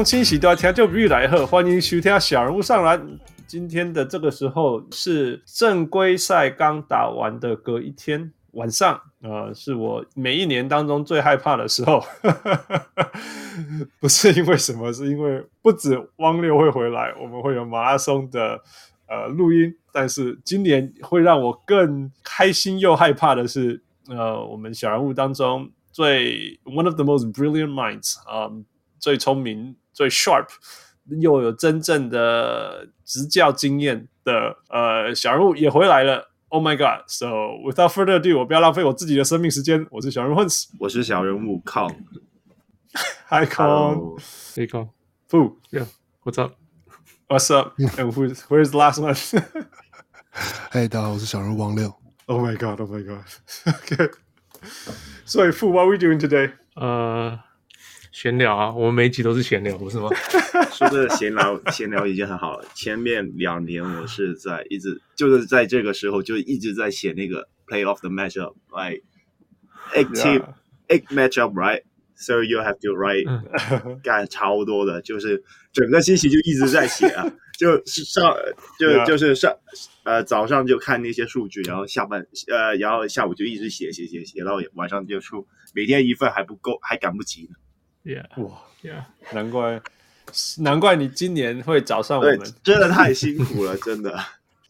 [0.00, 3.06] 各位乡亲喜多听就比来贺，欢迎收听小人物上篮。
[3.46, 12.02] 今天的这个时候是正规赛刚打完的隔一天晚上，呃，是我每一年当中最害怕的时候。
[14.00, 18.58] 不是因为什么，是因为不止汪六会回来，我们会有马拉松的
[19.06, 19.70] 呃录音。
[19.92, 28.50] 但是今年会让我更开心又害怕的是，呃，我们小人物当中最 one of the most brilliant minds 啊、
[29.00, 30.46] 最聪明、最 sharp，
[31.20, 36.30] 又有真正的执教经验的呃小人物也回来了。
[36.50, 37.28] Oh my god！So
[37.64, 39.86] without further ado，我不要浪费我自己的生命时间。
[39.90, 40.38] 我是小人物
[40.78, 41.94] 我是小人物 Kong。
[43.28, 49.14] Hi Kong，Hey Kong，Yeah，What's up？What's up？And where's the last one?
[50.72, 51.94] hey,，大家好，我是小人物王六。
[52.26, 53.24] Oh my god！Oh my god!
[53.66, 54.10] okay.
[55.24, 56.52] So,，Fu，What are we doing today？
[56.74, 57.38] 呃。
[58.12, 60.08] 闲聊啊，我们每一集都是闲聊，不是吗？
[60.72, 62.66] 说的闲聊， 闲聊已经很好了。
[62.74, 69.02] 前面两年我是在一直就是在这个时候就一直在写那个 playoff 的 matchup，like
[69.94, 70.44] eight team
[70.88, 73.24] eight matchup right，so you have to write
[74.02, 77.24] 干超多的，就是整个星期就一直在写啊，
[77.58, 78.34] 就是上
[78.78, 79.54] 就就是上
[80.02, 87.50] 呃早上就看那些数据，然后下半呃然后下午就一直写写写写到晚上就出，每天一份还不够，还赶不及呢。
[88.04, 89.80] Yeah，哇，Yeah，难怪，
[90.58, 94.18] 难怪你今年会找上我们，真的太辛苦了， 真的。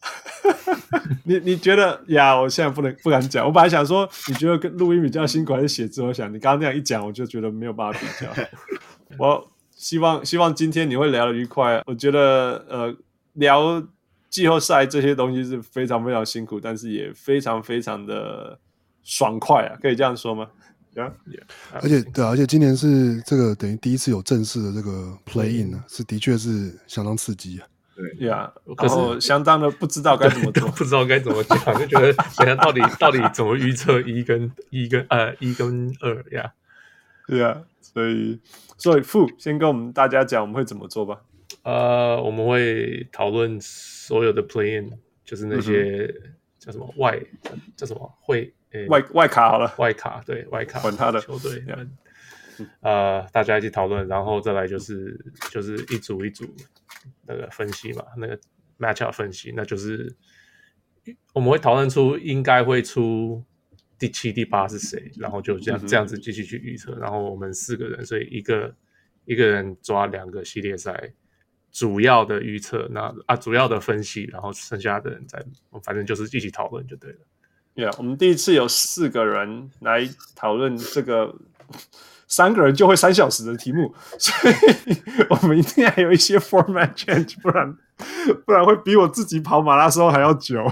[1.25, 2.35] 你你觉得呀？
[2.35, 3.45] 我现在不能不敢讲。
[3.45, 6.03] 我本来想说，你觉得跟录音比较辛苦还是写字？
[6.03, 8.33] 我想你刚刚那样一讲，我就觉得没有办法比较。
[9.19, 11.83] 我希望希望今天你会聊得愉快。
[11.87, 12.97] 我觉得呃，
[13.35, 13.83] 聊
[14.31, 18.59] 季后赛这些东西是非常非常辛苦，但是也非常非常的
[19.03, 20.49] 爽快啊，可以这样说吗
[20.95, 21.43] ？Yeah, yeah.
[21.73, 27.67] 而且对、啊，而且今年是这个等于第一次有正式的这个 play in 呢、啊，是的确是相当刺激啊。
[27.95, 36.53] 对呀，然后相当的不知道该怎么做，不知道该怎么讲，就觉得想想到底到底怎么预测一跟一跟呃一跟二呀？
[37.27, 38.41] 对呀，所以
[38.79, 41.21] 所以傅先跟我们大家讲我们会怎么做吧。
[41.63, 44.91] 呃，我们会讨论所有的 play in，
[45.25, 46.09] 就是那些
[46.59, 47.21] 叫什么外
[47.77, 48.53] 叫什么会。
[48.73, 51.21] 欸、外外卡好了，外卡对外卡，管他的。
[51.21, 51.65] 球队，
[52.83, 55.19] 呃，大家一起讨论，然后再来就是
[55.51, 56.45] 就是一组一组
[57.27, 58.39] 那个分析嘛，那个
[58.79, 60.15] matchup 分析，那就是
[61.33, 63.43] 我们会讨论出应该会出
[63.99, 68.75] 第七、第八是谁，然后就这样、嗯、这样子继续去预测，然后我们四个人，所以一个
[69.25, 71.13] 一个人抓两个系列赛
[71.73, 75.43] 主要的预测，那啊主要的分析，然后剩下的人再
[75.83, 77.19] 反正就是一起讨论就对了。
[77.81, 81.35] Yeah, 我们第一次有四个人来讨论这个
[82.27, 84.55] 三个人就会三小时的题目，所以
[85.31, 87.75] 我们一定要有一些 format change，不然
[88.45, 90.63] 不然会比我自己跑马拉松还要久。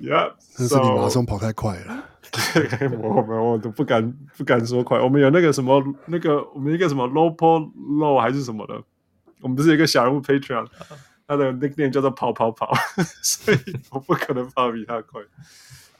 [0.00, 2.04] Yeah， 但是你马拉松跑太快了，
[3.02, 4.98] 我我我都不敢不敢说快。
[4.98, 8.82] 我们有那个什么那个我们一个什么 low pull low 还是什么的，
[9.42, 10.66] 我们不是有一个小人物 Patreon。
[11.26, 12.72] 他的 nickname 叫做跑跑跑，
[13.22, 13.58] 所以
[13.90, 15.22] 我不可能跑比他快。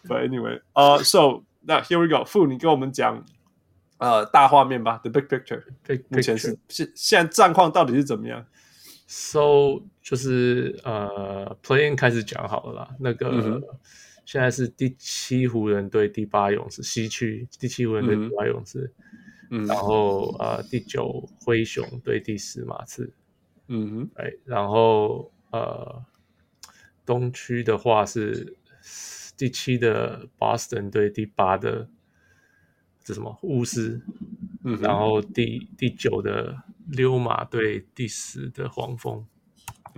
[0.07, 3.25] But anyway，呃、uh,，so 那 here we go，傅，你跟我们讲
[3.97, 5.62] 呃大画面吧，the big picture.
[6.09, 8.45] 目前是现现在战况到底是怎么样
[9.07, 13.62] ？So 就是呃 playing 开始讲好了啦，那个、嗯、
[14.27, 18.93] 现在是第七湖人对第八勇士，西区第七湖人对第八勇士，
[19.51, 23.11] 嗯，然后呃第九灰熊对第十马刺。
[23.66, 26.05] 嗯哼，哎，然后呃，
[27.06, 28.58] 东区的话是
[29.38, 31.88] 第七的 Boston 对第八的
[33.02, 34.02] 这什么巫师，
[34.64, 39.26] 嗯，然后第第九的溜马对第十的黄蜂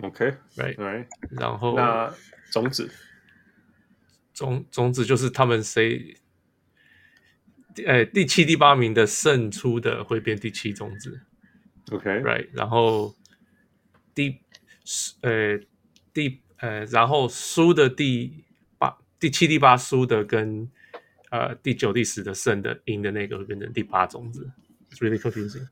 [0.01, 2.15] ，OK，right，right，然后那
[2.53, 2.89] 种子，
[4.33, 6.17] 种种子就是他们谁，
[7.85, 11.21] 哎，第七第八名的胜出的会变第七种子
[11.91, 13.13] ，OK，right，然后。
[14.17, 14.41] 第
[15.21, 15.61] 呃
[16.15, 18.43] 第呃，然后输的第
[18.79, 20.67] 八、第七、第八输的跟
[21.31, 24.51] 呃第九、第十的胜的赢的那个会变成第八种子
[24.91, 25.69] ，It's really confusing。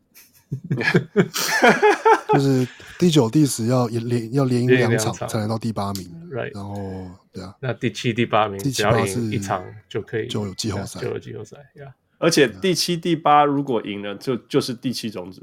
[2.35, 2.69] 就是
[2.99, 6.55] 第九、第十要连要连赢两场才能到第八名，right？
[6.55, 11.91] 然后对啊，那第七、第八名只要赢一场就可以就有季后赛，就有季后赛，yeah。
[12.19, 15.43] 而且第七、第八如果赢了，就就是第七种子。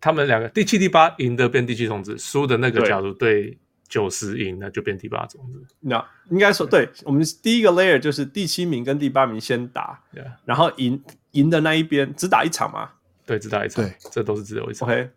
[0.00, 3.58] 他们两个第七、第八赢的变第七种子，输的那个假如对
[3.88, 5.64] 九十赢，那就变第八种子。
[5.80, 10.00] 那应该说，对我们第一个 layer 就是第七名跟第八名先打.
[10.44, 11.02] 然后赢
[11.32, 12.90] 赢的那一边只打一场嘛？
[13.24, 13.84] 对，只打一场。
[13.84, 14.88] 对，这都是只有一场。
[14.88, 15.10] OK，OK，、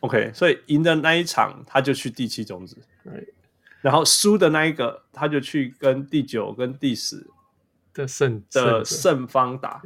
[0.00, 3.28] okay, okay, 所以赢的那一场他就去第七种子，Right.
[3.80, 7.26] 然后输的那一个他就去跟第九跟第十
[7.92, 9.82] 的胜的胜方打。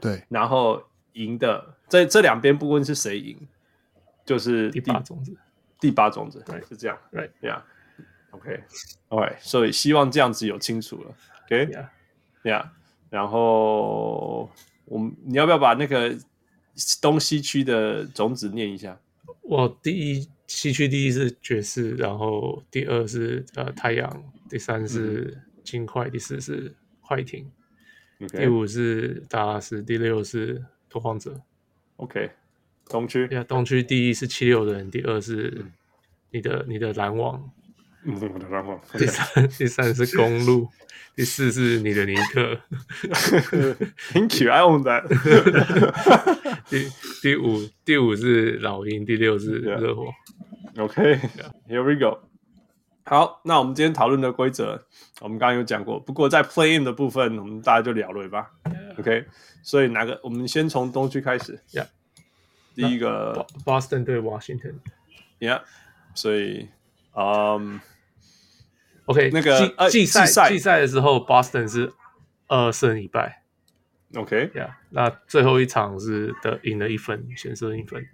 [0.00, 0.82] 对，然后
[1.12, 3.38] 赢的这这两边不论是谁赢，
[4.24, 5.36] 就是第八种子，
[5.80, 6.68] 第八种子，Right.
[6.68, 12.68] 是这样，Right，Yeah，OK，All right，所以希望这样子有清楚了，OK，Yeah，Yeah，
[13.10, 14.50] 然后
[14.86, 16.16] 我们你要不要把那个
[17.00, 18.98] 东西区的种子念一下？
[19.42, 27.50] 我第一西区第一是爵士，然后第二是呃太阳，第三是金块，嗯、第四是快艇.
[28.28, 31.38] 第五是达拉斯，第六是拓荒者。
[31.96, 32.30] OK，
[32.88, 35.64] 东区，呀，东区第一是七六人，第二是
[36.30, 37.50] 你的、嗯、你的篮网，
[38.04, 40.68] 嗯，我的篮网，第三 第三是公路，
[41.16, 42.60] 第四是你的尼克
[44.12, 45.08] ，Thank you，I own that。
[46.68, 46.88] 第
[47.22, 50.04] 第五第五是老鹰，第六是热火。
[50.74, 50.84] Yeah.
[50.84, 51.82] OK，Here、okay.
[51.82, 52.18] we go。
[53.04, 54.82] 好，那我们今天讨论的规则，
[55.20, 56.00] 我们刚刚有讲过。
[56.00, 58.50] 不过在 Play In 的部分，我们大家就聊了吧。
[58.98, 59.26] OK，
[59.62, 60.18] 所以哪个？
[60.22, 61.60] 我们先从东区开始。
[61.70, 61.86] Yeah，
[62.74, 64.74] 第一个 Boston 对 Washington。
[65.38, 65.62] Yeah，
[66.14, 66.68] 所以，
[67.14, 67.80] 嗯
[69.06, 71.92] ，OK，那个季赛季赛的时候，Boston 是
[72.48, 73.42] 二胜一败。
[74.14, 78.06] OK，Yeah，那最后一场是得赢了一分，险胜一分。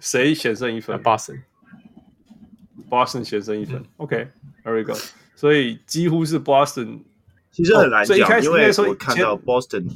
[0.00, 3.84] 谁险胜一分？Boston，Boston 险胜一分。
[3.96, 4.94] OK，There we go。
[5.34, 7.00] 所以几乎是 Boston。
[7.50, 9.88] 其实很难讲，因为我看到 Boston，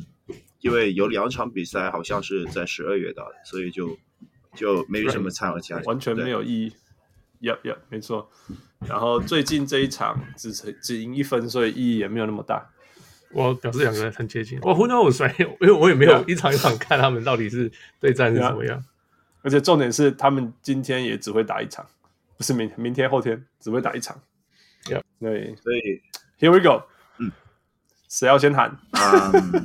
[0.60, 3.96] 因为有两场比赛好像是在十二月打的，所以就
[4.54, 6.72] 就没有什么参考价值，完全没有意义。
[7.40, 8.30] Yep，Yep，没错。
[8.86, 12.70] 然后最近这一场只只赢一分，所以意义也没有那么大。
[13.30, 14.58] 我表示两个人很接近。
[14.62, 15.26] 我 Who knows？
[15.60, 18.84] 因为我也没有一场一场看他们到底是对战是怎么样。
[19.42, 21.84] 而且重点是，他们今天也只会打一场，
[22.36, 24.20] 不是明明天后天只会打一场。
[25.18, 26.02] 对，所以
[26.38, 26.84] Here we go。
[27.18, 27.30] 嗯，
[28.08, 29.56] 谁要先喊？Um,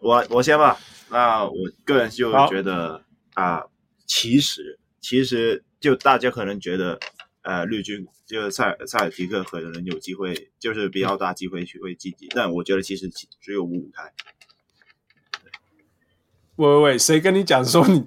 [0.00, 0.78] 我我先吧。
[1.10, 1.54] 那我
[1.84, 3.02] 个人就觉得
[3.34, 3.64] 啊，
[4.06, 6.98] 其实其实就大家可能觉得。
[7.42, 14.12] 呃，绿军就是塞塞尔提克可能有机会，就是比较大机会去会晋级，但我觉得其实只有五五开。
[16.56, 18.04] 喂喂喂，谁跟你讲说你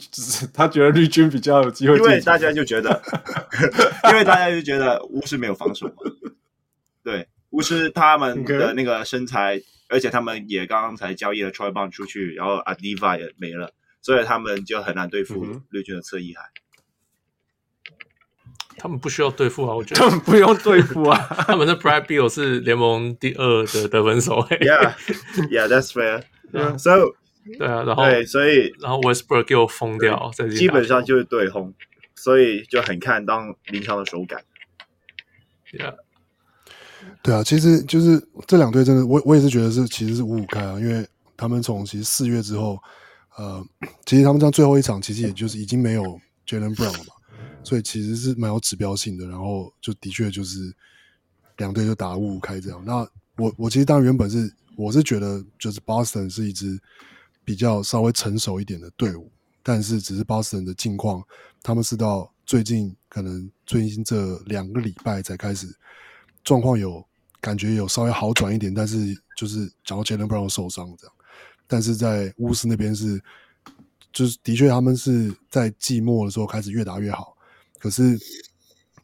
[0.54, 1.98] 他觉得绿军比较有机会？
[1.98, 3.02] 因为大家就觉得，
[4.12, 5.96] 因为大家就觉得巫师没有防守嘛。
[7.04, 9.60] 对，巫师他们的那个身材.
[9.90, 13.74] 而且他们也刚刚才交易了 Troy Brown 出去，然后 Avdija 也没了，
[14.04, 16.44] 所以他们就很难对付绿军的侧翼海。
[16.44, 16.60] 嗯
[18.76, 21.16] 他们不需要对付啊，我觉得他们不用对付啊。
[21.48, 24.42] 他们的 Brad Beal 是联盟第二的得分手。
[24.50, 24.96] Yeah,
[25.52, 26.24] yeah, that's fair.
[26.80, 27.14] So，
[27.58, 31.74] 对啊，然后对，所以然后 Westbrook 给我疯掉，基本上就是对轰，
[32.16, 34.44] 所以就很看当临场的手感。
[35.72, 35.96] Yeah，
[37.22, 41.08] 对啊，其实就是这两队真的，我我也是觉得是其实是五五开啊，因为
[41.38, 42.80] 他们从其实四月之后，
[43.38, 43.66] 呃，
[44.06, 47.14] 其实他们这样最后一场其实也就是已经没有 Jaylen Brown 了嘛。
[47.66, 50.76] 所以其实是蛮有指标性的，然后就的确就是
[51.56, 52.84] 两队就打五五开这样。
[52.86, 56.78] 那我我其实当然原本是我是觉得就是 Boston 是一支
[57.46, 59.32] 比较稍微成熟一点的队伍，
[59.64, 61.24] 但是只是 Boston 的境况，
[61.62, 65.74] 他们是到最近可能最近这两个礼拜才开始
[66.44, 67.02] 状况有
[67.40, 71.16] 感觉有稍微好转一点，但是就是讲到 Jalen Brown 受伤这样，
[71.68, 73.22] 但是在巫师那边是
[74.12, 77.36] 就是的确他们是在季末的时候开始越打越好。
[77.80, 78.18] 可是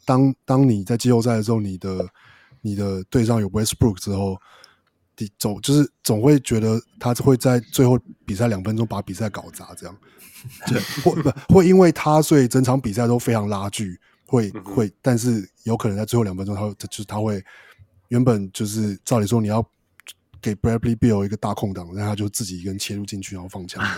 [0.05, 2.07] 当，当当你在季后赛的时候，你的
[2.61, 4.39] 你的队上有 Westbrook 之后，
[5.17, 9.97] 你总就是总会觉得他会在最后比赛两分钟把比赛搞砸，这样，
[10.67, 17.43] 对会不会因为他，所以整场比赛都非常拉锯，会会，但是有可能在最后两分钟，他就是他会
[18.07, 19.61] 原本就是照理说你要
[20.41, 23.83] 给 Bradley Beal 一个大空档，然后他就自己一个人切入进去，然后放枪。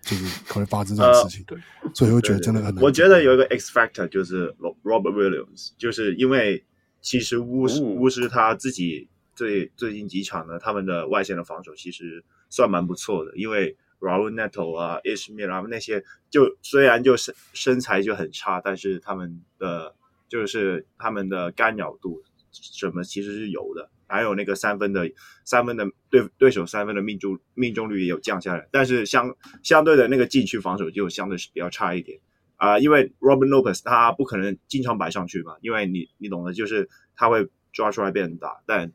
[0.00, 2.82] 就是可能发生这种事情，对、呃，所以会觉得真的很难。
[2.82, 4.50] 我觉得有一个 X factor 就是
[4.82, 6.64] Robert Williams，就是因为
[7.02, 19.94] 其实巫师巫师他自己最最近几场呢，他们的外线的防守其实算蛮不错的，因为 Raul Neto 啊、Ishmael 啊那些，就虽然就身身材就很差，但是他们的
[20.30, 23.90] 就是他们的干扰度什么其实是有的。
[24.08, 25.08] 还有那个三分的
[25.44, 32.18] 三分的对对手三分的命中命中率也有降下来，但是相相对的那个禁区防守就相对是比较差一点。
[32.56, 38.92] 啊、因为 Robin Lopez 他不可能经常摆上去嘛，因为你你懂的，就是他会抓出来被人打，但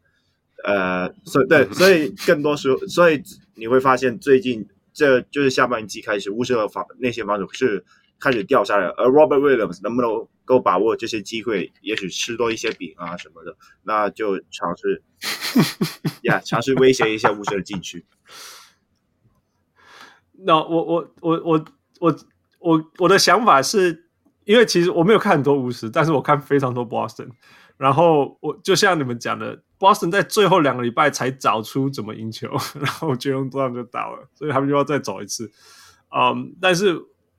[0.65, 3.23] 呃，所以对，所以更多时候，所以
[3.55, 7.85] 你会发现最近这就是下半季开始，巫师的防那些防守是
[8.23, 15.03] 开始掉下来，而 Robert Williams 能不能够把握这些机会，也许吃多一些饼啊什么的，那就尝试
[16.21, 18.03] 呀， yeah, 尝试威胁一下巫师的禁区。
[20.45, 21.65] 那我我我我
[21.99, 22.15] 我
[22.59, 24.07] 我我的想法是，
[24.45, 27.29] 因为其实我没有看很多巫师，但是我看非常多 Boston。
[27.75, 32.47] 然后我就像你们讲的，Boston 在最后两个礼拜才找出怎么赢球，
[32.79, 35.51] 然后 Jaylen Brown 就倒了，所以他们就要再走一次。
[36.15, 36.95] 嗯、um,，但是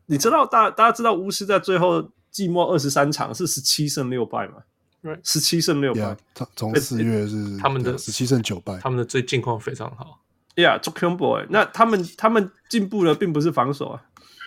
[0.07, 4.55] 你知道，大大家知道巫师在最后季末二十三场是十七胜六败吗？
[5.03, 6.17] 对，十七胜六败。
[6.35, 10.21] 从从四月是他们的十七胜九败，他们的最近况非常好。
[10.57, 14.03] Yeah，做 Combo 那他们他们进步的并不是防守啊，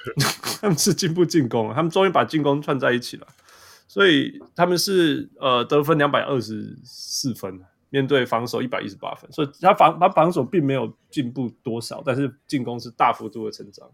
[0.61, 3.27] 他们是进步进攻啊，他们终于把进攻串在一起了。
[3.87, 7.59] 所以他们是呃得分两百二十四分，
[7.89, 13.89] 面对防守一百一十八分，所以他防他防守并没有进步多少，但是进攻是大幅度的成长。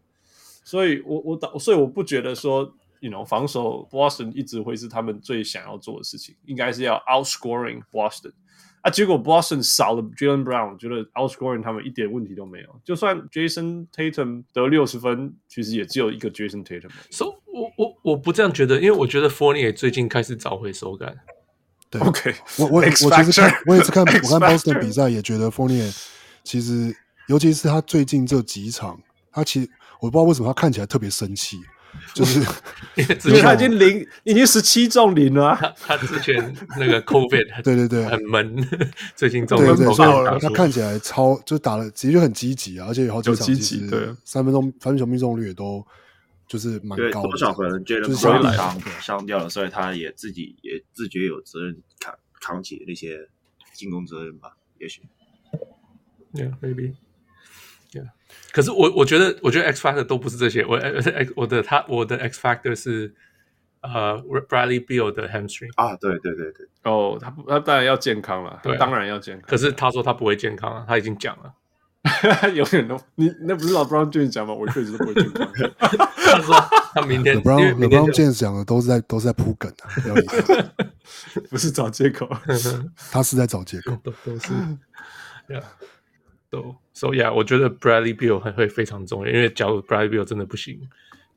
[0.64, 8.34] 所以我我所以我不觉得说，you know 防守 Boston 一直会是他们最想要做的事情，应该是要 outscoring Boston。
[8.82, 12.82] 啊，结果 Boston 少了 Jaylen Brown，我觉得 outscoring 他们一点问题都没有。
[12.84, 16.90] 就算 Jason Tatum 得六十分，其实也只有一个 Jason Tatum。
[17.10, 21.16] So 我我我不这样觉得，因为我觉得 Fournier 最近开始找回手感。
[21.90, 25.90] 对，OK，我我我其实看我也是看我看 Boston 比赛，也觉得 Fournier
[26.44, 26.94] 其实，
[27.30, 29.00] 尤其是他最近这几场，
[29.32, 29.70] 他其实
[30.04, 31.62] 我不知道为什么他看起来特别生气。
[32.14, 32.40] 就是，
[32.98, 35.74] 因为他已经零，已经十七中零了、啊。
[35.80, 38.68] 他他之前那个 COVID， 对对对，很闷。
[39.16, 45.86] 最近中对对对，他看起来超就打了，其实就很积极啊，而且有好几场积极对三分钟三分球命中率也都
[46.48, 47.30] 就是蛮高的。
[47.30, 53.30] 多少可能觉得不会伤伤掉了，所以他也自己也自觉有责任扛扛起那些
[53.74, 54.58] 进攻责任吧？
[54.80, 55.04] 也许。
[56.34, 56.96] Yeah, maybe.
[57.94, 58.10] Yeah.
[58.52, 60.80] 可是我我觉得我觉得 X factor 都不是这些，我
[61.36, 63.14] 我的他我的 X factor 是
[63.82, 64.16] 呃
[64.50, 69.46] Bradley Beal 的 hamstring 啊，对对对对，哦，他他当然要健康了，对，当然要健康。
[69.48, 71.54] 可是他说他不会健康啊，他已经讲了，
[72.54, 74.54] 永远都你那不是老 Brown James 讲吗？
[74.54, 75.52] 我确实都不会健康。
[76.26, 76.56] 他说
[76.96, 79.94] 他明天 LeBron LeBron James 讲的都是在都是在铺梗啊，
[81.52, 82.28] 不是找借口，
[83.12, 84.52] 他是在找借口，都都是，
[85.48, 85.62] Yeah。
[86.54, 90.80] So, so yeah，我觉得 Bradley Beal 还会非常重要，因为假如 Bradley Beal 真的不行，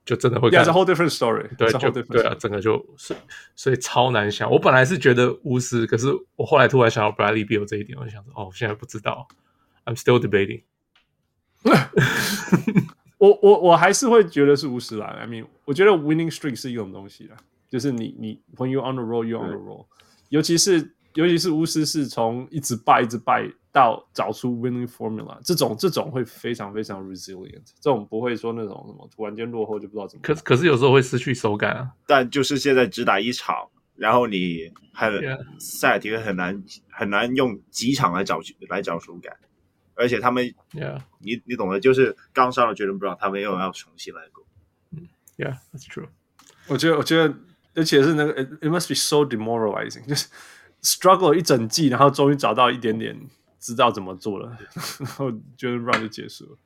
[0.04, 0.50] 就真的会。
[0.50, 1.48] Yeah, it's a whole different story.
[1.56, 3.16] 对，就对啊，整个就是
[3.54, 4.50] 所以超难想。
[4.50, 9.26] 我本来是觉得巫师，可是我后来突然想到 Bradley Beal 这一点，我就想说，哦，我现在不知道
[9.86, 10.64] ，I'm still debating。
[13.16, 15.06] 我我我还是会觉得是巫师啦。
[15.18, 17.36] I mean，我觉得 winning streak 是一种东西啦，
[17.70, 19.86] 就是你你 when you on the roll, you on the roll，
[20.28, 23.50] 尤其是尤其是巫师是从一直败一直败。
[23.76, 30.22] 到找出 winning formula，这种这种会非常非常 resilient，这种不会说那种什么突然间落后就不知道怎么。
[30.22, 31.90] 可可是有时候会失去手感啊。
[32.06, 35.12] 但就是现在只打一场，然后你很
[35.58, 38.40] 塞尔提克很难很难用几场来找
[38.70, 39.36] 来找手感，
[39.94, 40.42] 而且他们
[40.72, 40.98] ，yeah.
[41.18, 44.42] 你你懂的，就是刚上了 Jaylen Brown，他们又要重新来过。
[44.92, 45.06] 嗯
[45.36, 46.08] ，Yeah，that's true。
[46.68, 47.34] 我觉得我觉得，
[47.74, 50.28] 而且是那个，it must be so demoralizing，就是
[50.80, 53.20] struggle 一整季，然后终于找到一点点。
[53.66, 54.56] 知道怎么做了，
[55.00, 56.56] 然后就 run 就结束了。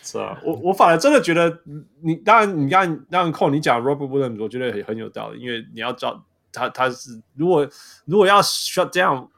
[0.00, 1.60] 是啊， 我我反而真的觉得
[2.02, 7.68] 你当然你刚刚刚扣你讲 Robert Williams，我觉得也很有道理，因为你要知道他他是如果
[8.04, 9.28] 如果要 shut down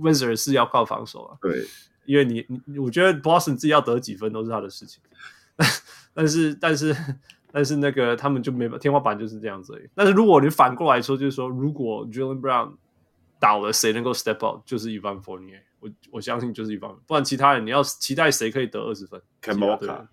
[0.00, 1.36] Wizards 是要靠防守啊。
[1.42, 1.66] 对，
[2.06, 5.02] 因为你你我觉得 Boston 自己要得几分都是他的事情，
[6.14, 6.96] 但是但是
[7.52, 9.88] 但是那个他们就没天花板就是这样子而已。
[9.94, 12.76] 但是如果你反过来说，就是说如果 Jaylen Brown
[13.38, 15.60] 倒了，谁能够 step out 就是 Evan Fournier。
[15.84, 20.06] 我我相信就是一方面，不然其他人你要期待谁可以得二十分？Kemba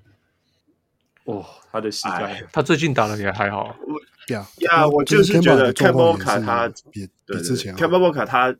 [1.23, 3.73] 哦，他的膝盖，他最近打的也还好。
[4.27, 8.53] 呀呀，我就是觉得 Kemba 他比比之前 Kemba 他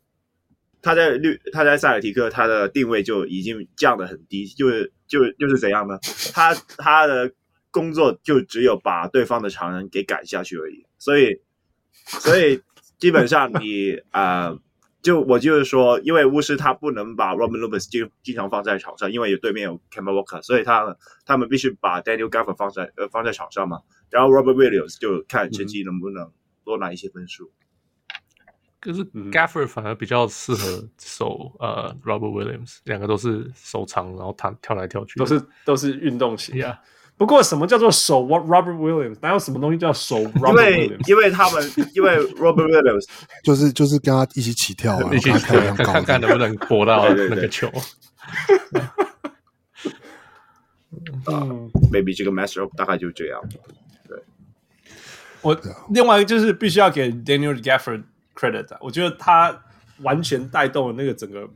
[0.80, 5.98] 他在绿他在塞尔提克他的定位就已经降的很低，就是就就是怎样呢？
[6.32, 7.30] 他他的
[7.70, 11.42] 工作就只有把对方的常人给赶下去而已，所以
[12.06, 12.62] 所以
[12.98, 14.46] 基本上你啊。
[14.46, 14.58] 呃
[15.02, 23.80] 就我就是说，因为巫师他不能把 Robin l o p e s 经经常放在场上，因为有对面有 Kemba Walker，所以他他们必须把 Daniel Gafford 放在呃放在场上嘛。
[24.10, 26.30] 然后 Robert Williams 就看成绩能不能
[26.64, 27.50] 多拿一些分数。
[28.78, 36.54] 可是 Gafford 反而比较适合守呃 Robert Williams，两个都是手长，然后弹跳来跳去，都是都是运动型。
[36.54, 36.78] Yeah.
[37.16, 39.16] 不过，什么叫做守 Robert Williams？
[39.20, 40.90] 哪有什么东西叫守 Robert Williams？
[40.90, 43.06] 因为因为他们 因为 Robert Williams
[43.44, 47.70] 就是就是跟他一起起跳啊，一起跳，看看看能不能拨到那个球。
[51.26, 53.40] 嗯，maybe 这个 matchup 大概就这样。
[54.08, 54.18] 对，
[55.42, 55.58] 我
[55.90, 58.02] 另外一个就是必须要给 Daniel Gafford
[58.34, 59.62] credit，我觉得他
[60.02, 61.48] 完全带动了那个整个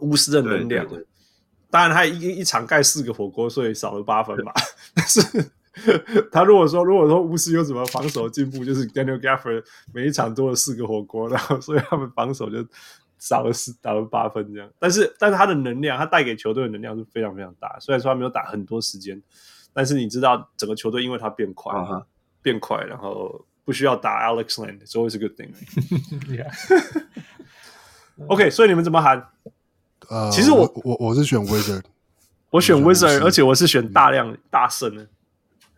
[0.00, 0.86] 巫师的能量。
[1.72, 4.52] 当然，他一一场盖四个火锅，所以少了八分嘛。
[4.94, 5.50] 但是
[6.30, 12.64] 他如果说如果说巫师有什么防守进步，就是 Daniel Gafford 每一场多了四个火锅，然后所以他们防守就。
[13.18, 17.78] 少了四，少了八分这样，但是但是他的能量，他带给球队的能量是非常非常大。
[17.78, 19.22] 虽然说他没有打很多时间，
[19.72, 22.04] 但是你知道整个球队因为他变快，uh huh.
[22.42, 25.52] 变快，然后不需要打 Alex Land，所以是 good thing。
[28.26, 29.24] OK，所以你们怎么喊？
[30.08, 31.82] 呃，其实我我我是选 Wizard，
[32.50, 35.06] 我选 Wizard，而且我是选大量大胜的，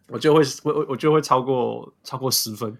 [0.08, 2.76] 我就会我我就会超过超过十分。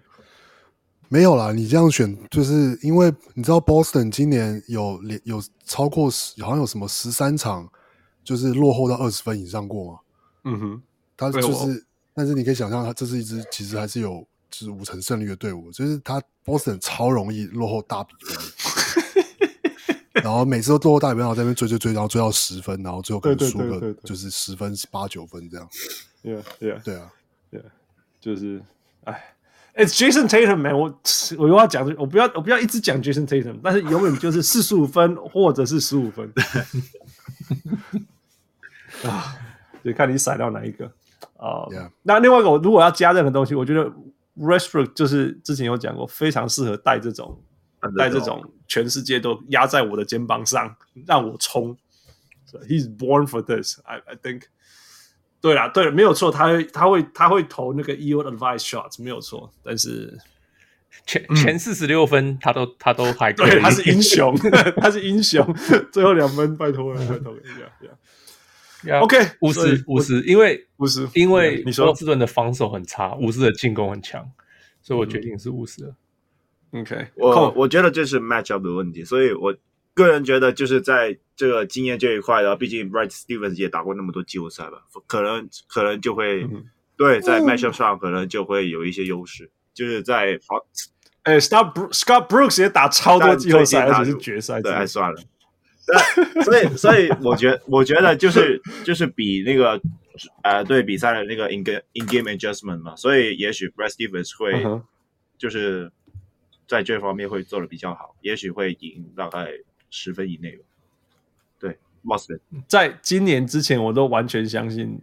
[1.07, 7.69] 没有啦，你这样选就是因为你知道 Boston 今年有连有超过十，好像有什么十三场，
[8.23, 9.99] 就是落后到二十分以上过吗？
[10.45, 10.81] 嗯哼，
[11.15, 11.85] 他就是，
[12.15, 18.35] 但是你可以想象，他这是一支其实还是有就是五成胜率的队伍，就是他 Boston 超容易落后大比分，
[20.23, 25.67] 然后每次都落后大比分，然后在那边追追追，然后追到十分，然后最后可能输个就是十分八九分这样。
[26.23, 27.11] 对啊，对啊，对啊，
[27.51, 27.61] 对，
[28.19, 28.61] 就是，
[29.03, 29.31] 哎。
[29.77, 30.85] It's Jason Tatum man，我
[31.37, 36.31] 我又要讲，我不要我不要一直讲 Jason Tatum，但是永远就是四十五分或者是十五分
[39.03, 39.35] 啊，
[39.83, 40.85] 就看你甩到哪一个
[41.35, 41.67] 啊。
[41.67, 41.91] Uh, Yeah.
[42.03, 43.91] 那另外一个，我如果要加任何东西，我觉得
[44.39, 47.37] Westbrook 就是之前有讲过，非常适合带这种
[47.97, 51.77] 带这种全世界都压在我的肩膀上让我冲。
[52.45, 53.79] So he's born for this.
[53.83, 54.43] I I think.
[55.41, 59.53] 对啦，对了，没有错，他会，他会，他会投那个 ill-advised shots，没有错。
[59.63, 60.17] 但是
[61.05, 64.35] 前前四十六分他，他都他都还对，他是英雄，
[64.81, 65.45] 他是英雄。
[65.91, 68.99] 最后两分，拜托了，拜托一下。
[69.01, 74.27] OK，五十五十，因为五十，因为波士顿的防守很差，五十的进攻很强，
[74.81, 75.95] 所以我决定是五十了。
[76.81, 79.55] OK，我我觉得这是 matchup 的问题，所以我。
[79.97, 86.65] 个人觉得就是在这个经验这一块的，毕竟 Bright Stevens 也打过那么多季后赛吧，可能可能就会、嗯、
[86.97, 90.57] 对在 matchup 上可能就会有一些优势，就是在好，
[91.23, 95.21] 哎，Scott Scott Brooks 也打超多季后赛，而且是决赛，对，还算了。
[95.85, 99.79] 对，所以所以我觉我觉得就是 就是比那个
[100.43, 104.61] 呃对比赛的那个 in game in game adjustment 嘛，所以也许 Brad Stevens 会
[105.37, 105.89] 就是
[106.67, 109.51] 在这方面会做的比较好，也许会赢大概。
[109.91, 110.65] 十分以内吧。
[111.57, 114.99] 对，Boston 在今年之前，我都完全相信，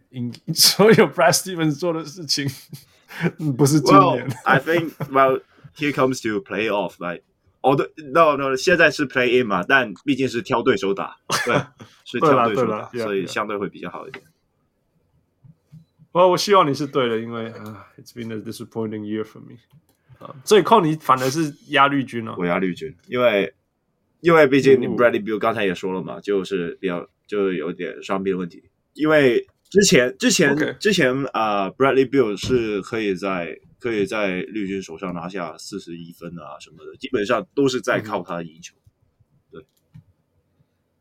[0.53, 2.47] 所有 Brad Stevens 做的事情，
[3.57, 4.29] 不是今年。
[4.29, 5.41] Well, I think well
[5.75, 7.23] here comes to playoff like
[7.63, 11.55] 哦对，no no，现在是 play in 嘛，但毕竟是挑对手打，对，
[12.05, 14.23] 是挑对手打，所以相对会比较好一点。
[16.11, 19.57] 我我希望你是对的，因为啊、uh,，It's been a disappointing year for me。
[20.23, 23.53] 啊，所以靠你反而是压绿军了、哦，我压绿军，因为。
[24.23, 28.63] 因为毕竟你 Bradley Beal 刚才也说了嘛，就是比较就有点伤病问题。
[28.95, 30.79] 因为之前之前 Okay.
[30.79, 38.77] 之前啊、呃、，Bradley Beal 是可以在可以在绿军手上拿下四十一分啊什么的，基本上都是在靠他赢球。
[39.51, 39.65] 嗯、对，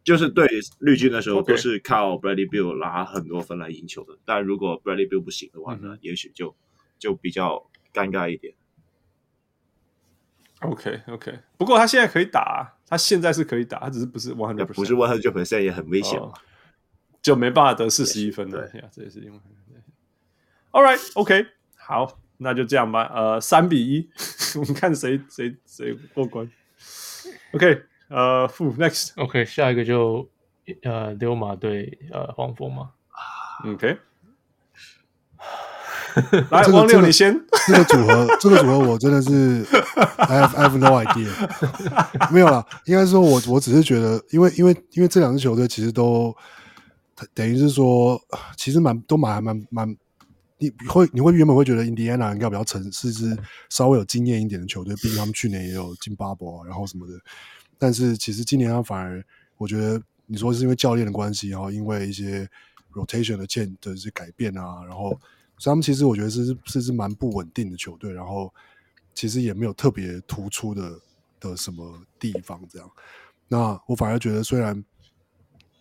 [0.03, 0.47] 就是对
[0.79, 4.13] 绿军的时候都是靠 Bradley Beal 拿很多分来赢球的。
[4.13, 4.19] Okay.
[4.25, 6.55] 但如果 Bradley Beal 不行的话呢，嗯、也许就
[6.97, 8.55] 就比较尴尬一点。
[10.61, 16.31] OK OK，不过他现在可以打，他现在是可以打，他只是不是 one hundred percent，不是 one hundred percent 也很危险、哦，
[17.21, 19.39] 就没办法得四十一分了，对呀，这也是因为。
[20.71, 23.11] All right OK，好，那就这样吧。
[23.13, 24.09] 呃，三比一，
[24.57, 26.49] 我们看谁谁谁过关。
[27.53, 30.29] OK，呃，负 next OK，下一个就
[30.83, 32.91] 呃溜马对呃黄蜂嘛。
[33.65, 33.97] OK。
[36.49, 37.39] 来，王六，你先。
[37.67, 39.63] 这个组合，这个组合，我真的是
[40.17, 41.29] I have, I have no idea。
[42.33, 46.35] 没有啦，应该说我，我我只是觉得，因为因为因为这两支球队其实都
[47.33, 48.19] 等于是说，
[48.57, 49.95] 其实蛮都蛮蛮蛮，
[50.57, 53.37] 你会你会原本会觉得印第安纳应该比较成是支
[53.69, 57.13] 稍微有经验一点的球队，毕竟他们去年也有进 bubble 啊，然后什么的。
[57.77, 59.23] 但是其实今年他反而，
[59.57, 62.49] 我觉得你说是因为教练的关系，然后因为一些
[62.93, 65.19] rotation 的欠的一些改变啊，然后。
[65.61, 68.51] 所以他们其实我觉得是是是蛮不稳定的球队，然后
[69.13, 70.99] 其实也没有特别突出的
[71.39, 72.91] 的什么地方这样。
[73.47, 74.83] 那我反而觉得，虽然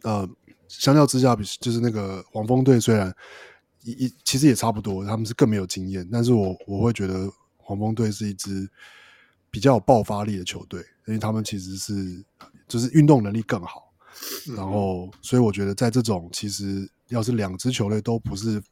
[0.02, 0.28] 呃，
[0.68, 3.10] 相较之下，比就是那个黄蜂队虽然
[3.82, 8.68] 一一其实也差不多，他们是更没有经验，但是我我会觉得黄蜂队是一支
[9.50, 12.22] 比较有爆发力的球队，因为他们其实是
[12.68, 13.90] 就是运动能力更好，
[14.54, 16.86] 然后所以我觉得在这种其实。
[17.10, 18.62] 要是两支球队都不是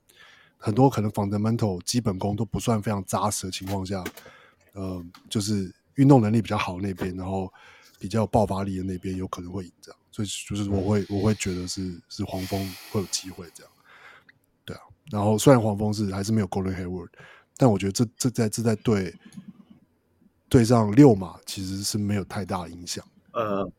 [0.59, 4.03] 很多可能 fundamental 基本功都不算非常扎实的情况下，
[4.73, 7.51] 呃，就是运动能力比较好的那边，然后
[7.99, 13.73] 比较有爆发力的那边有可能会赢这样，所以就是我会我会觉得是是黄蜂会有机会这样，
[14.65, 17.11] 对啊，然后虽然黄蜂是还是没有 Golden Hayward，
[17.57, 19.15] 但我觉得这这在这在对
[20.49, 23.71] 对上六马其实是没有太大影响，呃。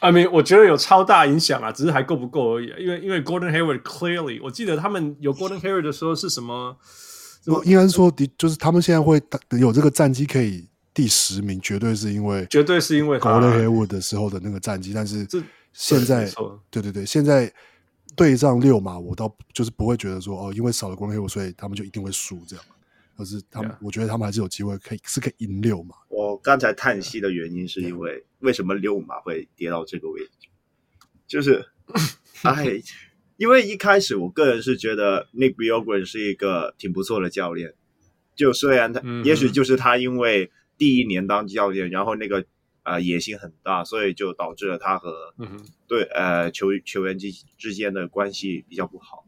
[0.00, 2.66] I mean，我觉得有超大影响啊，只是还够不够而已。
[2.78, 6.76] 因为因为 Gordon Hayward clearly，我记得他们有 Gordon Hayward 的时候是什么？
[7.46, 9.20] 我应该是说，的就是他们现在会
[9.58, 14.92] 有这个战绩可以第十名，绝对是因为绝对是因为 Gordon Hayward 的时候的那个战绩。
[14.92, 15.26] 但是
[15.72, 16.30] 现在，
[16.70, 17.52] 对对对，现在
[18.14, 22.64] 对上六嘛，我倒就是不会觉得说哦，因为少了 Gordon Hayward，所以他们就一定会输这样。
[23.18, 23.78] 可是他们，yeah.
[23.82, 25.96] 我觉得他们还是有机会可以是可以赢六马。
[26.08, 30.48] 我刚才叹息的原因是因为为什么六马会跌到这个位置？
[31.26, 31.66] 就是，
[32.42, 32.80] 哎，
[33.36, 37.74] 因为一开始我个人是觉得 Nick Bjorkgren 是一个挺不错的教练，
[38.36, 42.44] 就虽然他、嗯、也许就是他因为第一年当教练，然后那个
[42.84, 49.26] 呃野心很大，所以就导致了他和、嗯、对呃球球员之之间的关系比较不好，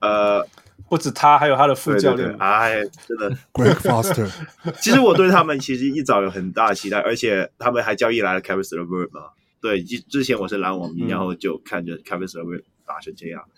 [0.00, 0.46] 呃。
[0.88, 2.32] 不止他，还有他的副教练。
[2.38, 4.30] 哎，真的，Greg Foster。
[4.80, 9.30] 其实我对他们其实一早有很大期待，而且他们还交易来了 Caris LeVert 嘛。
[9.60, 13.48] 对，之之前我是篮网迷，嗯，然后就看着 Caris LeVert 打成这样。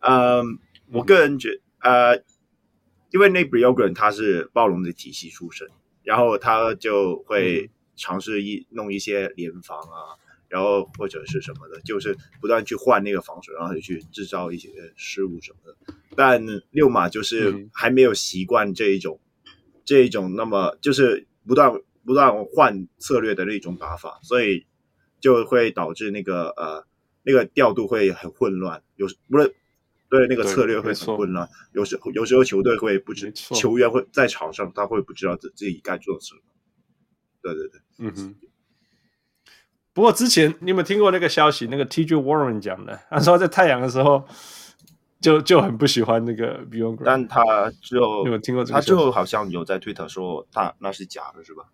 [0.00, 0.60] 嗯，
[0.92, 2.16] 我个人觉呃，
[3.10, 5.66] 因为 Nate Bjorkgren 他是暴龙的体系出身，
[6.04, 10.14] 然后他就会尝试一弄一些联防啊。
[10.48, 15.94] 然后或者是什么的，就是不断去换那个防守，然后去制造一些失误什么的。
[16.16, 19.52] 但六马就是还没有习惯这一种、嗯、
[19.84, 21.72] 这一种那么就是不断
[22.04, 24.66] 不断换策略的那种打法，所以
[25.20, 26.86] 就会导致那个呃
[27.22, 28.82] 那个调度会很混乱。
[28.96, 29.54] 有不是
[30.08, 36.40] 对那个策略会很混乱，有时有时候球队会不知球员会在场上他会不知道自自己该做什么。
[37.42, 38.34] 对对对，嗯哼。
[39.98, 41.66] 不过之前你有没有听过那个消息？
[41.66, 44.24] 那个 TJ Warren 讲的， 他说在太阳的时候
[45.20, 47.42] 就就很不喜欢那个 Bjorkgren，但他
[47.82, 48.74] 就有没有听过这个？
[48.74, 51.64] 他就好像有在推特说他那是假的，是吧？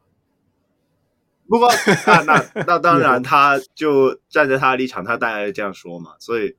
[1.46, 1.68] 不过
[2.06, 6.12] 那那那当然，他就站在他的立场，他当然这样说嘛。
[6.18, 6.56] 所以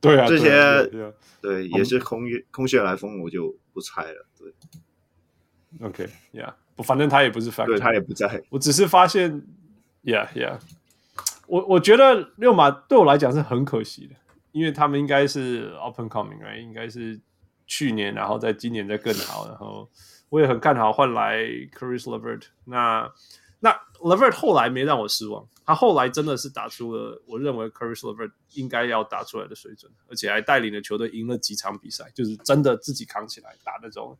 [0.00, 0.86] 对啊，这些
[1.42, 4.26] 对，啊也是空空穴来风，我就不猜了。
[4.38, 4.54] 对
[5.86, 9.46] ，OK，Yeah，、反正他也不是反，对他也不在，我只是发现。
[10.02, 10.58] Yeah, yeah，
[11.46, 14.16] 我我觉得六马对我来讲是很可惜的，
[14.50, 16.58] 因为他们应该是 open coming，right?
[16.62, 17.20] 应该是
[17.66, 19.86] 去年，然后在今年再更好，然后
[20.30, 21.42] 我也很看好换来
[21.76, 22.44] Chris LeVert。
[22.64, 23.12] 那
[23.58, 34.16] 那 LeVert 后来没让我失望，他后来真的是打出了我认为 Chris LeVert 应该要打出来的水准，而且还带领了球队赢了几场比赛，就是真的自己扛起来打那种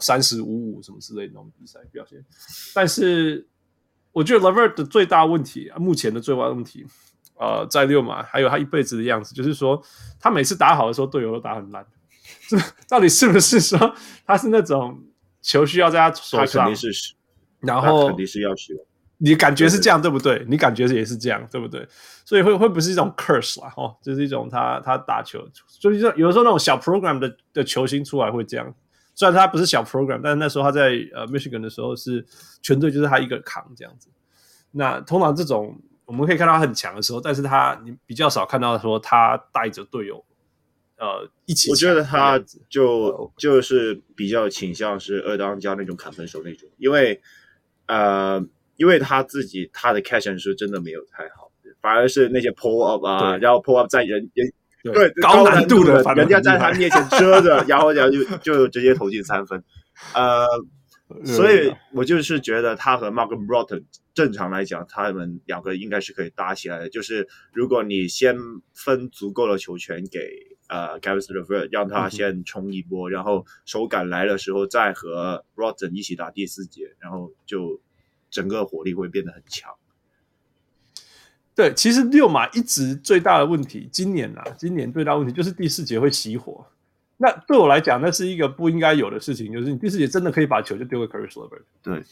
[0.00, 2.24] 三十五五什么之类的那种比赛表现，
[2.72, 3.48] 但是。
[4.16, 6.86] 我觉得 LeVert 的最大问题，目前的最大问题，
[7.38, 9.78] 呃，在六马，还有他一辈子的样子，就是说，
[10.18, 11.84] 他每次打好的时候，队友都打很烂。
[12.48, 12.56] 这
[12.88, 13.94] 到底是不是说
[14.26, 14.98] 他是那种
[15.42, 16.46] 球需要在他手上？
[16.46, 17.14] 他肯定是，
[17.60, 18.72] 然后肯定是要求。
[19.18, 20.46] 你感觉是这样对不对？
[20.48, 21.86] 你感觉也是这样对不对？
[22.24, 25.46] 所以会会不是一种 curse 啦，哦，就是一种他他打球，
[25.78, 28.74] 就是有的时候那种小 program 的的球星出来会这样。
[29.16, 32.24] 虽然他不是小 program，但是那时候他在呃 Michigan 的时候是
[32.60, 34.10] 全队就是他一个扛这样子。
[34.72, 40.22] 那通常这种我们可以看到他很强的时候，但是他你比较少看到说他带着队友
[40.98, 41.70] 呃一起。
[41.70, 47.18] 我觉得他就就是比较倾向是二当家那种砍分手那种，因为
[47.86, 48.44] 呃
[48.76, 51.50] 因为他自己他的 catch shoot 真的没有太好，
[51.80, 54.52] 反而是那些 pull up 啊，然后 pull up 在人人。
[54.92, 59.62] 对高难度的，人家在他面前遮着，然后然后就就直接投进三分，
[60.14, 60.46] 呃，
[61.24, 66.88] 所以我就是觉得他和 Malcolm Brogdon 正常来讲，他们两个应该是可以搭起来的。
[66.88, 68.36] 就是如果你先
[68.74, 70.18] 分足够的球权给
[70.68, 77.80] 呃 Caris LeVert，让他先冲一波，嗯，然后手感来的时候再和 Brogdon 一起打第四节，然后就
[78.30, 79.70] 整个火力会变得很强。
[81.56, 86.64] 对，其实六马一直最大的问题，今年啊，今年最大问题就是第四节会熄火。
[87.16, 91.62] 那对我来讲，那是一个不应该有的事情，就是你第四节真的可以把球就丢给 Chris LeVert。
[91.82, 92.02] 对，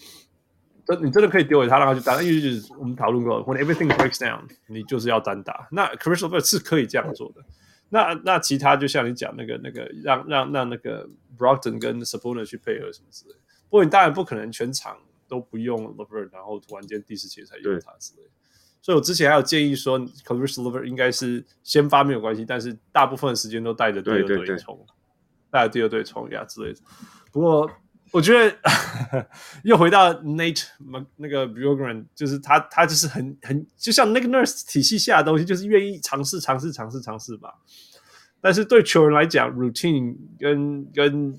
[0.87, 2.23] 真你真的可以丢给他，让他去打。
[2.23, 5.69] 因为就是我们讨论过，When everything breaks down，你就是要单打。
[5.71, 7.45] 那 Chris LeVert 是可以这样做的。
[7.91, 13.39] 那那其他就像你讲那个那个，让让让那个 Brogdon 跟 Sabonis 去配合什么之类的。
[13.69, 14.97] 不过你当然不可能全场
[15.29, 18.31] 都不用 LeVert，然后突然间第四节才用他之类的。
[18.85, 24.79] 所以我之前还有建议说，Caris LeVert 应该是先发没有关系，但是大部分的时间都带着第二队冲，
[25.51, 26.81] 带着第二队冲呀之类的。
[27.33, 27.71] 不过
[28.11, 28.55] 我觉得
[29.65, 30.67] 又回到 Nate
[31.17, 37.55] 那个 Bjorkgren，就是他他就是很很就像那个 Nurse 体系下的东西，就是愿意尝试尝试尝试尝试吧。
[38.43, 41.35] 但是对球员来讲，routine 跟跟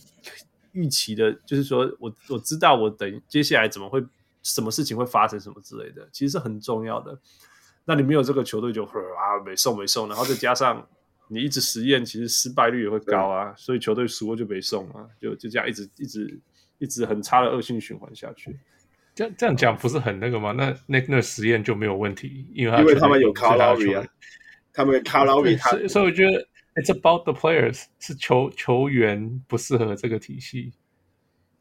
[0.71, 4.03] 预期的，就是说我我知道我等接下来怎么会。
[4.45, 7.19] 什么事情会发生什么之类的，其实是很重要的。
[7.83, 10.87] 那你没有这个球队就啊没送没送，然后再加上
[11.27, 13.53] 你一直实验，其实失败率也会高啊。
[13.57, 16.39] 所以球队输了就没送啊，就就这样一直一直
[16.77, 18.55] 一直很差的恶性循环下去。
[19.15, 20.51] 这样这样讲不是很那个吗？
[20.51, 24.05] 那那那实验就没有问题，因为因为他们有 Kyle Lowry 啊，
[24.71, 30.73] 他们 Kyle Lowry，所以所以我觉得 It's about the players，是球球员不适合这个体系。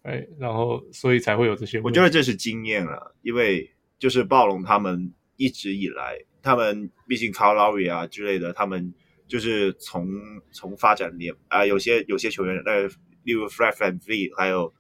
[0.05, 1.81] 哎，然后所以才会有这些。
[1.81, 8.93] 我觉得这是经验了，因为就是暴龙他们一直以来，他们毕竟啊之类的，他们
[9.27, 10.07] 就是从
[10.53, 12.87] 从发展联啊、呃，有些有些球员，呃，
[13.23, 14.75] 例如 Fred VanVleet 还有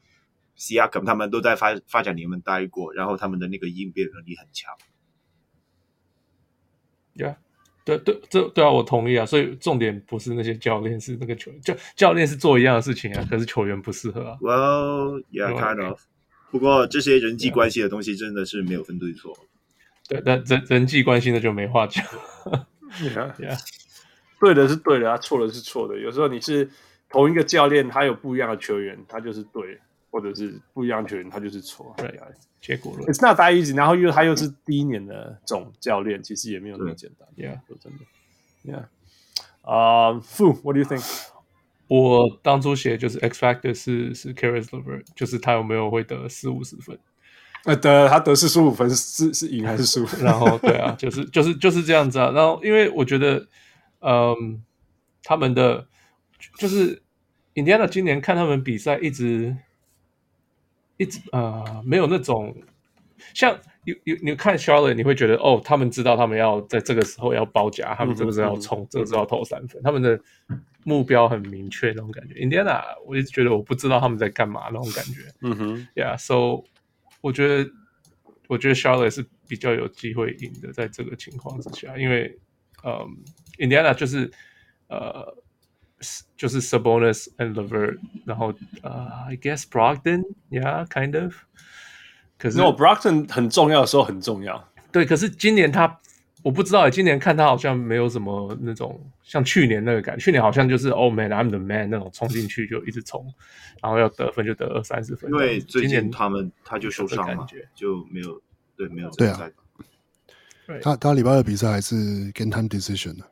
[0.59, 4.75] Siakam，他们都在发发展联盟待过，然后他们的那个应变能力很强。
[7.15, 7.37] Yeah.
[7.85, 9.27] 对对，这对啊，我同意啊。
[9.27, 11.61] 所以重点不是那些教练，是那个球员。
[11.61, 14.39] 教教练是做一样的事情啊，可是球员不适合啊。
[14.41, 16.01] Well, yeah, kind of.
[16.51, 19.37] 不过这些人际关系的东西真的是没有分对错。
[20.09, 22.05] 对，但人人际关系那就没话讲。
[23.03, 23.61] Yeah, yeah.
[24.41, 25.99] 对的是对的啊，错的是错的。
[25.99, 26.71] 有时候你是
[27.11, 29.79] 同一个教练，他有不一样的球员，他就是对。
[30.15, 31.93] 或者是不一样球员，他就是错。
[31.97, 32.27] 对啊，
[32.61, 33.05] 结果了。
[33.07, 33.77] It's not that easy。
[33.77, 37.29] 然后又他又是第一年的总教练，其实也没有那么简单。
[37.37, 38.05] Yeah，说真的。
[38.65, 38.85] Yeah。
[39.63, 41.05] 啊，Fu，What do you think？
[41.89, 46.97] 我当初写就是 X Factor 是是 Caris LeVert，就是他有没有会得四五十分？
[47.65, 50.07] 呃，得他得四十五分是是赢还是输？
[50.23, 52.31] 然后对啊，就是就是就是这样子啊。
[52.31, 53.49] 然后因为我觉得，
[53.99, 54.63] 嗯，
[55.25, 55.89] 他们的
[56.57, 57.03] 就是
[57.55, 59.57] Indiana 今年看他们比赛一直。
[60.97, 62.55] 一直呃没有那种
[63.33, 70.19] 像有有你看 Charlotte 你会觉得哦，他们知道他们要在这个时候要包夹，他们这个时候要冲，嗯、这个时候要投三分，嗯、他们的
[70.85, 72.35] 目标很明确那种感觉。
[72.35, 75.23] Indiana 我一直觉得我不知道他们在干嘛那种感觉。
[75.43, 76.65] 嗯哼，Yeah，so
[77.21, 77.71] 我觉得
[78.49, 82.39] 我觉得 Charlotte 是比较有机会赢的，在这个情况之下，因为
[82.85, 83.17] 嗯
[83.59, 84.31] Indiana 就是
[84.89, 85.43] 呃。
[86.37, 91.35] 就是 Sabonis and LeVert，然后呃、uh,，I guess Brogdon，yeah，kind of。
[92.39, 94.69] 可是 No，Brogdon 很重要的时候很重要。
[94.93, 96.01] 对，可是今年他
[96.43, 100.25] 我不知道，今年看他好像没有什么那种像去年那个感觉。
[100.25, 103.27] 去年好像就是 Oh man，I'm the man 那种冲进去就一直冲，
[103.83, 105.31] 然后要得分就得二三十分。
[105.31, 108.43] 因为最近他们他就受伤了，就没有
[108.77, 109.51] 对没有对啊。
[110.83, 111.95] 他他礼拜二比赛还是
[112.33, 113.25] Game Time Decision 的。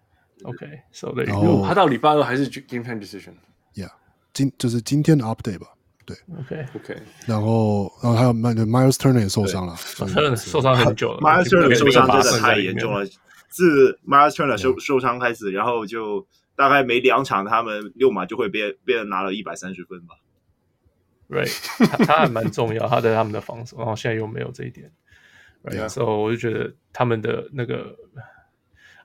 [0.44, 3.90] OK，so、okay, 然后他到礼拜二还是 game time decision，yeah，
[4.32, 5.68] 今就是今天的 update 吧，
[6.04, 6.66] 对，OK。
[6.74, 13.06] OK，然后然后还有 Myles Turner 也受伤了，Turner 受伤很久了，Myles Turner 受伤真的太严重了，
[13.48, 16.26] 自 Myles Turner 受受伤开始，然后就
[16.56, 20.16] 大概每两场，他们六码就会被被人拿了一百三十分吧
[21.28, 24.90] ，Right，他他还蛮重要，他在他们的防守，然后现在又没有这一点
[25.62, 27.96] ，Right，所以我就觉得他们的那个。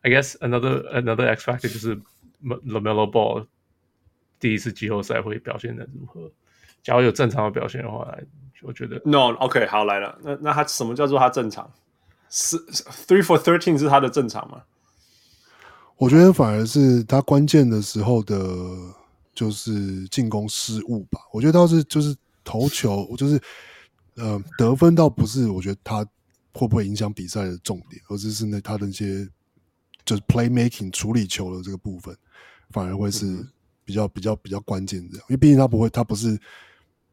[0.07, 1.97] I guess another another X factor 就是
[2.41, 3.45] LaMelo Ball
[4.39, 6.31] 第一次季后赛会表现的如何？
[6.81, 8.17] 假如有正常的表现的话，
[8.61, 10.17] 我觉得 No OK 好来了。
[10.23, 11.69] 那那他什么叫做他正常？
[12.29, 12.57] 是
[13.05, 14.63] Three for Thirteen 是他的正常吗？
[15.97, 18.37] 我觉得反而是他关键的时候的，
[19.33, 21.19] 就是进攻失误吧。
[21.33, 22.15] 我觉得倒是就是
[22.45, 23.37] 投球，就是
[24.15, 26.05] 呃得分倒不是，我觉得他
[26.53, 29.27] 会不会影响比赛的重点，而是是那他的一些。
[30.07, 32.15] 就是 playmaking 处理球的这个部分，
[32.69, 33.45] 反而会是
[33.83, 36.39] 比较比较比较关键的，因为毕竟他不会，他不是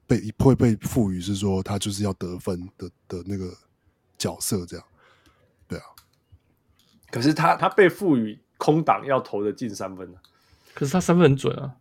[0.06, 3.52] 被会被赋予是说他就是要得分的的那个
[4.16, 4.86] 角色这样，
[5.66, 5.84] 对啊。
[7.10, 10.08] 可是他他被赋予空档要投的进三分，
[10.72, 11.74] 可是他三分很准啊，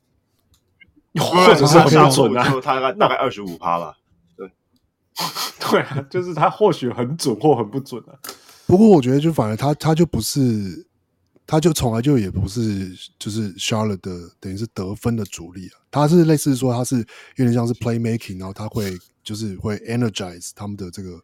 [1.19, 3.95] 或者是很准啊，他大概大概二十五趴吧，
[4.35, 4.51] 对，
[5.69, 8.17] 对啊，就是他或许很准或很不准啊。
[8.65, 10.87] 不过我觉得就反而他他就不是。
[11.45, 16.97] 他就从来就也不是就是 Charlotte 的等于是得分的主力啊，他是类似说他是
[17.35, 21.19] 有点像是 playmaking，然后他会就是会 energize 他们的这个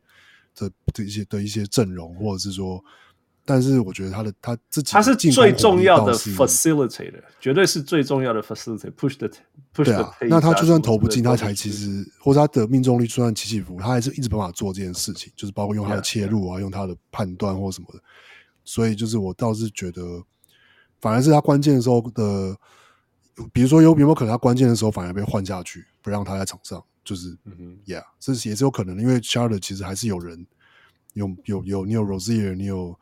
[0.55, 2.83] 的的一些的一些阵容，或者是说，
[3.45, 9.27] 但是我觉得他的他自己他是最重要的 facilitator，绝对是最重要的 facilitator，push the
[9.73, 17.99] push the 对啊，那他就算投不进，他才其实或者他的命中率就算起起伏，他还是一直办法做这件事情，就是包括用他的切入啊，用他的判断或什么的。
[18.69, 20.23] 所以就是我倒是觉得，
[21.01, 22.55] 反而是他关键的时候的，
[23.51, 30.45] 比如说有有没有可能他关键的时候反而被换下去，不让他在场上，就是嗯哼，Yeah，这是也是有可能的，因为 Charlotte 其实还是有人
[31.13, 32.99] 有有有你有 Rosier，你有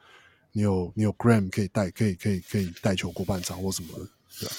[0.53, 4.55] 你有你有 Graham 可以带可以可以可以带球过半场或什么的，对吧？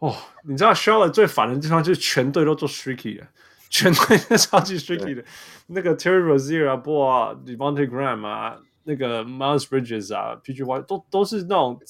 [0.00, 3.28] 哦，你知道 Charlotte 最烦的地方就是全队都做 streaky 的。
[3.70, 5.24] 全队都超级 tricky 的，
[5.68, 11.80] 那个 Terry Rozier 啊啊，Devonte Graham 啊，那个 Miles Bridges 啊，PG One 都都是那种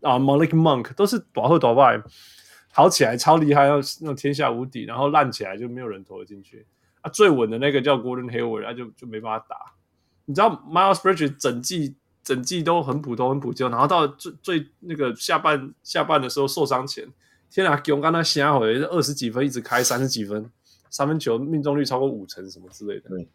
[0.00, 2.02] 啊，Malik Monk 都是短后短外，
[2.72, 6.66] 好起来超厉害，要那种天下无敌，然后烂起来就没有人投得进去。
[7.00, 9.56] 啊，最稳的那个叫 Gordon Hayward，他就就没办法打。
[10.24, 17.06] 你知道 Miles Bridges 整季整季都很普通很普通，然后到最最那个下半下半的时候受伤前，
[17.50, 20.50] 天啊，给我刚才瞎回二十几分，一直开三十几分。
[20.88, 23.28] 三分球命中率超过五成什么之类的，对，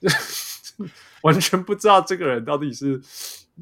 [1.22, 3.00] 完全不知道这个人到底是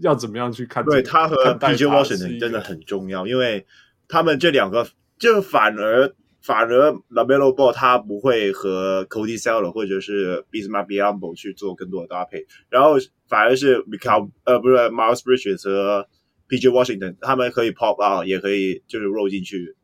[0.01, 0.85] 要怎么样去看。
[0.85, 3.67] 对他和 PJ Washington 真的很重要，因为
[4.09, 12.95] 他们这两个就反而反而 LaMelo Ball 他不会和 Cody Seller 或者是 Bismack Biyombo 去做更多的搭配，然后
[13.27, 16.07] 反而是 Mikal 呃不是 Miles Bridges 和
[16.49, 19.75] PJ Washington 他们可以 pop out 也可以就是 roll 进去，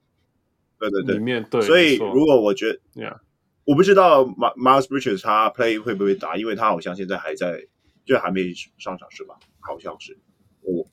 [0.79, 3.19] 对对对，里面对，所以如果我觉得，Yeah。
[3.64, 7.66] 我不知道 Miles Bridges 他 play 会不会打，因为他好像现在还在，
[8.05, 9.35] 就还没上场是吧？
[9.61, 10.18] 好像是。
[10.61, 10.87] 我，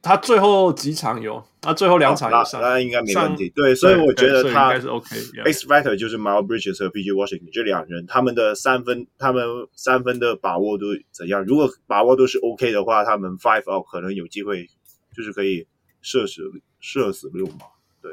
[0.00, 3.50] 他最后几场有，他最后两场有上，那、啊、应该没问题。
[3.50, 5.16] 对，所以我觉得他应该是 OK。
[5.44, 11.44] X Factor 就是 Miles Bridges 和 PG Washington 这两人，他们的三分，他们三分的把握都怎样？
[11.44, 14.66] 如果把握都是 OK 的话，他们 five out 可能有机会，
[15.14, 15.66] 就是可以
[16.00, 16.42] 射死
[16.80, 17.66] 射死六嘛。
[18.00, 18.12] 对。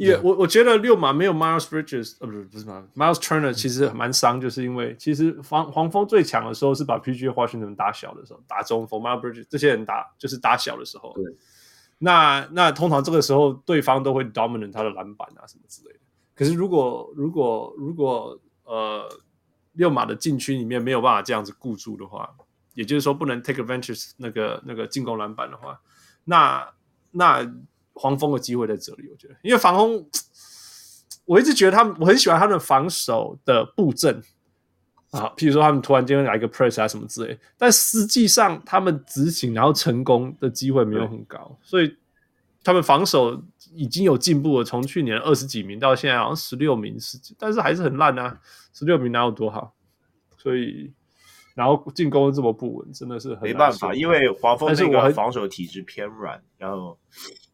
[0.00, 2.64] 也、yeah, 我我觉得六马没有 Miles Bridges 呃不是不是
[2.96, 11.12] Miles Turner 其实蛮伤，就是因为其实黄黄蜂最强的时候是把 PG Washington 打小的时候，打中锋 Miles Bridges 这些人打就是打小的时候。
[11.12, 11.24] 对。
[11.98, 16.00] 那那通常这个时候对方都会 dominate 他的篮板啊什么之类的。
[16.34, 19.06] 可是如果如果如果呃
[19.74, 22.34] 六马的禁区里面没有办法这样子固住的话，
[22.72, 25.78] 也就是说不能 take advantage 那个那个进攻篮板的话，
[26.24, 26.66] 那
[27.10, 27.52] 那。
[28.00, 30.08] 黄蜂的机会在这里，我觉得，因为防空，
[31.26, 34.22] 我一直觉得他们，我很喜欢他们防守的布阵
[35.10, 41.94] 啊，譬如说他们突然间来一个 press 啊什么之类，但实际上他们执行然后成功的机会没有很高，所以
[42.64, 43.38] 他们防守
[43.74, 48.40] 已经有进步了，从去年二十几名到现在好像十六名十几，但是还是很烂啊，
[48.72, 49.74] 十六名哪有多好？
[50.38, 50.90] 所以
[51.54, 56.98] 然后进攻这么不稳，真的是很没办法，因为黄蜂这个防守体质偏软，然后。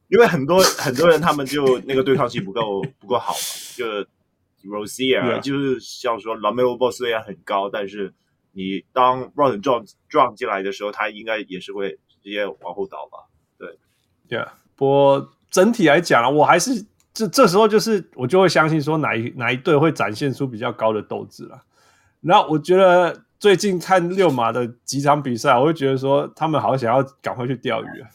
[0.08, 3.38] 因为很多很多人他们就那个对抗性不够不够好嘛，
[3.76, 3.84] 就
[4.70, 5.40] Rosier、yeah.
[5.40, 8.12] 就是像说 LaMelo Ball 虽然很高，但是
[8.52, 13.18] 你当 Brogdon 撞撞进来的时候，他应该也是会直接往后倒吧？
[13.58, 13.78] 对，
[14.28, 14.54] 对啊。
[14.74, 21.62] 不过整体来讲，我还是这这时候就是我就会相信说哪一哪一队会展现出比较高的斗志了。
[22.20, 28.08] 然后我觉得最近看六马的几场比赛，我会觉得说他们好想要赶快去钓鱼啊。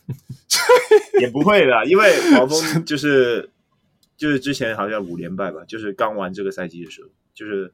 [1.20, 3.52] 也不会的，因为黄蜂 就是
[4.18, 7.74] 就是之前好像五连败吧，就是刚完这个赛季的时候，就是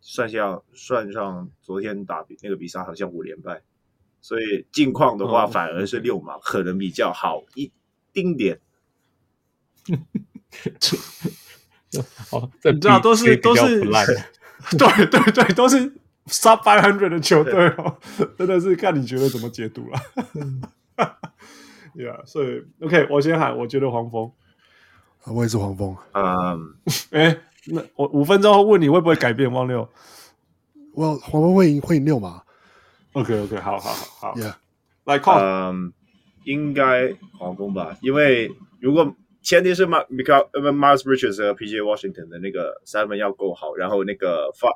[0.00, 3.62] 算下算上昨天打比那个比赛，好像五连败，
[4.20, 7.72] 所以近况的话反而是六马可能比较好一
[8.12, 8.60] 丁点。
[12.30, 15.90] 哦，你知道都是都是对对对，都是
[16.28, 17.98] sub five hundred 的球队哦，
[18.36, 19.98] 真的是看你觉得怎么解读了。
[21.94, 24.30] Yeah，，所以 OK，我先喊，我觉得黄蜂，
[25.26, 25.96] 我也是黄蜂。
[26.12, 26.74] 嗯，
[27.10, 27.36] 哎，
[27.66, 29.88] 那我五分钟后问你会不会改变汪六？
[30.94, 32.42] 我黄蜂会赢会赢六吗
[33.14, 34.54] ？OK OK，好好好好，Yeah，
[35.04, 35.92] 来 call，嗯，
[36.44, 44.68] 应该黄蜂吧，因为如果前提是 Michael Miles Bridges 和 PJ Washington 的那个三分要够好，然后那个发。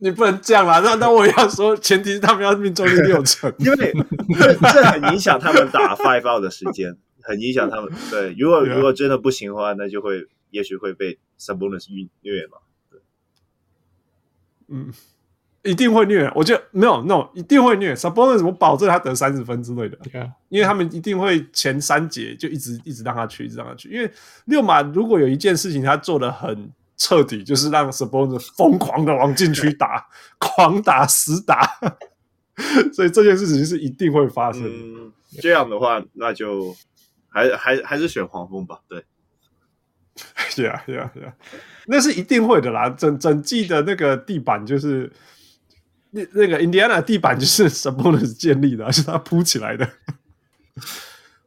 [0.00, 0.78] 你不能这样啦！
[0.78, 3.92] 那那我要说，前提是他们要命中率六成， 因为
[4.38, 7.92] 这这很影响他们打 five out 的时间，很影响他们。
[8.08, 11.88] 对，如果如果真的不行的话，那就会也许会被 Sabonis
[12.22, 12.58] 虐嘛。
[12.88, 13.00] 对，
[14.68, 14.92] 嗯，
[15.64, 16.30] 一定会虐。
[16.36, 19.98] 我觉得没有，no，一定会虐 Sabonis，我保证他得三十分之类的。
[20.48, 23.88] 因为他们一定会前三节就一直一直让他去，一直让他去。
[23.88, 24.08] 因为
[24.44, 26.70] 六马如果有一件事情他做的很。
[26.98, 30.06] 彻底就是让 Sabonis 疯狂的往禁区打，
[30.38, 31.78] 狂打死打，
[32.92, 34.68] 所以这件事情是一定会发生的。
[34.68, 36.74] 嗯，这样的话，那就
[37.28, 38.80] 还还还是选黄蜂吧。
[38.88, 39.04] 对，
[40.50, 41.32] 是啊，是啊，是啊，
[41.86, 42.90] 那是一定会的啦。
[42.90, 45.12] 整整季的那个地板就是，
[46.10, 49.88] 那那个 Indiana 地板就是 Sabonis 建立的，是他铺起来的。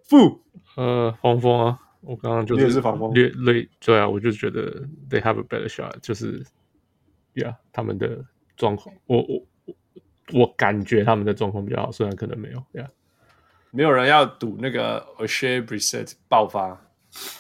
[0.10, 0.42] 不
[0.78, 2.82] 呃，黄蜂啊，我刚刚就是
[3.14, 6.44] 略类对啊，我就觉得 they have a better shot，就是
[7.36, 8.26] ，yeah，他们的
[8.58, 9.76] 状况，我我我
[10.34, 12.88] 我感觉他们的状况比较好，虽然可能没有，yeah，
[13.70, 16.82] 没有人要赌那个 Oshae Brissett 爆发，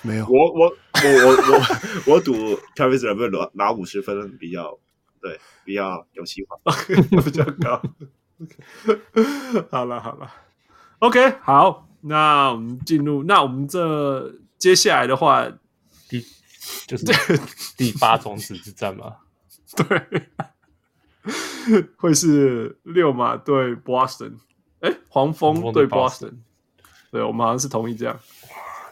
[0.04, 2.34] 没有，我我我我我我赌
[2.76, 4.78] Travis LeVert 拿五十分比较
[5.22, 6.60] 对，比较有希望，
[7.24, 7.82] 比较高。
[9.70, 10.32] 好了好了
[11.00, 11.88] ，OK 好。
[12.04, 15.52] 那我们进入，那我们这接下来的话，
[16.08, 16.24] 第
[16.86, 17.04] 就是
[17.76, 19.16] 第八种子之战嘛？
[19.76, 20.30] 对，
[21.98, 24.36] 会是六马对 Boston，
[24.82, 26.34] 哎，黄蜂对 Boston，
[27.12, 28.20] 对，我们好像是同意这样。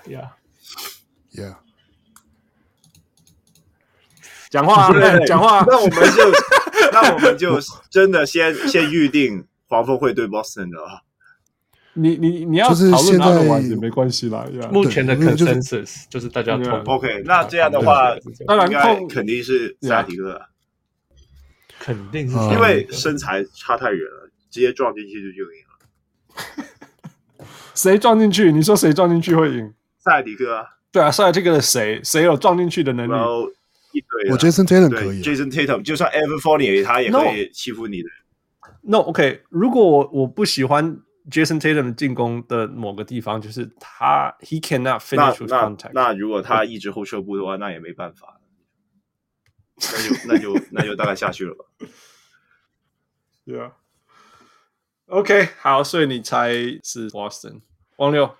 [0.06, 1.58] Yeah，Yeah，
[4.50, 4.92] 讲话，
[5.28, 6.32] 讲话，那我们就，
[6.92, 7.60] 那我们就
[7.92, 11.04] 真的先先预定黄蜂会对 Boston 的啊。
[11.94, 14.46] 你你你要讨论哪个环节没关系啦。
[14.72, 17.24] 目前的 consensus 就是大家同 OK。
[17.26, 18.16] 那这样的话，
[18.46, 18.70] 当然
[19.08, 20.40] 肯定是塞尔提克，
[21.80, 25.60] 肯定是因为身材差太远了，直接撞进去就就赢
[26.60, 27.46] 了。
[27.74, 28.52] 谁撞进去？
[28.52, 29.74] 你说谁撞进去会赢？
[29.98, 30.66] 塞尔提克啊？
[30.92, 32.00] 对啊，塞尔提克的谁？
[32.04, 33.12] 谁有撞进去的能力？
[33.94, 34.32] 一堆。
[34.32, 38.10] 我 Jason Tatum 可以，Jason Tatum 就算 Evan Fournier 他也可以欺负你的。
[38.84, 41.00] No OK，如果我我不喜欢。
[41.30, 46.08] Jason Tatum 进攻的某个地方，就是他 he cannot finish with contact 那。
[46.08, 48.40] 那如果他一直后撤步的话，那也没办法。
[49.82, 51.66] 那就那就那就大概下去了吧。
[53.46, 53.72] 对啊。
[55.08, 56.52] OK，好，所以你猜
[56.84, 57.62] 是 Boston。
[57.98, 58.36] 王六，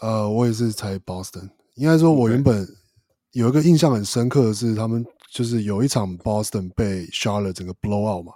[0.00, 1.50] 呃，我也是猜 Boston。
[1.74, 2.66] 应该说，我原本
[3.30, 8.34] 有一个印象很深刻的是，他们就是有一场 Boston 被 Charlotte 整个 blow out 嘛，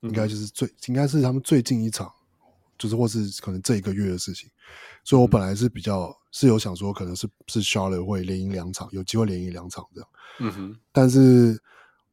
[0.00, 2.12] 应该就是最应该是他们最近一场。
[2.84, 4.46] 就是或是可能这一个月的事情，
[5.04, 10.10] 所以我本来是比较、嗯、是有想说，可能是是 Charlotte 会连赢两场，有机会连赢两场这样。
[10.40, 10.76] 嗯哼。
[10.92, 11.58] 但是，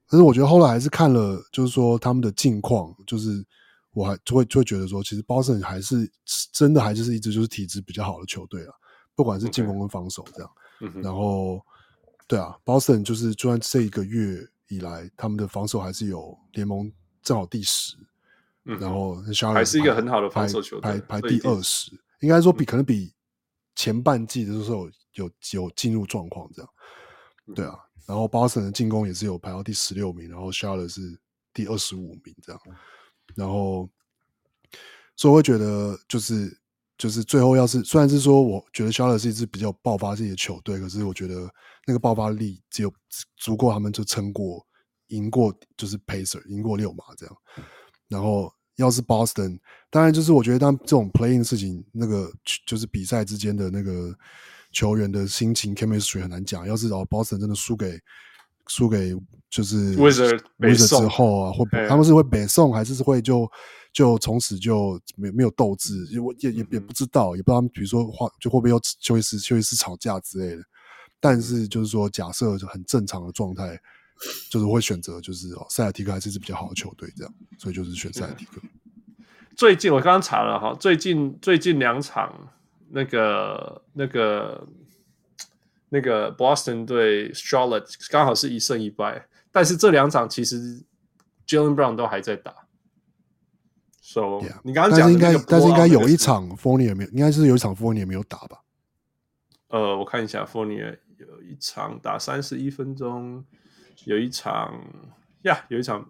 [0.08, 3.46] 但是我觉得后来还是看了，就是说他们的近况，就是
[3.92, 6.10] 我还就会就会觉得说，其实 Boston 还是
[6.54, 8.74] 真的还就是一支就是体质比较好的球队啊，
[9.14, 10.50] 不管是进攻跟防守这样。
[10.80, 11.02] 嗯哼。
[11.02, 11.60] 然后，
[12.28, 16.90] 对啊，Boston 就是就算这一个月以来，他们的防守还是有联盟
[17.22, 17.98] 正好第十。
[18.66, 19.16] 嗯、然后
[19.54, 23.14] 还是一个很好的防守球队，排排第二十，应该说比可能比
[23.76, 26.72] 前半季的时候有有进入状况这样，
[27.48, 27.76] 嗯、对啊。
[28.08, 31.18] 然后 Boston 的进攻也是有排到第十六名，然后 Charlotte 是
[31.54, 32.62] 第二十五名这样。
[33.36, 33.90] 然后，
[35.16, 36.60] 所以我会觉得就是
[36.98, 41.50] 就是最后要是虽然是说我觉得 Charlotte 是一支比较爆发性的球队，可是我觉得
[41.86, 42.92] 那个爆发力只有
[43.38, 44.66] 足够他们就撑过
[45.08, 47.38] 赢过就是 Pacer 赢过六马这样。
[48.12, 49.58] 然后，要是 Boston，
[49.90, 52.30] 当然就是我觉得当这种 playing 的事情，那个
[52.66, 54.14] 就是比赛之间的那个
[54.74, 56.68] 球员的心情 chemistry 很难讲。
[56.68, 57.98] 要是哦 Boston 真的输给
[58.68, 59.16] 输给
[59.50, 63.50] 就是 Wizard Wizard 之后啊，会他们是会北送还是是会就
[63.94, 66.20] 就从此就没没有斗志？
[66.20, 70.64] 我也也也不知道，也不知道他们比如说话就会不会有休息室休息室吵架之类的。
[71.22, 73.80] 但是就是说，假设就很正常的状态。
[74.50, 78.62] 就是会选择，就是哦，塞尔提克还是一支比较好的球队，这样，所以就是选塞尔提克。
[79.56, 82.52] 最近我刚刚查了哈，最近最近两场
[82.90, 84.68] 那个那个
[85.90, 90.84] 那个 Boston 对 Charlotte 刚好是一胜一败，但是这两场其实
[91.46, 92.54] Jaylen Brown 都还在打。
[94.02, 98.62] So yeah, 你刚刚讲的应该，但是应该有一场 Fournier 没有，应该是有一场 Fournier 没有打吧？
[99.70, 103.46] 呃，我看一下 Fournier 有一场打三十一分钟。
[104.06, 104.84] 有一场
[105.44, 106.10] 呀，有一场，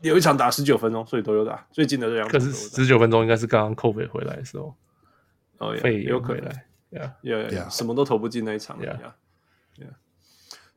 [0.00, 1.66] 有一场打十九分钟，所以都有打。
[1.70, 4.76] 最近的这两场，可是十九分钟应该是刚刚 Kobe 回来的时候，
[5.58, 9.14] 哦，也有回来，呀呀，什么都投不进那一场，呀呀。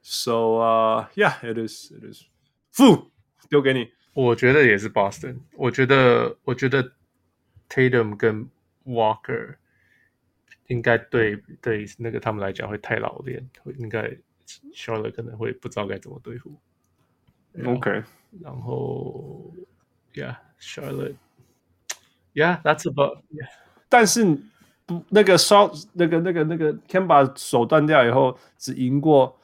[0.01, 2.23] So 啊，Yeah，it is，it is。
[2.71, 3.11] 负
[3.49, 5.39] 丢给你，我觉得也是 Boston。
[5.55, 6.93] 我觉得，我觉得
[7.67, 8.49] Tatum 跟
[8.85, 9.55] Walker
[10.67, 14.17] 应该对对那个他们来讲会太老练，会应该。
[14.73, 16.55] Charlotte 可能会不知道该怎么对付。
[17.65, 18.03] OK，
[18.41, 19.53] 然后
[20.13, 23.23] ，Yeah，Charlotte，Yeah，that's about。
[23.89, 24.37] 但是
[24.85, 29.39] 不，那个 shot，那个那个那个 c a m b a 手断掉以后，只赢过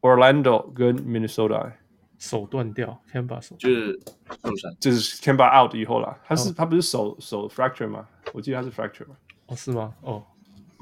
[0.00, 1.72] Orlando 跟 Minnesota。
[2.18, 4.00] 手断掉 c a m b a 手就是
[4.42, 6.18] 受伤，就是 c a m b a out 以后啦。
[6.24, 8.08] 他是他不是手手 fracture 吗？
[8.32, 9.14] 我记得他是 fracture 吗？
[9.48, 9.94] 哦，是吗？
[10.00, 10.24] 哦，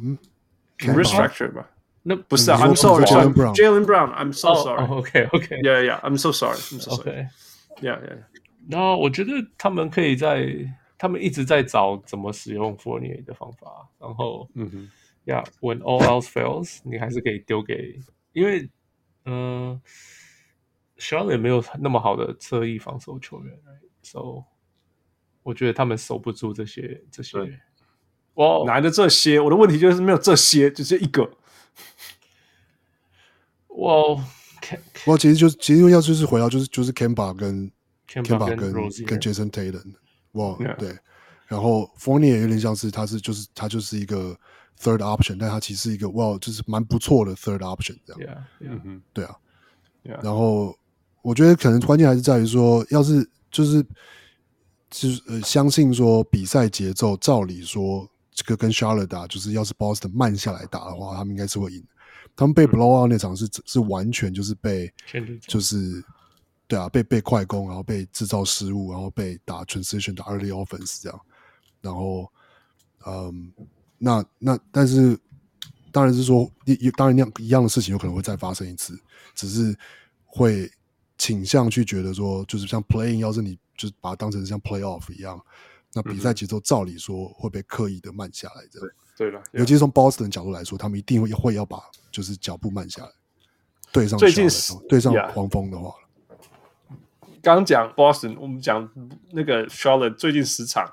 [0.01, 0.17] 嗯
[0.79, 1.69] ，wrist fracture 吧。
[2.05, 4.15] 那不是啊，I'm sorry, Jaylen Brown.
[4.15, 4.87] I'm so sorry.
[4.87, 5.57] OK, OK.
[5.63, 6.01] Yeah, yeah.
[6.03, 6.57] I'm so sorry.
[6.57, 7.29] I'm so sorry.
[7.81, 8.19] Yeah, yeah.
[8.71, 10.47] 然后我觉得他们可以在，
[10.97, 13.89] 他们一直在找怎么使用 Fournier 的方法。
[13.99, 14.91] 然后，嗯哼
[15.27, 17.99] ，yeah,，When all else fails，你还是可以丢给，
[18.33, 18.69] 因为，
[19.25, 19.81] 嗯、呃。
[20.97, 23.53] Charlotte 也没有那么好的侧翼防守球员
[24.01, 24.45] ，so
[25.43, 27.37] 我觉得他们守不住这些这些。
[28.35, 29.41] 哇，哪来的这些？
[29.41, 31.29] 我的问题就是没有这些，就这一个。
[33.75, 34.25] 哇，
[35.07, 37.71] 哇，其实就是其实要就是回到就是就是 Kemba 跟
[38.09, 39.95] Kemba 跟跟，跟 Jason Tatum，
[40.33, 40.77] 哇，yeah.
[40.77, 40.99] 对，
[41.47, 44.37] 然后 Fournier 也有点像是他是就是他就是一个
[44.81, 48.21] third option，但他其实是一个哇，就是蛮不错的 third option 这样
[48.61, 48.81] ，yeah, yeah.
[48.85, 49.37] 嗯对啊
[50.05, 50.23] ，yeah.
[50.23, 50.77] 然后。
[51.25, 53.83] 我觉得可能关键还是在于说，要是就是
[54.91, 61.83] 就是呃，相信说比赛节奏，照理说这个跟 Charlotte 打，就是要是 Boston 慢下来打的话，他们应该是会赢。
[62.37, 64.93] 他们被 blow out 那场是是完全就是被
[65.47, 66.05] 就是
[66.67, 71.21] 对啊，被被快攻，然后被制造失误，然后被打 transition 打 early offense 这样。
[71.81, 72.31] 然后
[73.07, 73.53] 嗯，
[73.99, 75.19] 那那但是
[75.93, 78.99] 当然是说一当然那样一样的事情有可能会再发生一次，
[79.35, 79.77] 只是
[80.25, 80.71] 会。
[81.17, 85.41] 倾向去觉得说，就是像 playing，要是你就是把它当成像 playoff 一样，
[85.93, 88.89] 那比赛节奏照理说会被刻意的慢下来，这样。
[89.17, 91.81] 对了，尤其是从 Boston 的角度来说，他们一定会会要把
[92.15, 93.11] 就是脚步慢下来。
[93.91, 94.49] 对上最近
[94.89, 95.93] 对上黄蜂的话，
[97.43, 98.89] 刚讲 Boston，我们讲
[99.33, 100.89] 那个 Charlotte 最近十场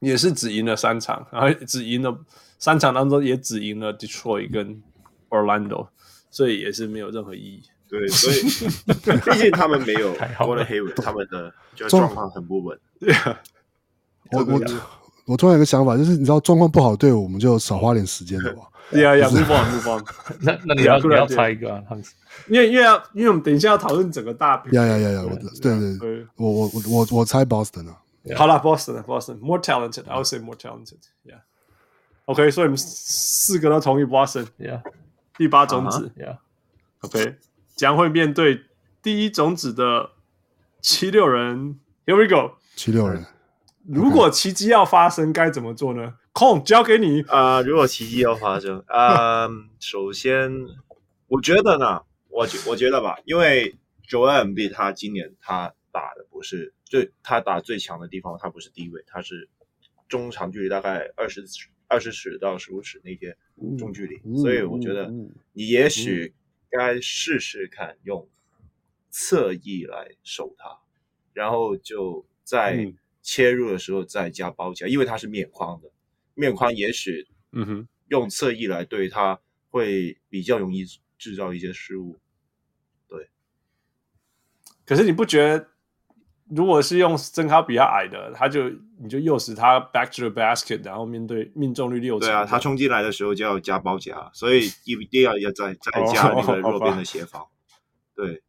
[0.00, 2.14] 也是只赢了三场，然后只赢了
[2.58, 4.82] 三场当中也只赢了 Detroit 跟
[5.30, 5.88] Orlando，
[6.30, 7.62] 所以也是没有任何意义。
[7.88, 8.40] 对，所以
[9.20, 12.78] 毕竟他们没有 Gordon Hayward，他们的就状况很不稳。
[13.00, 13.40] 对啊，
[14.32, 14.60] 我我
[15.26, 18.62] 我突然有个想法，就是你知道状况不好，对我们就少花点时间的吧。
[18.90, 20.04] 对啊，要不放不放。
[20.40, 21.82] 那那你要你要猜一个啊，
[22.48, 24.72] 因为因为要因为我们等一下要讨论整个大饼。
[24.72, 25.22] 呀呀呀呀！
[25.22, 27.98] 我对对对，我我我我我猜 Boston 啊。
[28.36, 31.00] 好了，Boston，Boston，more talented，I would say more talented。
[31.24, 31.40] Yeah。
[32.26, 34.46] OK，所以我们四个都同意 Boston。
[34.58, 34.82] Yeah。
[35.36, 36.12] 第八种子。
[36.16, 36.38] Yeah。
[37.00, 37.36] OK。
[37.76, 38.62] 将会面对
[39.02, 40.10] 第一种子的
[40.80, 41.80] 七六人。
[42.06, 43.24] Here we go，七六人。
[43.86, 46.14] 如果奇迹要发生，该怎么做呢？
[46.34, 47.22] 空交给你。
[47.22, 50.52] 啊、呃，如果奇迹要发生，啊、呃，首先
[51.28, 53.76] 我觉得呢，我觉我觉得吧，因为
[54.06, 59.48] Joel Embiid 他今年他打的不是最，他打最强的地方，他不是低位，他是
[60.08, 61.44] 中长距离，大概二十
[61.88, 63.36] 二十尺到十五尺那些
[63.78, 65.10] 中距离，嗯、所以我觉得
[65.52, 66.40] 你也许、嗯。
[66.76, 68.28] 该试试看用
[69.08, 70.76] 侧翼来守他，
[71.32, 75.88] 然后就在切入的时候再加包夹，嗯、因为他是面框的，
[76.34, 80.84] 面框也许嗯哼用侧翼来对它会比较容易
[81.18, 82.18] 制造一些失误。
[83.08, 83.28] 对，
[84.84, 85.68] 可是你不觉得？
[86.50, 88.68] 如果是用身高比较矮的，他就
[88.98, 92.28] 你就诱使他 back to the basket，然后面对命中率六成。
[92.28, 97.40] 对啊，他冲进来的时候就要加包夹，所以一定要要再再加那个弱边的协防。
[97.40, 97.48] Oh,
[98.14, 98.40] 对，啊、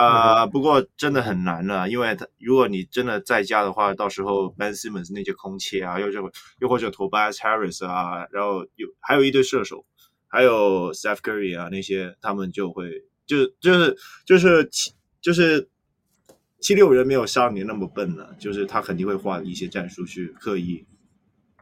[0.00, 6.30] 呃，不过真的很难了，因为他如果你真的在家的话，到时候 Ben Simmons 那些空切啊，又就
[6.60, 9.84] 又或者 Tobias Harris 啊，然后有还有一堆射手，
[10.28, 12.90] 还有 Steph Curry 啊那些，他们就会
[13.26, 14.70] 就就是就是
[15.20, 15.68] 就是。
[16.62, 20.84] 七六人没有像你那么笨了，就是他肯定会画一些战术去刻意，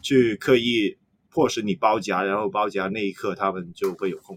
[0.02, 0.98] 去刻意
[1.30, 4.36] 迫使你包夹，然后包夹那一刻他们就会有空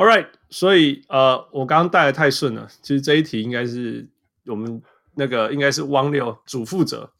[0.00, 0.08] 档。
[0.08, 4.08] Yeah，All right，所以呃，我刚刚带的太顺了，其实这一题应该是
[4.46, 4.80] 我们
[5.14, 7.12] 那个应该是汪六主负责。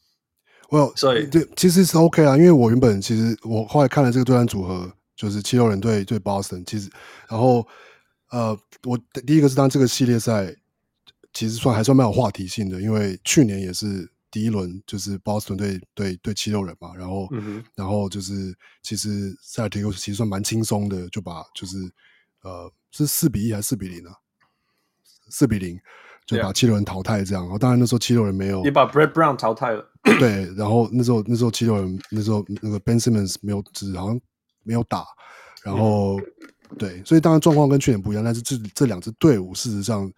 [0.69, 6.91] Well，所以对，其实是 OK 啊，因为我原本其实我后来看了这个对战组合，就是七六人队对 Boston，其实
[7.29, 7.67] 然后。
[8.33, 10.55] 呃，我第一个是当这个系列赛
[11.33, 18.55] 其实算还算蛮有话题性的，因为去年也是第一轮就是 Boston 对对对七六人嘛，然后、嗯、然后就是
[18.85, 21.77] 其实塞尔提克其实算蛮轻松的，就把就是
[22.43, 24.15] 呃是四比一还是四比零啊？
[25.29, 25.79] 四比零
[26.27, 29.85] 就把七六人淘汰这样，然后当然那时候七六人没有也把 Brett Brown 淘汰了，
[30.19, 34.21] 对，然后那时候那时候七六人那时候那个 Ben Simmons 没有只好像
[34.63, 35.05] 没有打，
[35.63, 36.19] 然后。
[36.21, 36.27] 嗯
[36.79, 40.09] 对，所以当然状况跟去年不一样，但是这这两支队伍事实上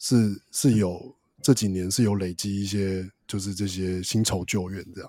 [0.00, 1.00] 是是有
[1.40, 5.08] 这几年是有累积一些，就是这些新仇旧怨这样。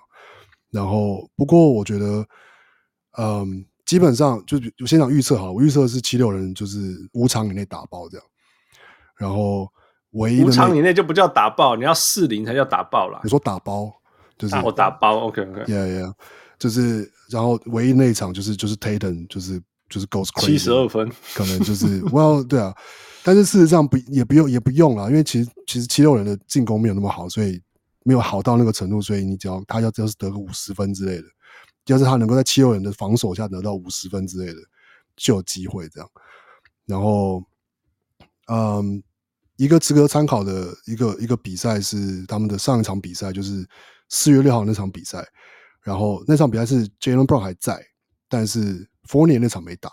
[0.69, 2.23] 然后不过我觉得，
[3.17, 8.25] 嗯，基本上就我先讲预测哈，我预测是七六人就是五场以内打爆这样。
[9.17, 9.67] 然后
[10.11, 13.19] 唯一五场以内就不叫打爆，你要四零才叫打爆啦。
[13.23, 13.91] 你说打包
[14.37, 16.13] 就是我打包，OK OK，Yeah Yeah，
[16.57, 19.61] 就是然后唯一那一场就是就是 Tatum 就是。
[19.89, 22.73] 就是 Goes crazy，七十二分，可能就是 Well，对啊，
[23.21, 27.61] 但是事实上不也不用也不用啦，因为其实其实七六人的进攻没有那么好，所以
[28.03, 31.23] 没有好到那个程度，所以你只要他要只要是得个五十分之类的，
[31.87, 34.59] 要是他能够在七六人的防守下得到五十分之类的，
[35.15, 36.09] 就有机会这样。
[36.85, 37.43] 然后，
[38.47, 39.01] 嗯，
[39.55, 43.67] 一个值得参考的一个一个比赛是他们的上一场比赛，就是
[44.09, 45.25] 四月六号那场比赛。
[45.81, 47.85] 然后那场比赛是 Jalen Brown 还在，
[48.29, 49.91] 但是 Fournier 那场没打，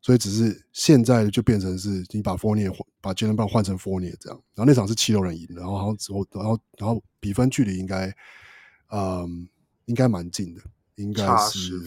[0.00, 4.42] 所以只是现在就变成是你把 Fournier 把 Jalen Brown 换成 Fournier 这样。
[4.54, 8.10] 然后那场是七六人赢，然后然后然后然后比分距离应该，
[8.88, 9.46] 嗯，
[9.84, 10.62] 应该蛮近的，
[10.96, 11.80] 应该是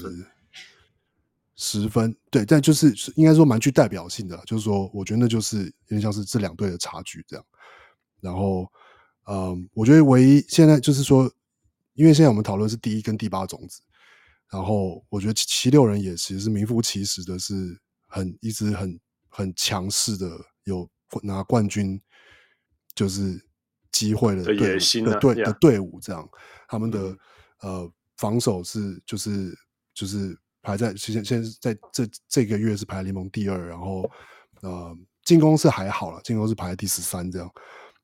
[1.56, 2.16] 十分。
[2.30, 7.45] 对，但就是应该说蛮具代表性的，就是说我觉得那就是有点像是这两队的差距这样。
[8.22, 8.72] 然后，
[9.28, 11.32] 嗯，我觉得唯一现在就是说。
[11.97, 13.80] 因为现在我们讨论是第一跟第八种子，
[14.51, 17.53] 然后我觉得七六人也其实是名副其实的是
[18.10, 18.99] 很一直很
[19.30, 20.30] 很强势的
[20.66, 20.86] 有
[21.24, 21.97] 拿冠军
[22.93, 23.41] 就是
[23.93, 26.30] 机会的队的队的队伍这样，
[26.68, 26.99] 他们的、
[27.64, 29.57] 嗯、呃防守是就是
[29.93, 34.09] 就是排在现现在在这这个月是排联盟第二，然后
[34.61, 37.51] 呃进攻是还好了，进攻是排在第十三这样，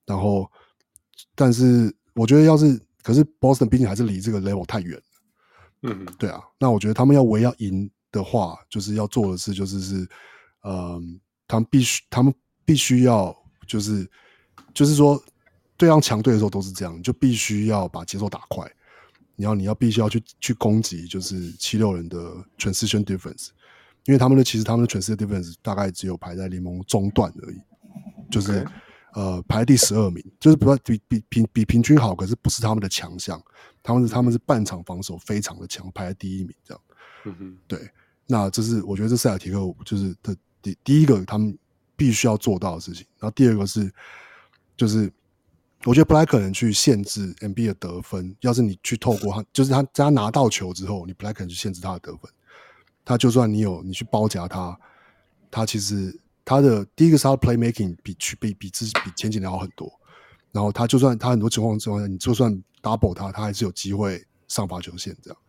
[0.06, 0.50] 然后
[1.36, 2.80] 但是我觉得要是。
[3.04, 5.04] 可是 Boston 毕竟还是离这个 level 太远了，
[5.82, 6.40] 嗯，对啊。
[6.60, 10.08] 那我觉得他们要唯要赢的话，就是要做的事就是是，
[10.66, 12.32] 嗯，他们必须他们
[12.64, 13.36] 必须要
[13.66, 14.08] 就是
[14.72, 15.20] 就是说
[15.78, 18.72] 对上强队的时候都是这样，就必须要把节奏打快。
[19.42, 22.18] 你要你要必须要去去攻击，就是七六人的
[22.60, 23.48] transition defense，
[24.06, 27.60] 因为他们的其实他们的 transition defense 大概只有排在联盟中段而已，
[28.30, 28.64] 就是。
[28.64, 28.72] Okay.
[29.14, 33.44] 呃，排第十二名，就是比比比平比平均好，可是不是他们的强项。
[33.84, 36.82] 他们是他们是半场防守非常的强，排在第一名这样。
[37.26, 37.78] 嗯哼，对。
[38.26, 41.58] 那这是我觉得这塞尔提克就是的第第一个他们
[41.98, 43.06] 必须要做到的事情。
[43.20, 43.92] 然后第二个是，
[44.78, 45.12] 就是
[45.86, 48.36] 我觉得不太可能去限制 M B 的得分。
[48.42, 52.32] 要是你去透过他，就是他在他拿到球之后，你不太可能去限制他的得分。
[53.04, 54.78] 他就算你有你去包夹他，
[55.50, 56.18] 他其实。
[56.44, 59.90] 他的第一个是他的 playmaking 比去比比之比前几年好很多，
[60.52, 62.52] 然后他就算他很多情况之下，你就算
[62.82, 65.40] double 他，他还是有机会上罚球线这样。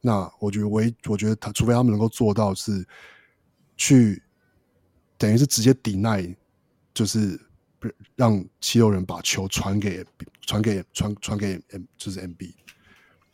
[0.00, 2.84] 那我觉得唯我觉得他除非他们能够做到是
[3.76, 4.20] 去
[5.16, 6.34] 等于是直接 deny，
[6.92, 7.40] 就是
[8.16, 10.04] 让七六人把球传给
[10.42, 12.54] 传给传传给 M 就是 MB，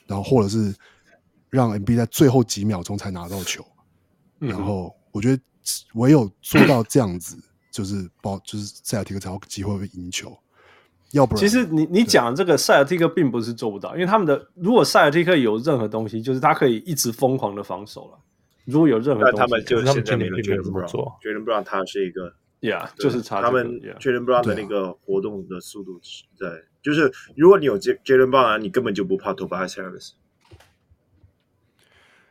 [0.06, 0.74] 然后或者是
[1.48, 3.64] 让 MB 在最后几秒钟才拿到球，
[4.38, 5.42] 然后我觉得。
[5.94, 7.36] 唯有做到这样子，
[7.70, 10.36] 就是 包，就是塞尔提克才有机会会赢球。
[11.12, 18.18] 要不然，其实你你讲这个塞尔提克并不是做不到，因为他们的如果塞尔提克有任何东西，就是他可以一直疯狂的防守了。
[18.64, 21.16] 如果有任何东西，他们就现在没有这么做。
[21.22, 30.10] Jaylen Brown 他是一个，Yeah，就是差、这个、他们 Jaylen Brown 的那个活动的速度是在，啊、就是如果你有 Jaylen Brown，你根本就不怕 Tobias Harris。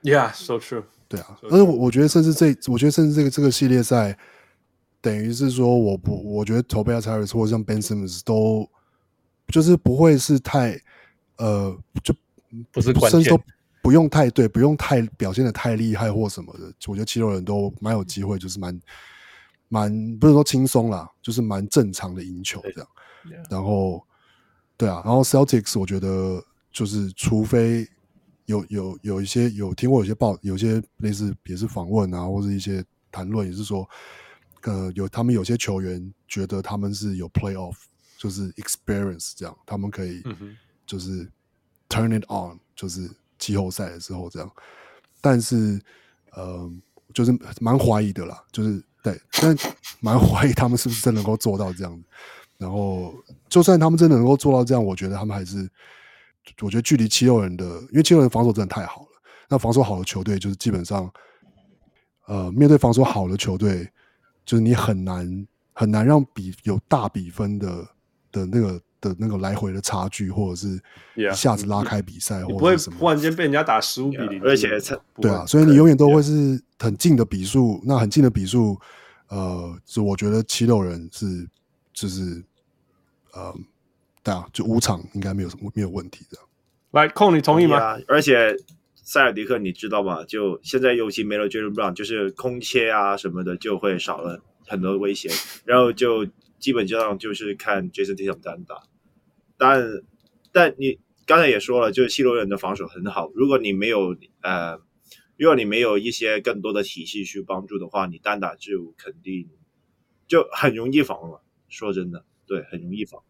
[0.02, 0.84] Yeah，so true。
[1.10, 4.16] 对啊，而且我我觉得甚至这，我觉得甚至这个这个系列赛，
[5.02, 8.70] 等于是说，我不，我觉得 Tobias Harris 或者像 Ben Simmons 都，
[9.48, 10.80] 就是不会是太，
[11.38, 12.14] 呃，就
[12.72, 13.42] 不是关键，都
[13.82, 16.72] 不用太对，不用太表现的太厉害或什么的。
[16.88, 18.80] 我觉得七六人都蛮有机会，就是蛮
[19.70, 22.90] 蛮不是说轻松啦，就是蛮正常的赢球这样。
[23.50, 24.06] 然后，
[24.76, 27.88] 对啊，然后 Celtics 我觉得就是除非。
[28.50, 33.88] 有有有一些有听过有些报有些类似也是访问啊，或者一些谈论也是说，
[34.64, 37.76] 呃，有他们有些球员觉得他们是有 playoff
[38.18, 40.24] 就是 experience 这样，他们可以
[40.88, 41.32] 就是
[41.90, 43.08] turn it on 就是
[43.38, 44.52] 季后赛的时候这样，
[45.22, 45.80] 但是
[46.32, 46.68] 呃
[47.14, 49.56] 就是蛮怀疑的啦，就是对，但
[50.00, 52.04] 蛮怀疑他们是不是真能够做到这样，
[52.58, 53.14] 然后
[53.48, 55.70] 就算他们真的能够做到这样，我觉得他们还是。
[56.62, 59.08] 我觉得距离七六人的，因为七六人防守真的太好了。
[59.48, 61.08] 那防守好的球队，就是基本上，
[62.26, 63.88] 呃，面对防守好的球队，
[64.46, 67.88] 就是你很难很难让比有大比分的
[68.32, 70.82] 的那个的那个来回的差距，或者是
[71.16, 74.70] 一下子拉开比赛，或者什么，忽然间被人家打十五比零，而且
[75.22, 77.82] 对啊，所以你永远都会是很近的比数。
[77.86, 78.80] 那很近的比数，
[79.28, 81.48] 呃，就我觉得七六人是
[81.94, 82.44] 就是，
[83.34, 83.56] 呃。
[84.22, 86.38] 对啊，就五场应该没有什么没有问题的。
[86.92, 87.78] 来，控你同意吗？
[87.78, 88.54] 啊、而且
[88.94, 90.26] 塞尔迪克你知道吗？
[90.26, 95.30] 就现在尤其没了 Jaylen Brown，就是空切啊什么的就会少了很多威胁，
[95.64, 96.28] 然后就
[96.60, 98.84] 基本上就是看 Jason Tatum 单打。
[99.60, 99.84] 但
[100.52, 100.98] 但你
[101.28, 103.30] 刚才也说了，就是七六人的防守很好。
[103.36, 104.80] 如果你没有呃，
[105.38, 109.48] 如果你没有一些更多的体系去帮助的话，你单打就肯定
[110.28, 111.44] 就很容易防了。
[111.68, 113.22] 说真的，对，很容易防。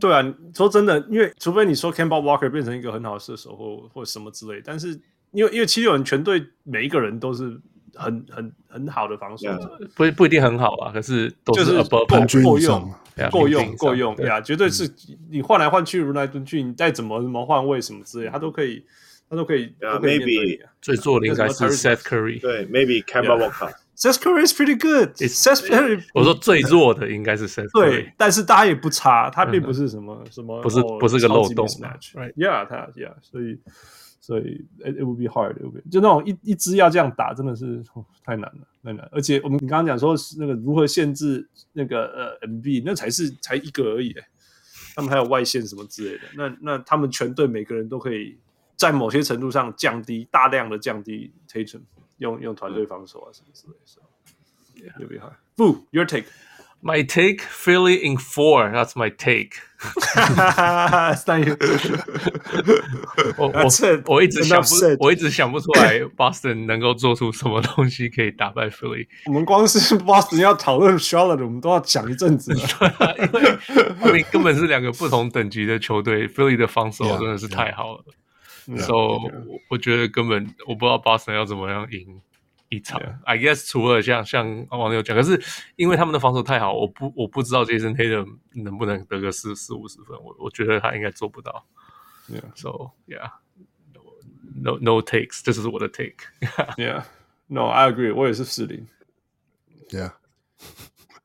[0.00, 5.00] 对啊，说真的，因为除非你说 Kemba Walker 变成一个很好的射手或或什么之类，但是
[5.30, 7.60] 因为因为七六人全队每一个人都是
[7.96, 12.92] 很很很好的防守者，不不一定很好啊，可是都是就是够够用，
[13.30, 14.28] 够用够用，对。
[14.28, 14.88] 啊，绝对是
[15.30, 18.84] 你换来换去，如来轮去，你再怎么什么换位什么之类，他都可以，
[19.28, 19.74] 他都可以。
[19.80, 23.72] Yeah, maybe 最弱的应该是 Seth Curry，对，maybe Kemba Walker。
[23.96, 25.14] Seth Curry is pretty good.
[25.16, 33.58] Seth Curry，我说最弱的应该是 Seth Curry，对，但是大家也不差，他并不是什么什么，不是不是个漏洞，Right？Yeah，他 Yeah，所以
[34.26, 35.54] 所以 it would be hard，
[35.88, 37.80] 就那种一一支要这样打，真的是
[38.24, 39.08] 太难了，太难。
[39.12, 42.06] 而且我们你刚刚讲说那个如何限制那个
[42.40, 44.12] 呃 MB，那才是才一个而已，
[44.96, 48.36] 他们还有外线什么之类的，那那他们全队每个人都可以
[48.74, 51.82] 在某些程度上降低大量的降低 Tatum。
[52.18, 54.00] 用用团队防守啊什么之类的，so
[54.74, 55.34] yeah, it'll be hard.
[55.54, 56.24] Boo, your take.
[56.82, 59.50] my take filly in four，that's my take。
[59.78, 61.56] 哈哈哈，thank you。
[63.36, 64.68] 我我是，我一直想不，
[65.04, 69.06] 我一直想不出来 Boston 能够做出什么东西可以打败 Philly。
[69.26, 72.54] 我们光是 Boston 要讨论 Charlotte，我们都要讲一阵子。
[72.56, 73.58] 因为
[74.06, 78.04] 因为根本是两个不同等级的球队，FILLY 的防守真的是太好了。
[78.78, 78.94] So
[79.68, 82.20] 我觉得根本，我不知道 Boston 要怎么样赢。
[82.68, 83.00] 一场。
[83.00, 83.18] Yeah.
[83.24, 85.40] I guess 除了像像网友讲，可是
[85.76, 90.16] 因为他们的防守太好，我不我不知道 Jason Tatum 能不能得个四四五十分。
[90.22, 91.66] 我我觉得他应该做不到。
[92.28, 92.42] Yeah.
[92.54, 94.00] So yeah，no
[94.62, 96.16] no, no takes，这是我的 take。
[96.76, 98.86] Yeah，no，I agree，我也是四零。
[99.90, 100.12] Yeah，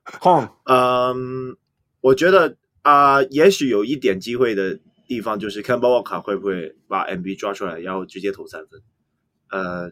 [0.04, 1.58] 况，嗯，
[2.02, 4.80] 我觉得啊、呃，也许有一点机会的。
[5.08, 8.82] 地方就是 Kemba Walker 会不会把 MB 抓出来，然后直接投三分？
[9.50, 9.92] 呃，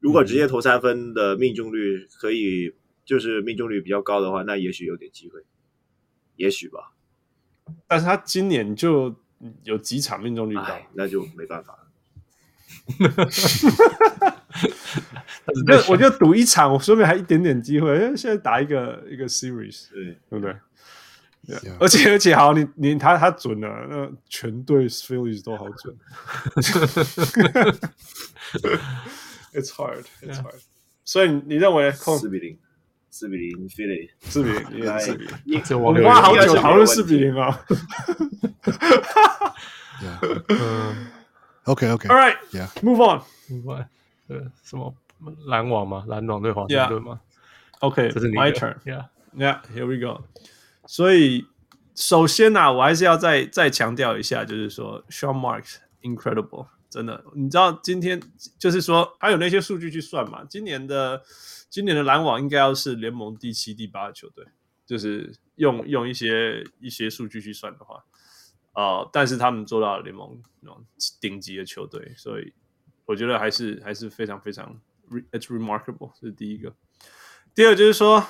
[0.00, 2.74] 如果直接投三分的命中率可以，
[3.04, 5.44] 就是命中率比较高的话，那也许有点机会，
[6.36, 6.92] 也许吧。
[7.86, 9.14] 但是他今年就
[9.64, 11.80] 有几场命中率高，那就没办法了。
[15.66, 17.94] 那我就赌一场，我说不定还一点点机会。
[17.94, 20.54] 因为现在打一个一个 series，对，对不对
[21.46, 21.76] ？Yeah.
[21.78, 25.96] 而且而且好，你你他他准了，那全队 series 都好准。
[29.53, 30.55] It's hard, it's hard.
[30.55, 30.63] Yeah.
[31.03, 32.57] 所以你认为四比零，
[33.09, 35.63] 四比零 Philly，四比零，四比零。
[35.79, 37.65] 我我们花好久讨论四比零啊。
[40.49, 41.07] 嗯，
[41.63, 43.85] OK OK，All right，Yeah，Move on，Move on。
[44.27, 44.93] 呃，什么
[45.45, 46.03] 篮网吗？
[46.07, 47.21] 篮网对华盛顿吗？
[47.79, 50.23] OK，这是你 My turn，Yeah，Yeah，Here we go。
[50.87, 51.45] 所以，
[51.95, 58.20] 首先呢、啊，我还是要再再强调一下，就是说，Sean Marks incredible， 真的，你知道今天
[58.58, 60.44] 就是说，还有那些数据去算嘛？
[60.44, 61.22] 今年的
[61.68, 64.44] 今年的篮网应该要是联盟第七、第八的球队，
[64.84, 68.04] 就是用用一些一些数据去算的话，
[68.74, 70.84] 呃，但是他们做到了联盟那种
[71.20, 72.52] 顶级的球队，所以
[73.06, 74.80] 我觉得还是还是非常非常
[75.30, 76.74] it's remarkable，这是第一个。
[77.54, 78.26] 第二就是说。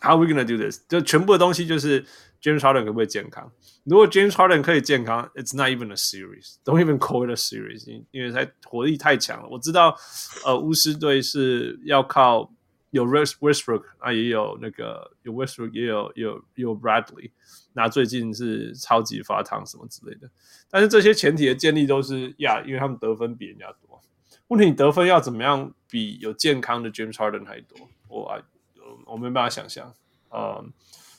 [0.00, 0.80] How are we gonna do this？
[0.88, 2.04] 就全部的东西就是
[2.42, 3.50] James Harden 可不可以健康？
[3.84, 6.56] 如果 James Harden 可以健康，It's not even a series.
[6.64, 9.48] Don't even call it a series，因为他火力太强了。
[9.48, 9.96] 我知道，
[10.44, 12.52] 呃，巫师队是要靠
[12.90, 17.30] 有 Westbrook 啊，也有那个有 Westbrook，也有有有 Bradley。
[17.72, 20.28] 那最近是超级发烫什么之类的。
[20.70, 24.00] 但是这些前提的建立都是呀，因为他们得分比人家多。
[24.48, 27.88] 问题你得分要怎么样比有健康的 James Harden 还多？
[28.08, 28.42] 我爱。
[29.06, 29.90] 我没办法想象，
[30.30, 30.72] 嗯，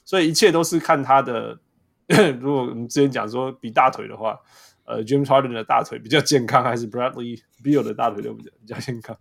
[0.05, 1.57] 所以一切都是看他的。
[2.39, 4.39] 如果我们之前讲说比大腿的话，
[4.85, 9.17] 呃，James Harden 的大腿比较健康，还是 Bradley Beal 的大腿都比较比较健康？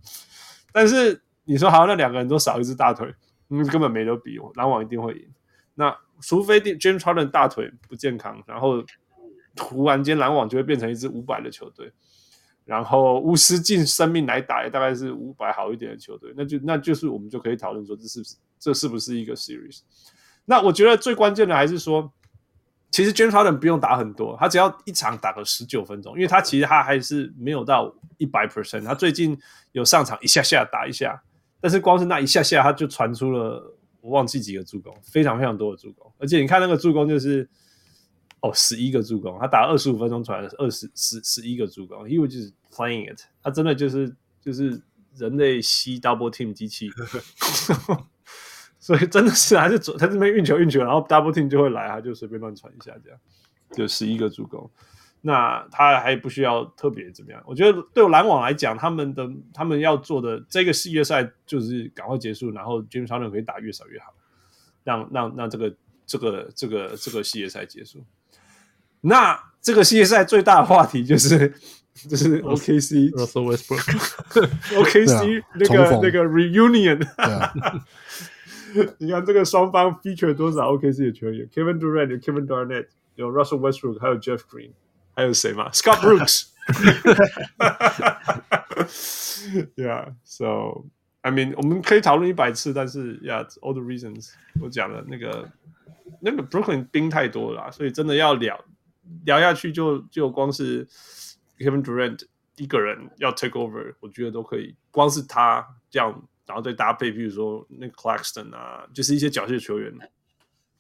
[0.71, 3.13] 但是你说好像那两个人都少一只大腿，
[3.49, 5.29] 嗯，根本没得比，篮网一定会赢。
[5.75, 8.85] 那除非 James Harden 大腿不健康，然后
[9.57, 11.93] 突然间篮网就会变成一支五百的球队。
[12.67, 19.83] 然后巫师尽生命来打，大概是五百好一点的球队，那就那就是我们就可以讨论说，这是不是这是不是一个 series？
[20.45, 22.13] 那我觉得最关键的还是说，
[22.91, 29.39] 其实 James Harden 不用打很多，他只要一场打个十九分钟，因为他其实他还是没有到一百 percent，他最近
[29.71, 31.23] 有上场一下下打一下，
[31.61, 37.49] 但是光是那一下下他就传出了我忘记几个助攻，非常非常多的助攻，而且你看那个助攻就是。
[38.47, 44.81] 哦，十一个助攻，他打了二十五分钟，传了二十十十一个助攻，因为就是 playing it，他真的就是就是
[45.17, 46.91] 人类吸 double team 机器，
[48.79, 53.19] 所以真的是还是左他这边运球运球，然后 double team 就会来，他就随便乱传一下，这样
[53.73, 54.71] 就十一个助攻，
[55.23, 57.43] 那他还不需要特别怎么样？
[57.47, 64.13] 我觉得对篮网来讲，他们的他们要做的这个系列赛就是赶快结束，然后 James Harden 可以打越少越好。
[64.87, 65.75] 让让让这个
[66.07, 68.05] 这个这个这个系列赛结束。
[69.07, 71.53] 那这个系列赛最大的话题就是
[72.09, 76.99] 就是 OKC Russell Westbrook，OKC 那个那个 reunion。
[78.99, 84.73] 你看这个双方 feature 多少 OKC 的球员？Kevin Durant 有 Kevin Garnett，有 Russell Westbrook，还有 Jeff Green，
[85.15, 86.49] 还有谁嘛？Scott Brooks。
[89.77, 90.85] yeah, so
[91.23, 95.49] I mean，我们可以讨论一百次，但是 Yeah，all the reasons 我讲了那个
[96.21, 98.63] 那个 Brooklyn 兵太多了，所以真的要聊
[99.25, 100.87] 聊下去就就光是
[101.59, 102.25] Kevin Durant
[102.57, 104.75] 一个人要 take over，我觉得都可以。
[104.91, 109.93] 光是他这样，然后再搭配，比如说那个 Claxton 啊，就是一些角色球员，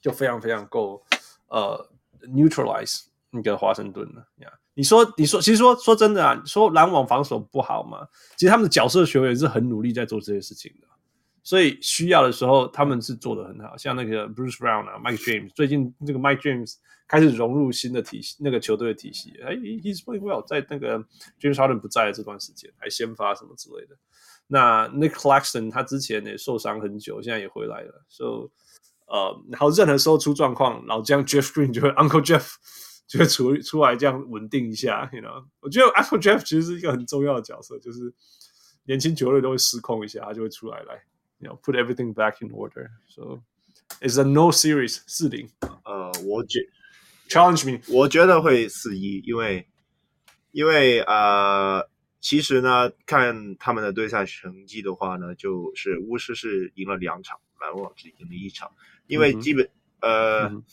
[0.01, 1.05] 就非常非常够
[1.49, 1.91] 呃
[2.22, 4.51] neutralize 那个华盛顿了呀。
[4.74, 8.07] 你说，你说，其实说说真的啊，说篮网防守不好嘛？
[8.37, 10.87] 其实他们的角色球员是很努力在做这些事情的，
[11.47, 13.76] 所以需要的时候他们是做的很好。
[13.76, 16.74] 像那个 Bruce Brown 啊，Mike James，最近这个 Mike James
[17.07, 19.32] 开始融入新的体系，那个球队的体系。
[19.44, 20.99] 哎，He's playing well，在那个
[21.40, 23.97] James Harden 不在的这段时间还先发什么之类的。
[24.49, 28.05] 那 Nick Claxton 他之前也受伤很久，现在也回来了。
[28.09, 28.51] So，
[29.07, 32.55] 呃，然后任何时候出状况，老将 Jeff Green 就会 Uncle Jeff。
[33.07, 35.44] 就会出出来这样稳定一下，you know？
[35.61, 38.12] 我觉得 Uncle Jeff 其实是一个很重要的角色，就是
[38.82, 41.01] 年轻球队都会失控一下，他就会出来来
[41.39, 42.91] ，you know，put everything back in order。
[43.09, 43.43] So
[44.01, 45.49] it's a no series 四零。
[45.84, 46.61] 呃，我觉
[47.28, 49.66] challenge me，我觉得会四一，因为
[50.53, 51.89] 因为呃，
[52.20, 58.72] 其实呢，看他们的对赛成绩的话呢，就是巫师是赢了两场，篮网只赢了一场，
[59.07, 59.68] 因为基本、
[60.01, 60.64] 嗯、呃、嗯，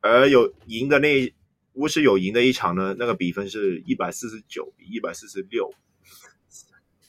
[0.00, 1.34] 而有赢的那。
[1.74, 5.72] 巫师有赢的一场呢，那个比分是一百四十九比一百四十六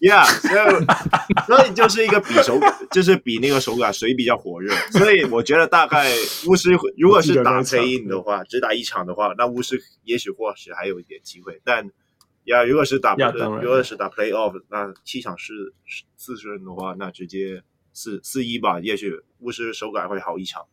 [0.02, 0.86] ，Yeah，所以
[1.48, 2.60] 所以就是一个比手，
[2.92, 4.74] 就是比那个手感谁比较火热。
[4.92, 6.12] 所以我觉得大概
[6.48, 11.62] 巫师如果是打 play-in 的话，只打一场的话，那巫师也许或许还有一点机会。
[11.64, 11.90] 但
[12.46, 15.74] 呀，如果是打如果是打 play-off，那七场是
[16.18, 17.62] 四十人的话，那直接
[17.94, 20.66] 四四一吧，也许巫师手感会好一场。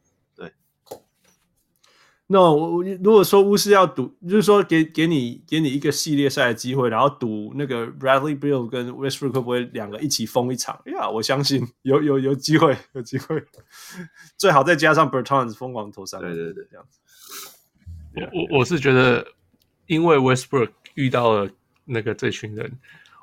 [2.31, 10.79] 那、no, 我如果说巫师要赌，就是说给给你给你一个系列赛的机会，然后赌那个 Bradley Beal 跟 Westbrook 会不会两个一起疯一场？
[10.85, 13.43] 呀、yeah，我相信有有有机会，有机会，
[14.37, 17.01] 最好再加上 Bertans 疯狂投三分，对对对，这样子。
[18.53, 19.27] 我我是觉得，
[19.87, 21.51] 因为 Westbrook 遇到了
[21.87, 22.79] 那个这群人，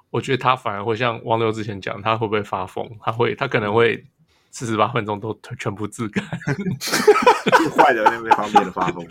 [0.09, 2.89] 我觉得他反而会像王六之前讲，他会不会发疯？
[3.03, 4.03] 他会，他可能会。
[4.57, 6.23] 四十八分钟都全部自干，
[7.75, 9.05] 坏的那边方面的发疯，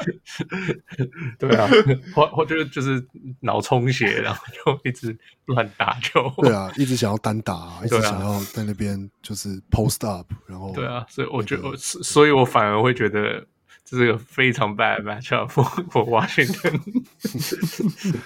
[1.38, 1.68] 对啊，
[2.14, 3.06] 或或者就是
[3.40, 5.14] 脑充血，然后就一直
[5.44, 13.46] 乱打球，对啊，一直想要单打， 啊，一直想要在那边就是 post up，然后对啊，所以我觉得，所以我反而会觉得
[13.84, 16.80] 这是个非常 bad matchup for for Washington，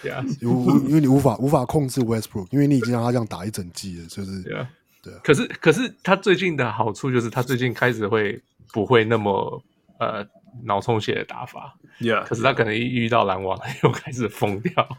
[0.03, 4.69] 对啊，因为因为你无法无法控制 Westbrook，因为你已经让他这样打一整季了，就是。
[5.03, 8.41] 对啊，可是可是他最近的好处就是他最近开始会
[8.73, 9.63] 不会那么
[9.99, 10.27] 呃
[10.65, 12.25] 脑充血的打法，Yeah。
[12.25, 14.97] 可是他可能一遇到篮网又开始疯掉。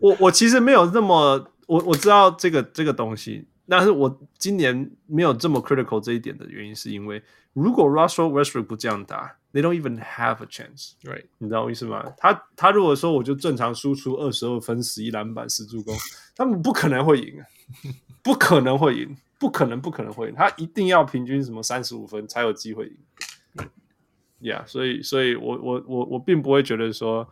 [0.00, 7.22] 我我其实没有那么我我知道这个这个东西，但是我今年没有这么 critical 这一点的原因是因为
[7.52, 11.24] 如果 Russell Westbrook 不这样打，They don't even have a chance，right？
[11.38, 12.04] 你知道我意思吗？
[12.18, 15.96] 他他如果说我就正常输出二十二分、十一篮板、十助攻，
[16.36, 17.34] 他们不可能会赢，
[18.22, 19.16] 不可能会赢。
[19.40, 22.96] 不可能，不可能会赢，他一定要平均什么三十五分才有机会赢。
[24.42, 27.26] Yeah，所以，所以我我我我并不会觉得说，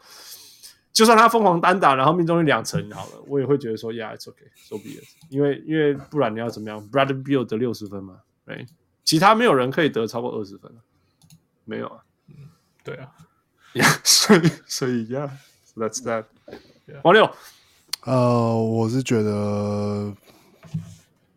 [0.91, 5.05] 就算他疯狂单打，然后命中率两成好了，我也会觉得说，Yeah，it's okay，so be it。
[5.29, 8.67] 因为因为不然你要怎么样？Bradley Beal 得六十分嘛，对，
[9.05, 10.73] 其他没有人可以得超过二十分，
[11.67, 12.03] 没有啊。
[12.29, 12.35] 嗯，
[12.83, 13.13] 对啊。
[13.75, 16.25] Yeah， 所以所以 Yeah，so that's that。
[17.03, 17.31] 王六，
[18.05, 20.15] 呃，我是觉得。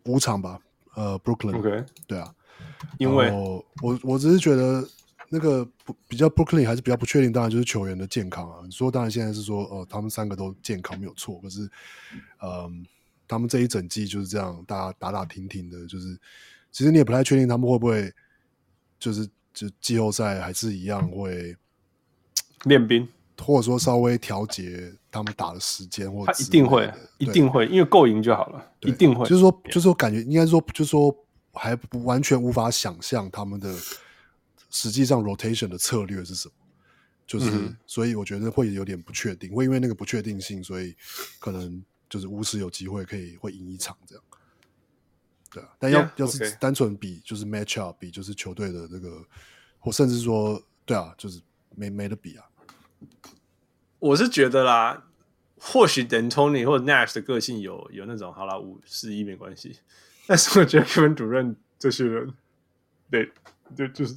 [0.04, 0.58] 五场吧，
[0.94, 1.84] 呃，Brooklyn，okay.
[2.06, 2.34] 对啊，
[2.98, 3.30] 因为
[3.82, 4.86] 我我只是觉得
[5.28, 8.60] 那个不比较 Brooklyn 还是比较不确定，当然就是球员的健康啊。
[8.64, 11.62] 你说当然现在是说，呃，他们三个都健康没有错，可是，
[12.40, 12.72] 嗯、呃，
[13.26, 16.18] 他们这一整季就是这样，大家打打停停的，就是
[16.70, 18.12] 其实你也不太确定他们会不会
[18.98, 21.56] 就是就季后赛还是一样会
[22.64, 23.08] 练兵。
[23.38, 29.26] 或者说稍微调节他们打的时间，或者他一定会，一定会，因为够赢就好了，一定会。
[29.28, 31.14] 就是说，就是说，感觉应该说，就是说，
[31.52, 33.74] 还不完全无法想象他们的
[34.70, 36.54] 实际上 rotation 的策略是什么。
[37.24, 40.94] 就是、嗯，所以我觉得会有点不确定，会因为那个不确定性，所以
[41.38, 44.24] 可能就是巫师有机会可以会赢一场这样。
[45.50, 49.24] 对啊，但要、yeah, 要是单纯比就是 match up 比就是球队的这个
[49.78, 51.40] 或甚至说，对啊，就是
[51.74, 52.44] 没没得比啊。
[53.98, 55.04] 我是觉得啦，
[55.58, 59.76] 或许 n t o n y 或者 Nash 的个性有有那种好啦，五四一没关系，
[60.26, 62.34] 但是我觉得 Kevin Durant 这些人，
[63.08, 63.30] 对，
[63.76, 64.12] 就就是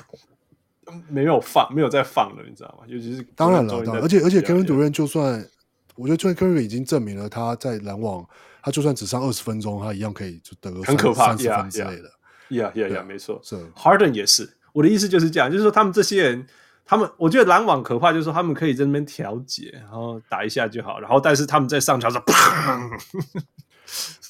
[1.08, 2.86] 没有放，没有再放了，你知道吗？
[2.88, 5.48] 尤其是当然了，而且而且 Kevin Durant 就算，
[5.96, 8.28] 我觉得 Kevin Durant 已经证明了他在篮网，
[8.64, 12.12] 他就算只上二十分钟，他一样可以就得个很可怕三十分之类的。
[12.56, 14.52] 呀呀呀，没错，是 Harden 也是。
[14.74, 16.48] 我的意思就是这样，就是说他们这些人。
[16.86, 22.90] 他们，我觉得篮网可怕，就是说他们可以在那边调节，然后打一下就好，然后但是他们在上场时，砰，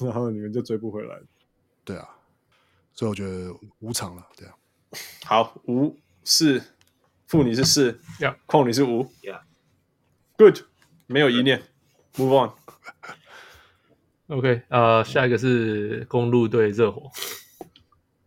[0.06, 1.20] 然后你们就追不回来。
[1.84, 2.08] 对啊，
[2.94, 4.54] 所以我觉得五场了，对啊。
[5.24, 5.94] 好，五
[6.24, 6.62] 是，
[7.26, 9.42] 负你是四，呀，控你是五，呀
[10.38, 10.60] ，Good，
[11.06, 11.62] 没有疑念
[12.14, 12.52] ，Move on。
[14.28, 17.10] OK，呃，下一个是公路对热火，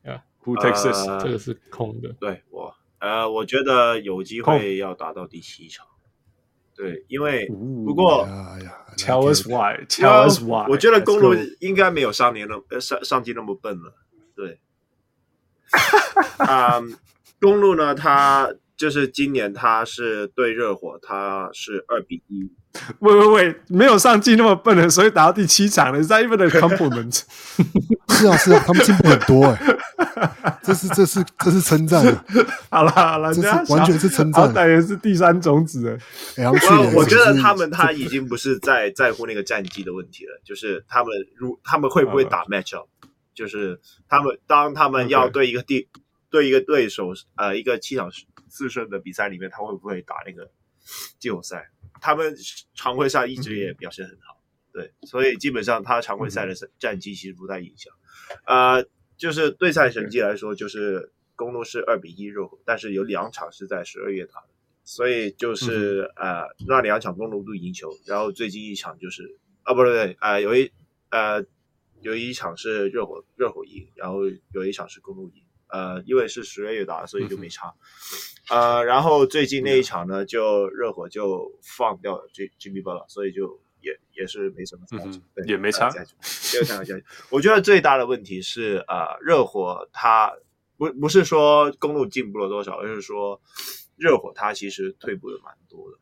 [0.03, 1.05] 呀，Who takes this？
[1.23, 2.75] 这个是空的，对我。
[2.99, 5.85] 呃，我觉得有机会要打到第七场，
[6.75, 7.47] 对，因为
[7.85, 8.27] 不过
[8.97, 13.93] ，Tell us why，Tell us why，我觉得公路应该没有上年那呃上上季那么笨了，
[14.35, 14.59] 对，
[16.45, 16.81] 啊，
[17.39, 22.51] 公路呢，他就是今年他是对热火，他是二比一。
[22.99, 25.99] 喂喂喂，没有上季那么笨了，所以打到第七场了。
[25.99, 27.23] Is that even a compliment？
[28.13, 29.77] 是啊是啊，他们进步很多哎、欸，
[30.63, 32.03] 这是这是这是称赞。
[32.69, 34.53] 好了好了，这是完全是称赞。
[34.53, 36.43] 大约是第三种子哎。
[36.43, 42.87] 然后去年我觉得他们他已经不是在在乎那个战绩的问题了，就是他们如他们会不会打 matchup，
[43.33, 46.01] 就是他们当他们要对一个地、okay.
[46.29, 48.11] 对一个对手呃一个七场
[48.49, 50.51] 四胜的比赛里面，他会不会打那个
[51.19, 51.69] 季后赛？
[52.01, 52.33] 他们
[52.73, 54.39] 常规赛一直也表现很好，
[54.73, 57.91] 嗯，对，所以基本上他常规赛的战绩其实不太影响。
[58.45, 58.85] 呃，
[59.19, 64.47] 就是对赛成绩来说，就是公路是二比一热火，但是有两场是在十二月打的，
[64.83, 70.71] 所以就是、嗯、呃那两场公路都赢球，然后最近一场就是啊不对不对啊、呃、有一
[71.11, 71.45] 呃
[72.01, 74.21] 有一场是热火热火赢，然后
[74.53, 75.43] 有一场是公路赢。
[75.71, 77.71] 呃，因为是十二月打，所以就没差。
[78.49, 82.27] 嗯、呃，然后最近那一场呢，就热火就放掉了
[82.59, 85.89] Jimmy Butler，所以就也也是没什么差、嗯，对，也没差。
[85.89, 90.33] 第二场下去，我觉得最大的问题是啊、呃，热火他
[90.77, 93.41] 不不是说公路进步了多少，而是说
[93.95, 95.97] 热火他其实退步的蛮多的。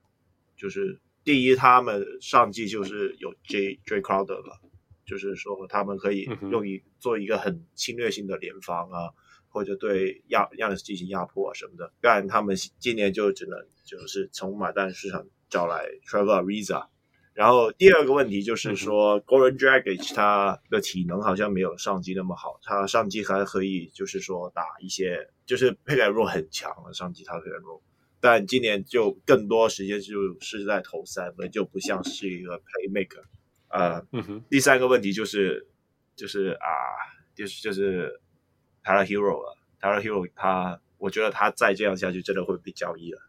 [0.55, 4.59] 就是第一，他们上季就是有 J J Crowder 了，
[5.05, 9.11] 就是说他们可以用一、嗯、做一个很侵略性的联防啊。
[9.49, 16.87] 或者对亚亚尼斯进行压迫啊什么的，不然他们今年就只能就是从买断市场找来 Trevor Ariza。
[17.37, 27.81] 然后第二个问题就是说、嗯、Goran Dragic 他的体能好像没有上季那么好，他上季还可以就是说打一些就是 pick and roll 很强了上季他 pick and roll，
[28.19, 33.23] 但今年就更多时间就是在投三分，就不像是一个 playmaker。
[33.67, 35.67] 呃、嗯，第三个问题就是
[36.15, 36.65] 就是啊，
[37.35, 38.19] 就是就是。
[38.83, 43.19] Tyler Herro 了，Tyler Herro 他，我觉得他再这样下去，真的会被交易了。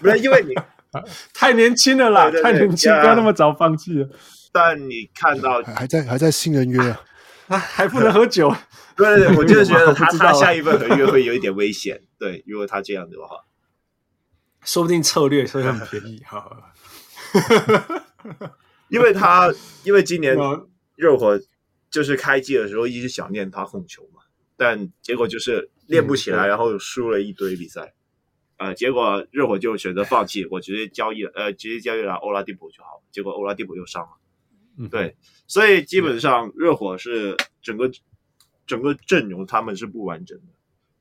[0.00, 0.54] 不是因为你
[1.34, 4.08] 太年轻了啦，对对对，太年轻，不要那么早放弃了。
[4.52, 7.00] 但你看到还在还在新人约啊，
[7.48, 8.54] 啊，还不能喝酒。
[8.96, 12.00] 对 对对， 我就是觉得他他下一份合约会有一点危险。
[12.18, 13.36] 对，如果他这样子的话，
[14.64, 16.50] 说不定策略会很便宜哈。
[18.88, 19.52] 因为他
[19.84, 20.36] 因为今年
[20.96, 21.40] 热火。
[21.90, 24.22] 就是开季的时候一直想念他控球嘛，
[24.56, 27.92] 但结果就是练不起来，然后输了一堆比赛，
[28.60, 34.10] 呃，结果热火就选择放弃，我直接交易了，呃，直接交易了欧拉迪普就好了，结果欧拉迪普又伤了，
[34.78, 37.90] 嗯，对，所以基本上热火是整个
[38.66, 40.52] 整个阵容他们是不完整的，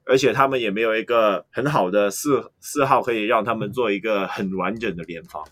[0.06, 5.46] 而且他们也没有一个很好的四四号可以让他们做一个很完整的联防，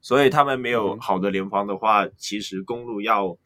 [0.00, 3.36] 所以他们没有好的联防的话，嗯、其实公路要。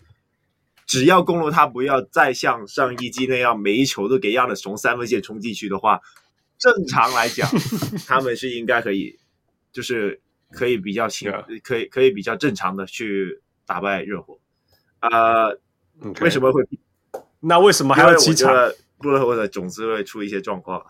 [0.89, 6.01] 只要公路他不要再像上一季那样每一球都给样的从三分线冲进去的话，
[6.59, 7.49] 正常来讲，
[8.07, 9.19] 他们是应该可以，
[9.73, 11.33] 就是可以比较轻，
[11.63, 14.39] 可以可以比较正常的去打败热火。
[15.01, 15.59] 呃
[16.01, 16.25] ，okay.
[16.25, 16.63] 为什么会？
[17.41, 18.53] 那为什么还要七场？
[18.99, 20.87] 布勒霍的种子会出一些状况啊？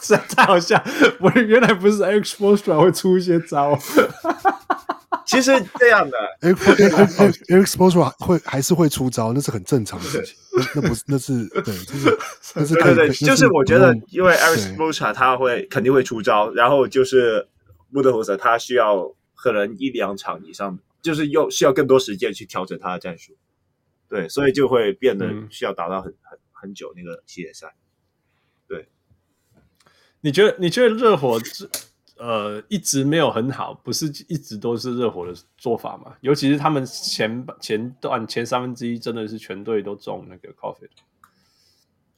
[0.00, 0.80] 实在太好笑！
[1.18, 3.76] 我原来不是 Spoelstra 会出一些招。
[5.26, 10.36] 其实这样的，Erik Spoelstra 会还是会出招，那是很正常的事情。
[10.58, 12.18] 那那不是，那是对，就是
[12.56, 17.48] 那是对对对，就是我觉得，因为 Erik Spoelstra 他会肯定会出招，然后就是
[17.90, 23.36] 穆德胡斯他需要可能一两场以上，就是又需要更多时间去调整他的战术。
[24.08, 27.74] 对，所以就会变得需要打到很很很久那个系列赛。
[28.66, 28.88] 对，
[30.22, 31.38] 你觉得你觉得热火
[32.18, 36.14] 呃一直没有很好，不是一直都是热火的做法嘛？
[36.20, 40.90] 尤其是他们前前段前三分之一真的是全队都中那个 COVID。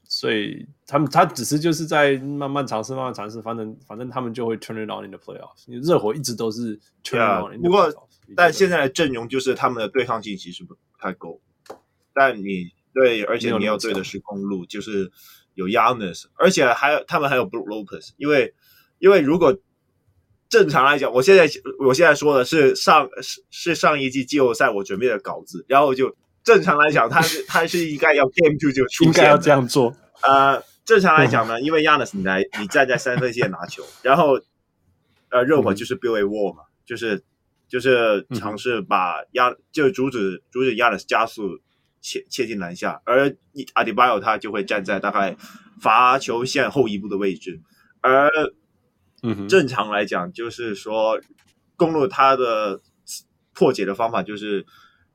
[0.03, 5.67] 所以他们他只是就是在慢慢尝试，慢慢尝试，反正反正他们就会 turn it on in the playoffs。
[5.67, 7.91] 热火一直都是 turn it on in the playoffs。
[7.93, 11.39] 不过，但现在的阵容就是他们的对抗性其实不太够。
[12.13, 15.09] 但你对，而且你要对的是公路，就是
[15.53, 18.09] 有 Giannis，而且还有他们还有 Brook Lopez。
[18.17, 18.53] 因为
[18.99, 19.57] 因为如果
[20.51, 21.49] 正常来讲，我现在
[21.79, 26.15] 我现在说的是上是是上一季季后赛我准备的稿子，然后就。
[26.43, 29.95] 正常来讲，他是 他是应该要 Game Two 就出现，应该要这样做。
[30.23, 34.39] 呃，正常来讲呢，因为 Giannis 你来你站在三分线拿球， 然后
[35.29, 37.23] 呃热火就是 build a wall 嘛，就是
[37.67, 41.59] 就是尝试把亚就阻止阻止 Giannis 加速
[42.01, 43.29] 切切进篮下，而
[43.75, 45.37] Adibayo 他就会站在大概
[45.79, 47.61] 罚球线后一步的位置，
[48.01, 48.27] 而
[49.47, 51.19] 正常来讲就是说
[51.75, 52.81] 公路它的
[53.53, 54.65] 破解的方法就是。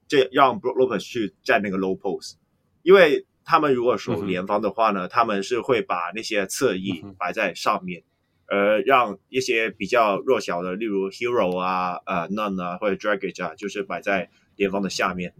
[0.08, 2.34] 这让 Brook Lopez 去占那个 low post，
[2.82, 8.04] 因为他们如果守联防的话呢，嗯、他们是会把那些侧翼摆在上面，
[8.48, 15.34] 呃、嗯，让一些比较弱小的，例如 Hero 啊、呃 none 啊或者 Dragic 啊，就是摆在联防的下面。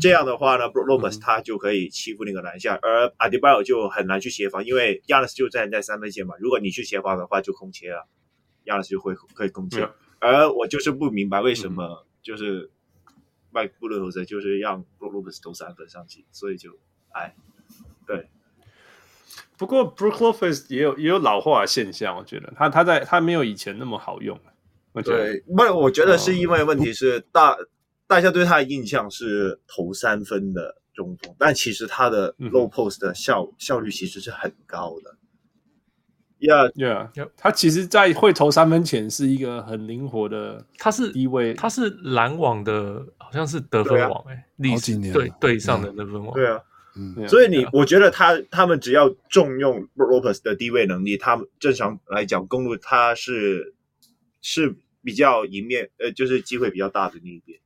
[0.00, 6.34] 这样的话呢，Brook Lopez 他就可以欺负那个篮下，嗯、而 Adebayo 就很难去协防，因为 Giannis 就站在三分线嘛。
[6.38, 8.06] 如果你去协防的话，就空切了
[8.64, 9.82] ，Giannis 就会可以空切。
[9.82, 12.70] 嗯、而我就是不明白为什么就是。
[13.50, 16.78] 麦布伦或就是让 Brook Lopez 投三分上去，所以就
[17.12, 17.34] 哎，
[18.06, 18.28] 对。
[19.56, 24.38] 不过 Brook Lopez 也有也有老化的现象，我觉得他他在他没有以前那么好用。
[25.02, 27.56] 对，不，我觉得是因为问题是大、哦、
[28.08, 35.14] 大家对他的印象是投三分的中锋，但其实他的 low post 的效、嗯、效率其实是很高的。
[36.40, 37.28] Yeah, yeah.
[37.36, 40.64] 他其实，在会投三分前是一个很灵活的。
[40.78, 46.32] 他是低位，他是篮网的，好像是得分王哎，历史对对上的得分王。
[46.32, 46.60] 对啊，
[46.96, 53.74] 嗯，所以你我觉得他他们只要重用 Lopez 的低位能力，他们正常来讲，公路他是
[54.40, 57.58] 是比较赢面，呃，就是机会比较大的那一边。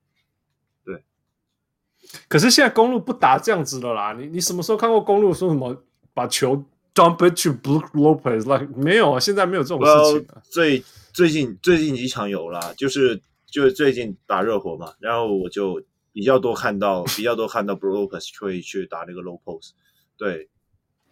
[2.13, 2.19] 对。
[2.29, 5.77] 可是现在公路不打这样子的啦，你你什么时候看过公路说什么
[6.15, 10.43] 把球？Dump it to Brook Lopez，like 没有啊，现在没有这种事情、啊。
[10.51, 15.83] 最最近最近几场有啦，就是就是最近打热火嘛，然后我就
[16.13, 19.71] 比较多看到 比较多看到 Brook Lopez 会去打那个 low post，
[20.19, 20.51] 对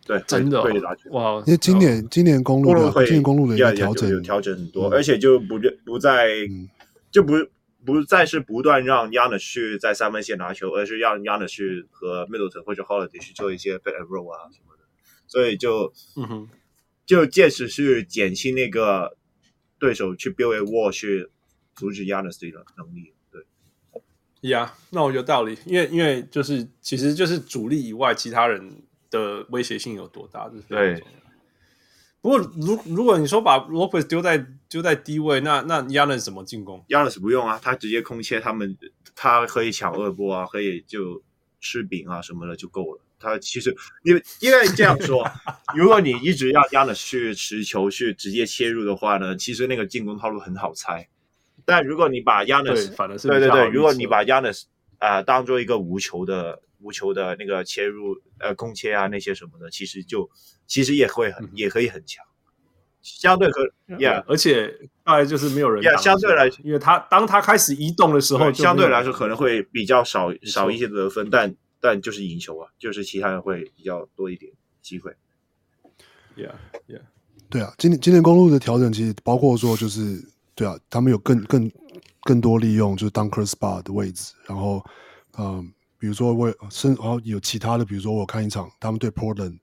[0.07, 1.43] 对，真的会打球哇！
[1.47, 6.69] 因为今年今年公路的今年公路的调整有调整很多，而且就不不再、嗯、
[7.11, 7.33] 就不
[7.85, 14.51] 不再是不断让 Giannis 去在三分线拿球，而是让 Giannis 去和 Middleton 或者 Holiday 去做一些 pick and roll 啊。
[15.27, 16.49] 所以就，嗯哼，
[17.07, 19.17] 就借此去减轻那个
[19.79, 21.31] 对手去 build a wall 去
[21.75, 23.15] 阻止 Giannis 的能力。
[23.31, 23.45] 对，
[24.51, 31.13] 呀，那我有道理，因为因为就是其实就是主力以外，其他人的威胁性有多大，这是非常重要。
[31.13, 31.30] 对。
[32.23, 38.77] 不过如如果你说把 Lopez 丢在丢在低位，那那 Giannis 怎么进攻？Giannis 不用啊，他直接空切他们，
[39.15, 41.23] 他可以抢二波啊，可以就
[41.61, 43.01] 吃饼啊什么的就够了。
[43.19, 45.27] 他其实，因为因为这样说，
[45.75, 51.09] 如果你一直让 Giannis 去持球去直接切入的话呢，其实那个进攻套路很好猜。
[51.65, 54.65] 但如果你把 Giannis 反而是对对对，如果你把 Giannis
[54.99, 60.29] 啊、呃、当做一个无球的无球的那个切入呃空切啊那些什么的，其实就
[60.67, 62.25] 其实也会很、嗯、也可以很强。
[63.03, 71.55] 相对和 Yeah，而且大概就是没有人 Yeah 相对来，因为他当他开始移动的时候，相对来说可能会比较少少一些得分，但。
[71.83, 74.53] 但就是赢球啊，就是其他人会比较多一点
[74.83, 75.11] 机会。
[76.37, 76.53] Yeah,
[76.87, 77.01] yeah，
[77.49, 80.23] 对啊，今年今年公路的调整其实包括说，就是
[80.55, 81.73] 对啊，他们有更更
[82.21, 84.85] 更多利用就是 dunker spot 的位置，然后
[85.39, 89.57] 嗯，比如说我甚然后有其他的，比如说我看一场他们对 Portland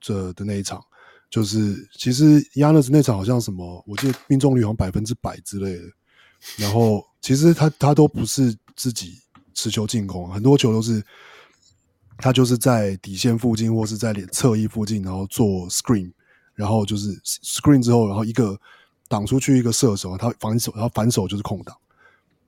[0.00, 0.78] 这的那一场，
[1.30, 5.84] 就是其实 Giannis 那场好像什么，我记得命中率好像百分之百之类的，
[6.58, 9.14] 然后其实他他都不是自己
[9.54, 11.02] 持球进攻，很多球都是。
[12.18, 16.10] 他就是在底线附近，或是在脸侧翼附近，然后做 screen，
[16.54, 18.58] 然后就是 screen 之后，然后一个
[19.06, 21.76] 挡出去一个射手，他反手，然后反手就是空档，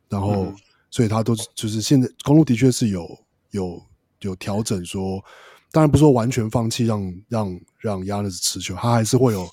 [0.08, 0.56] 然后、嗯、
[0.90, 3.06] 所以他都就是现在公路的确是有
[3.50, 3.82] 有
[4.20, 5.22] 有调整说，
[5.70, 9.48] 当然不是说完全放弃让让让 Giannis 持球，他还是会有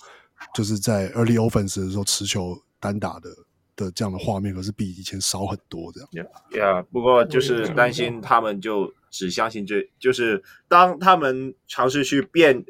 [0.53, 3.29] 就是在 early offense 的时候持球单打的
[3.75, 6.09] 的这样的画面，可是比以前少很多这样。
[6.11, 8.93] Yeah, yeah，不过就是担心他们就。
[9.11, 12.65] 只相信这就是当他们尝试去变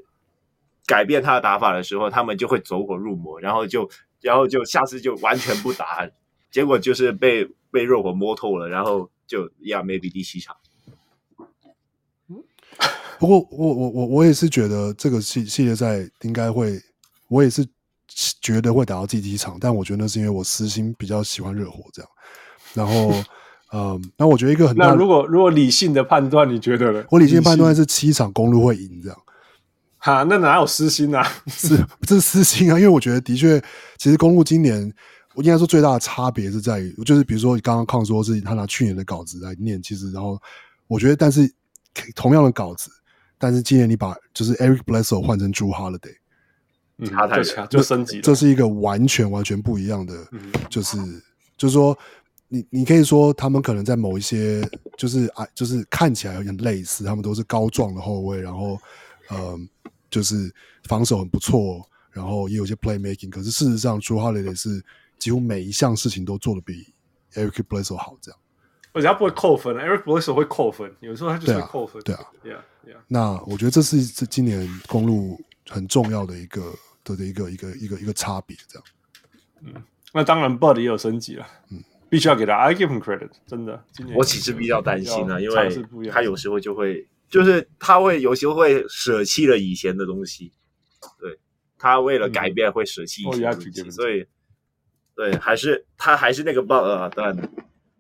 [0.85, 3.89] 改变他的打法的时候，他们就会走火入魔，然后就
[4.22, 6.07] 然后就下次就完全不打，
[6.52, 10.56] 结果就是被被热火摸透了，然后就呀，maybe 第七场。
[13.20, 16.80] 不过我我我我也是觉得这个系系列赛应该会，
[17.30, 17.66] 我也是
[18.42, 22.12] 觉得会打到第七场，但我觉得那是因为我私心比较喜欢热火这样。
[22.74, 23.12] 然后，
[23.72, 27.06] 嗯，那我觉得一个很大那如果如果理性的判断，你觉得呢？
[27.10, 29.18] 我理性判断是七场公路会赢这样。
[29.98, 31.26] 哈，那哪有私心啊？
[31.48, 33.62] 是这是私心啊，因为我觉得的确，
[33.98, 34.94] 其实公路今年
[35.34, 40.38] 我应该说最大的差别是在于，就是比如说刚刚康说是他拿去年的稿子来念，其实然后
[40.88, 41.50] 我觉得，但是
[42.14, 42.92] 同样的稿子。
[43.38, 46.16] 但是今年你把就是 Eric Bledsoe 换成 Drew Holiday，
[46.98, 50.28] 嗯，就强就升级了，这是一个完全完全不一样的，
[50.70, 51.22] 就是、嗯、
[51.57, 51.98] 就是说，
[52.48, 54.68] 你你可以说他们可能在某一些
[54.98, 58.80] 就是啊，就是看起来有点类似，他们都是高壮的后卫，然后
[59.30, 59.60] 呃，
[60.10, 60.53] 就是
[60.86, 64.84] 防守很不错，然后也有些 playmaking，可是事实上 Drew Holiday 是
[65.20, 66.88] 几乎每一项事情都做的比
[67.34, 68.40] Eric Bledsoe 好，这样。
[68.95, 72.01] 而且他不会扣分，Eric Bledsoe 会扣分，有时候他就是会扣分。
[72.03, 72.97] 对啊，对啊，yeah, yeah.
[73.09, 76.73] 那我觉得这是这今年公路很重要的一个
[77.03, 78.88] 的的一个一个一个一个差别，这样。
[79.63, 83.84] 嗯，那当然，Bud 也有升级了，嗯，必须要给他，I give him credit，真的。
[83.91, 90.53] 今年我其实比较担心啊，因为他有时候就会，就是他会有时候会舍弃了以前的东西，
[91.19, 91.38] 对，
[91.77, 94.26] 他为了改变会舍弃以前的东西，嗯、所以，
[95.17, 97.35] 对，还是他还是那个 Bud 啊，但。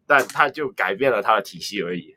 [0.07, 2.15] 但他就改变了他的体系而已。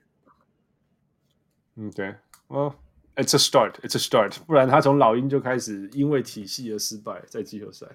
[1.77, 2.15] 嗯，对，
[2.49, 2.75] 哦
[3.17, 4.39] ，It's a start, It's a start。
[4.47, 7.87] 不然他从老鹰就开始因为体系而失败在季后赛。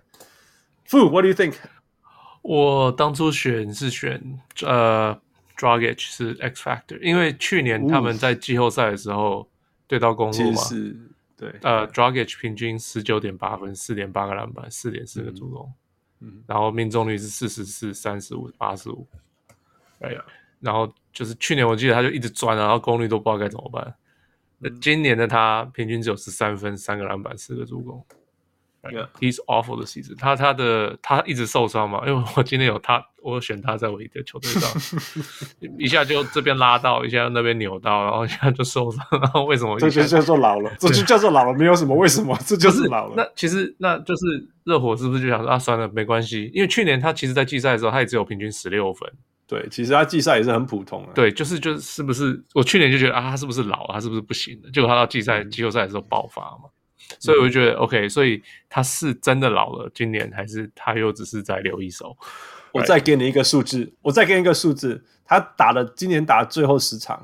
[0.88, 1.56] Fu，What do you think？
[2.42, 5.18] 我当初选是选呃
[5.58, 9.50] Dragic 是 X Factor，因为去年他们在季后赛的时候
[9.88, 10.62] 对到公路嘛，
[11.38, 15.74] 对，呃，Dragic 平均十九点八分，四点八个篮板，四点四个助攻，
[16.20, 19.08] 嗯，然后命中率是四十四、三十五、八十五。
[20.04, 20.24] 哎呀，
[20.60, 23.94] 然后就是去年我记得他就一直钻，然后功率都不知道该怎么办。
[24.60, 28.06] 那今年的他平均只有十三分、三个篮板、四个助攻。
[28.84, 30.18] Yeah，he's awful 的 season。
[30.18, 34.70] 他他的他一直受伤嘛，因为我今天有他，我有选他在我的球队上，
[35.80, 39.06] 一下就这边拉到，一下那边扭到，然后一下就受伤。
[39.12, 39.80] 然后为什么？
[39.80, 43.14] 这就叫做老了，这就叫做老了，没有什么为什么，这就是老了。
[43.16, 49.10] 那其实那就是热火是不是就想说啊，算了，没关系，因为去年他其实在季赛的时候，他也只有平均十六分。
[49.46, 51.14] 对，其实他季赛也是很普通的。
[51.14, 53.94] 对，就是就是，是不是我去年就觉得啊，他是不是老了？
[53.94, 54.72] 他是不是不行了？
[54.72, 56.70] 结果他到季赛、季后赛的时候爆发嘛，
[57.12, 62.18] 嗯、所以我就觉得 OK，所以他是真的老了，今年还是他又只是在留一手？
[62.72, 67.22] 我再给你一个数字，我再给你一个数字，他打了今年打的最后十场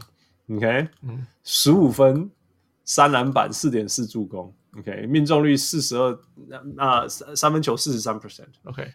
[0.52, 2.30] ，OK，嗯，十五分、
[2.84, 6.20] 三篮板、四点四助攻，OK，命中率四十二，
[6.76, 8.94] 那三三分球四十三 percent，OK，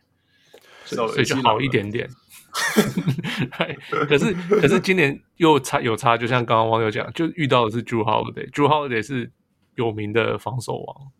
[0.84, 2.08] 所以就好一点点。
[4.06, 9.30] 可是可是今年又差有差，就像刚刚网友讲，就遇到的是 Jrue Holiday，Jrue Holiday 是
[9.74, 11.12] 有名的防守王，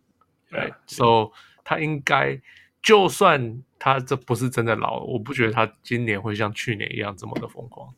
[0.50, 1.32] 对，So
[1.64, 2.40] 他应该
[2.82, 7.92] 就算他这不是真的老了，我不觉得他今年会像去年一样这么的疯狂。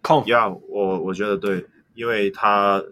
[0.00, 2.82] 靠呀，我我觉得对，因为他。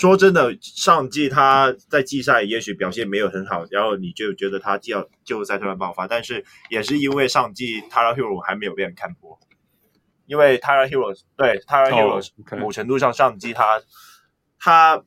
[0.00, 9.40] 说真的，上季他在季赛也许表现没有很好，然后你就觉得他季后季后赛突然爆发，但是也是因为上季 Tyler Herro 还没有被人看破，
[10.26, 11.58] 因为 Tyler Herro 对
[11.90, 12.58] oh, okay.
[12.58, 13.80] 某程度上上季他
[14.58, 15.02] 他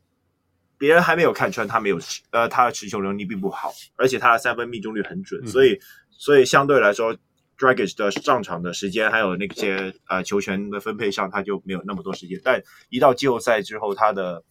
[0.79, 1.99] 别人还没有看穿他没有
[2.31, 5.79] 呃他的持球能力并不好，而且他的三分命中率很准，嗯、所以
[6.09, 7.15] 所以相对来说
[7.57, 14.43] Dragic 的上场的时间还有那些呃球权的分配上他就没有那么多时间，但一到季后赛之后他的。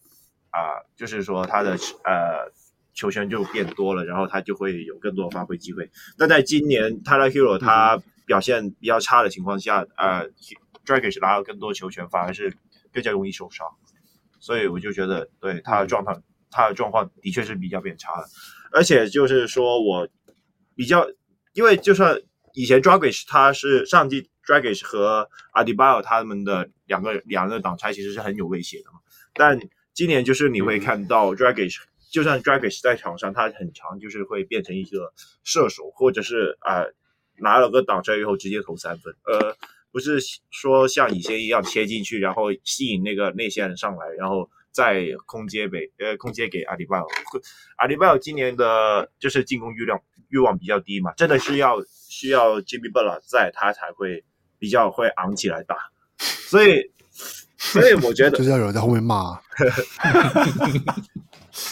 [0.51, 1.73] 啊、呃，就是说他的
[2.05, 2.53] 呃
[2.93, 5.91] 球权就变多了，然后他就会有更多的发挥机会。
[6.19, 10.29] 但在今年 Tyler Herro 他表现比较差的情况下，呃
[10.85, 12.55] ，Dragic 拿到更多球权，反而是
[12.93, 13.67] 更加容易受伤。
[14.39, 16.21] 所以我就觉得，对他的状态，
[16.51, 18.27] 他的状况的确是比较变差的。
[18.73, 20.09] 而且就是说我
[20.75, 21.07] 比较，
[21.53, 22.21] 因为就算
[22.55, 29.01] 以前 Dragic 他是上季 Dragic 和 Adebayo 他们的两个两个挡拆其实是很有威胁的嘛，
[29.35, 29.59] 但
[29.93, 31.75] 今年就是你会看到 Dragic，
[32.11, 35.13] 就算 Dragic 在场上，他很长就是会变成一个
[35.45, 36.93] 射手，或者是啊、呃、
[37.39, 39.57] 拿了个挡拆以后直接投三分，呃，
[39.93, 40.19] 不是
[40.51, 47.05] 说像以前一样切进去，然后吸引那个内线人上来，然后再空接给呃空接给阿里拜尔。
[47.77, 51.77] 阿里拜尔今年的就是进攻欲量欲望比较低嘛，真的是要
[52.09, 54.25] 需要 Jimmy Butler 在他才会
[54.59, 55.77] 比较会昂起来打，
[56.19, 56.93] 所以。
[57.73, 59.39] 所以我觉得就是要有人在后面骂。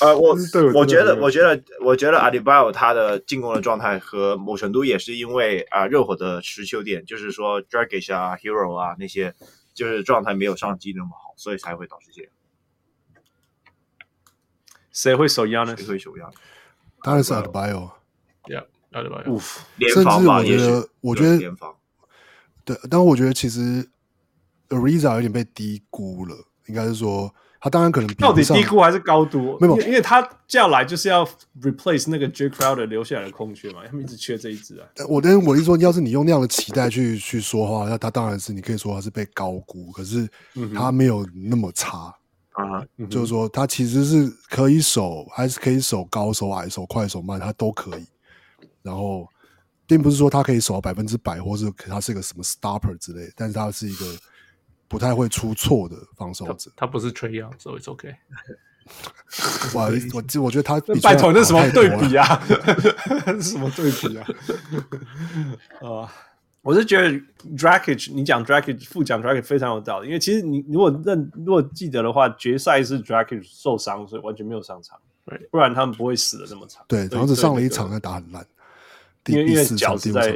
[0.01, 0.36] 呃，我
[0.74, 9.35] 我觉得，我觉得，我觉得阿迪巴 o 他的进攻的状态和某程度也是因为啊、呃，热火的持球点，就是说 Dragic 啊、Hero 啊那些，
[9.73, 12.31] 就是状态没有上季那么好，所以才会导致这样。
[14.93, 15.74] 谁会守压呢？
[15.74, 16.31] 谁会守压？
[17.02, 17.90] 当然是阿迪巴 o
[18.44, 19.24] Yeah，阿迪巴吧，
[19.89, 21.74] 甚至我觉得，是我觉得联防。
[22.65, 23.89] 对，但我觉得其实
[24.69, 26.36] Ariza 有点被低估了，
[26.66, 27.32] 应该是说。
[27.61, 29.59] 他当然可能到底低估还是高估？
[29.61, 31.28] 没有，因为他叫来就是要
[31.61, 34.86] replace 那个 Jae Crowder 留下来的空缺嘛，他们一直缺这一支啊。
[35.09, 40.28] 我跟我一说，要是你用那样的期待去去说话，那他当然是你可以说他是被高估，可是
[40.73, 42.15] 他没有那么差
[42.53, 42.81] 啊。
[42.97, 48.07] 嗯、就是说，他其实是可以守，还是可以守高、守矮、守快、守慢，他都可以。
[48.82, 49.27] 然后，
[49.85, 54.07] 并不是说他可以守到百分之百，或是他是一个什么 stopper 之类，但是他是一个。
[54.89, 58.15] 不太会出错的防守者，他不是 Trae Young，所以 it's OK。
[59.74, 59.82] 我
[60.15, 62.43] 我我觉得他拜托，那 什么对比啊？
[63.39, 64.27] 什么对比啊？
[65.82, 66.09] 啊、uh,，
[66.62, 67.10] 我是觉得
[67.55, 70.06] Dragic，你讲 Dragic，副讲 Dragic 非常有道理。
[70.06, 74.98] 因为其实你如果认如果记得的话，决赛是 Dragic 受伤，所以完全没有上场，
[75.51, 76.82] 不然他们不会死的那么惨。
[76.89, 78.47] 对，然后只上了一场，还打很烂。
[79.29, 80.31] 因为因为脚实在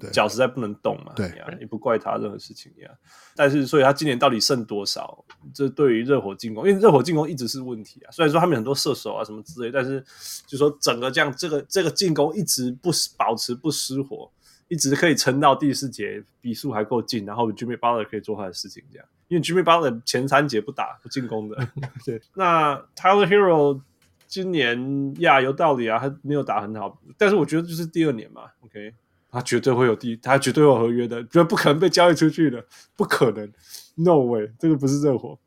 [0.00, 2.90] 对脚实在不能动嘛，对呀，也不怪他任何事情呀。
[3.34, 5.24] 但是，所以他今年到底剩多少？
[5.52, 8.10] 这对于热火进攻，因为热火进攻一直是问题啊。
[8.10, 10.02] 虽然说他们很多射手啊什么之类，但是
[10.46, 14.30] 就说整个这样，这个这个进攻一直不保持不失火，
[14.68, 19.06] 一直可以撑到第四节，比数还够近，然后 Jimmy Butler 可以做他的事情，这样。
[19.28, 21.68] 因为 Jimmy Butler 前三节不打不进攻的，
[22.06, 22.20] 对。
[22.34, 23.80] 那 Tyler Hero。
[24.26, 28.92] 今年呀，有道理啊，他没有打很好，但是我觉得就是第二年嘛，OK，
[29.30, 32.64] 他绝对会有第，他绝对有合约的，绝对不可能被交易出去的，
[32.96, 33.50] 不可能
[33.94, 35.38] ，No way，这个不是热火。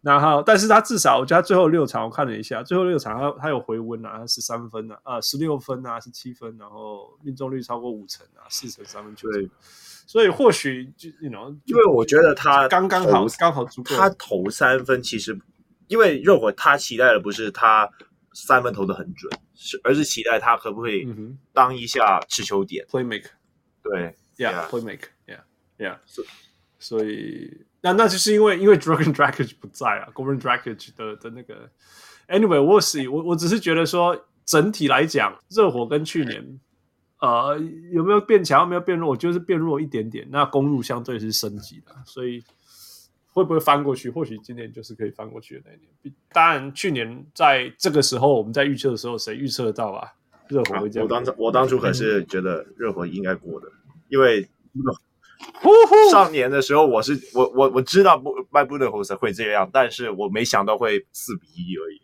[0.00, 9.48] 然后，但是他至少，我觉得他最后六场我看了一下，最后六场他他有回温啊，十三分啊，啊，十六分啊，十七分，然后命中率超过五成啊，四成三分球，对，
[10.06, 15.38] 所以或许就你 you know，因为我觉得他刚刚好，刚好足够，他投三分其实。
[15.88, 17.90] 因为热火他期待的不是他
[18.32, 21.08] 三分投的很准，是而是期待他可不可以
[21.52, 23.28] 当一下持球点，play make，
[23.82, 26.24] 对，yeah，play make，yeah，yeah，所
[26.78, 31.68] 所以那那就是因为因为 Goran Dragic 不在啊，Goran Dragic 的的那个
[32.28, 36.60] ，anyway，我是我我只是觉得说整体来讲，热火跟去年
[37.20, 37.58] 呃
[37.92, 42.44] 有没有变强，有没有变弱我，就是变弱一点点，那公路相对是升级的，所以。
[43.32, 44.10] 会不会翻过去？
[44.10, 46.14] 或许今年就是可以翻过去的那一年。
[46.32, 50.12] 当然，去年在这个时候，我们在预测的时候，谁预测得到啊？
[50.48, 51.08] 热火会这样、啊。
[51.08, 53.68] 我当初我当初可是觉得热火应该过的，
[54.08, 54.48] 因为
[56.10, 62.00] 上年的时候，我是我我我知道不迈布伦侯斯会这样，但是我没想到会四比一而已。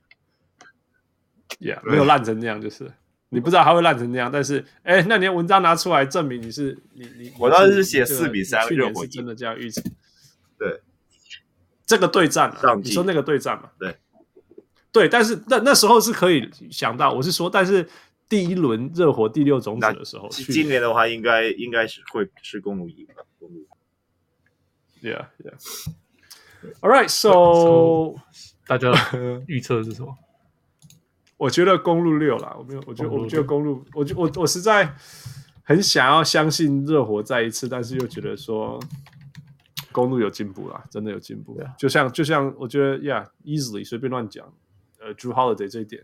[1.59, 2.93] Yeah，没有烂成那样，就是
[3.31, 4.31] 你不知道他会烂成那样。
[4.31, 9.81] 但是，哎，那年文章拿出来证明你是你你，我当时是写四比三，去年是真的这样预测。
[10.59, 10.81] 对。
[11.87, 13.69] 这个对战、啊，你说那个对战嘛？
[13.79, 13.97] 对，
[14.91, 17.87] 对，但是那那时候是可以想到，我是说，但是
[18.29, 23.67] 第一轮热火第六种子的时候，今年的话应该应该是会是公路赢吧，公路。
[25.03, 25.59] Yeah, yeah.
[26.81, 28.19] All right, so
[28.67, 28.91] 大家
[29.47, 30.17] 预测是什么？
[31.37, 34.97] 我觉得公路六啦，我没有，我觉得我觉得公路，我我我实在
[35.63, 38.81] 很想要相信热火再一次，但是又觉得说。
[39.95, 41.57] 公路有进步啦，真的有进步。
[41.57, 41.77] Yeah.
[41.79, 44.53] 就像就像我觉得，Yeah，easily 随便乱讲，
[44.99, 46.03] 呃，Jrue Holiday 这一点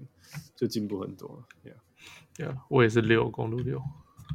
[0.54, 1.42] 就进步很多。
[1.64, 3.82] Yeah，Yeah，我也是六，公路六，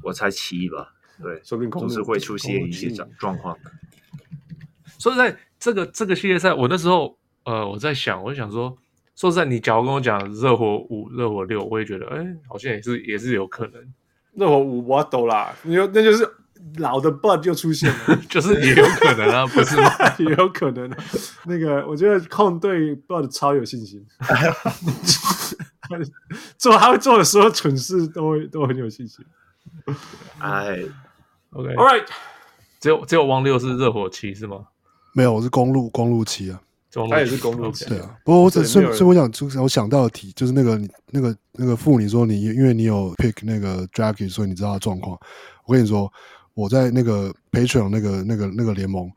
[0.04, 0.94] 我才七吧。
[1.22, 3.58] 对，说不定公鹿总是会出现一些状状况。
[5.00, 8.78] 说实在，这个这个系列赛，我那时候呃，我在想，我就想说，
[9.16, 13.82] 说实在，你假如跟我讲热火五、热火六，我也觉得，哎，好像也是也是有可能。
[14.34, 16.30] 热火五我懂啦，你说那就是。
[16.78, 19.90] 老的 Bud 就出现了， 就是也有可能啊， 不是吗？
[20.20, 20.90] 也有可能。
[21.46, 24.06] 那个，我觉得控对 Bud 超有信心，
[26.58, 29.24] 做他会做的所有蠢事都会都很有信心。
[30.40, 30.80] 哎
[31.52, 32.06] ，OK，All right，
[32.80, 34.66] 只有只有王六是热火期是吗？
[35.14, 36.60] 没有，我是公路公路期啊，
[37.10, 37.86] 他也是公路期。
[37.86, 40.80] 对啊，不过我只顺顺我想就是我想到的题就是那个
[41.12, 45.18] 那个那个妇女说你因为你有 pick 那个 Dragic，所以你知道他状况。
[45.66, 46.12] 我跟你说。
[46.56, 49.12] 我在那个 Patreon 那个那个那个联盟，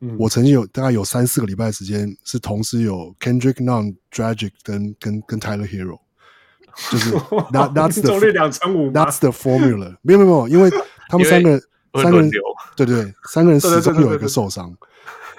[0.00, 5.98] 嗯、我曾经有大概有三四个礼拜的时间是同时有 Kendrick Nunn、Dragic 跟跟跟 Tyler Hero，
[6.90, 7.12] 就是
[7.52, 9.96] that, that's the 两成五 that's the formula。
[10.02, 10.70] 没有没有没有，因为
[11.08, 11.60] 他们三个
[11.94, 12.30] 三个人
[12.76, 14.72] 对对对，三个人始终有一个受伤，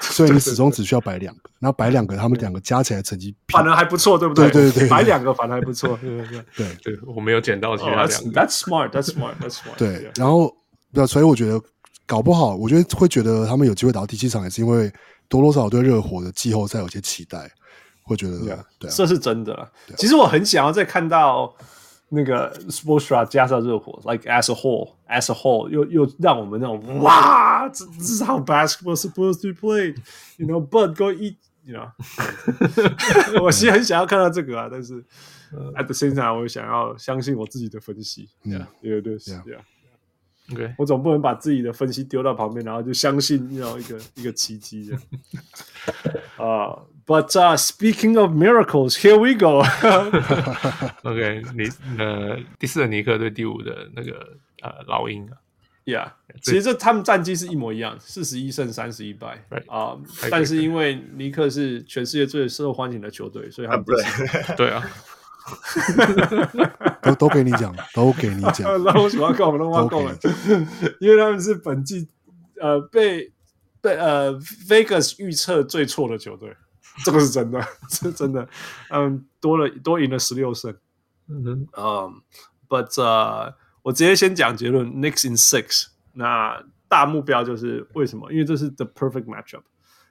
[0.01, 4.49] 所以你始终只需要摆两个，然后摆两个，他们两个加起来成绩反而还不错，对不对？
[4.49, 6.17] 对对对，对，摆两个反而还不错， 对。
[6.17, 6.27] 对。
[6.27, 8.25] 对对对，我没有捡到其他两个。
[8.25, 9.77] Oh, that's smart, that's smart, that's smart。
[9.77, 10.53] 对，然后
[10.93, 11.61] 对，所以我觉得
[12.05, 14.91] 搞不好，我觉得会觉得他们有机会打到第七场，也是因为
[15.27, 17.51] 多多少少对热火的季后赛有些期待，
[18.03, 19.71] 会觉得 yeah, 对、啊，这是真的。
[19.97, 21.55] 其实我很想要再看到。
[22.11, 28.23] 那个 s p o r t s t r a 加上热火，like as a whole，as a whole，又又让我们那种哇，这这是
[28.23, 31.91] how basketball supposed to be played，you know，but go eat，you know，
[33.43, 34.99] 我其实很想要看到这个啊，但是
[35.75, 38.27] at the same time，我想要相信我自己的分析，
[38.81, 39.61] 对对对，是这样。
[40.53, 45.01] OK，我总不能把自己的分析丢到旁边，然后就相信要一个一个奇迹这样
[46.37, 46.73] 啊。
[46.73, 49.63] uh, But、uh, speaking of miracles, here we go.
[51.01, 51.67] OK，你
[51.97, 55.33] 呃第四的尼克对第五的那个呃老鹰啊
[55.85, 56.11] ，Yeah，
[56.43, 59.97] 其实这他们战绩是一模一样，四十一胜三十一败啊。
[59.97, 63.95] Uh, 但是因为尼克是全世界最受欢迎的球队，所以他们对
[64.55, 64.87] 对啊，
[67.01, 68.67] 都 都给你讲，都给你讲。
[68.83, 70.15] 那我喜欢看我们都挖够了，
[70.99, 72.07] 因为他们是本季
[72.59, 73.31] 呃被
[73.81, 74.33] 被呃
[74.67, 76.55] Vegas 预测最错的球队。
[77.05, 78.45] 这个是真的，是真的。
[78.89, 80.75] 嗯，多了多赢了十六胜。
[81.29, 82.21] 嗯哼，嗯
[82.67, 83.53] ，But 呃，
[83.83, 85.85] 我直接先讲结论，Knicks in six。
[86.13, 88.29] 那大目标就是为什么？
[88.33, 89.61] 因为这是 the perfect matchup。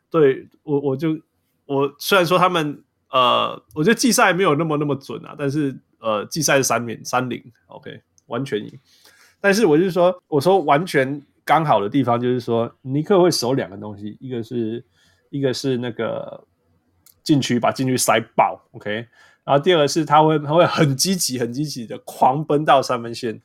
[0.09, 1.19] 对我，我就
[1.67, 8.79] 我虽然说他们呃，我觉得季赛没有那么那么准啊，但是呃，季赛是三零三零，OK，完全赢。
[9.41, 14.85] 但是我就是说，我说完全刚好的地方就是说，尼克会守两个东西，一个是
[15.31, 16.45] 一个是那个。
[17.25, 18.91] 禁区把禁区塞爆，OK，
[19.45, 23.39] 然后第二个是他会他会很积极很积极的狂奔到三分线，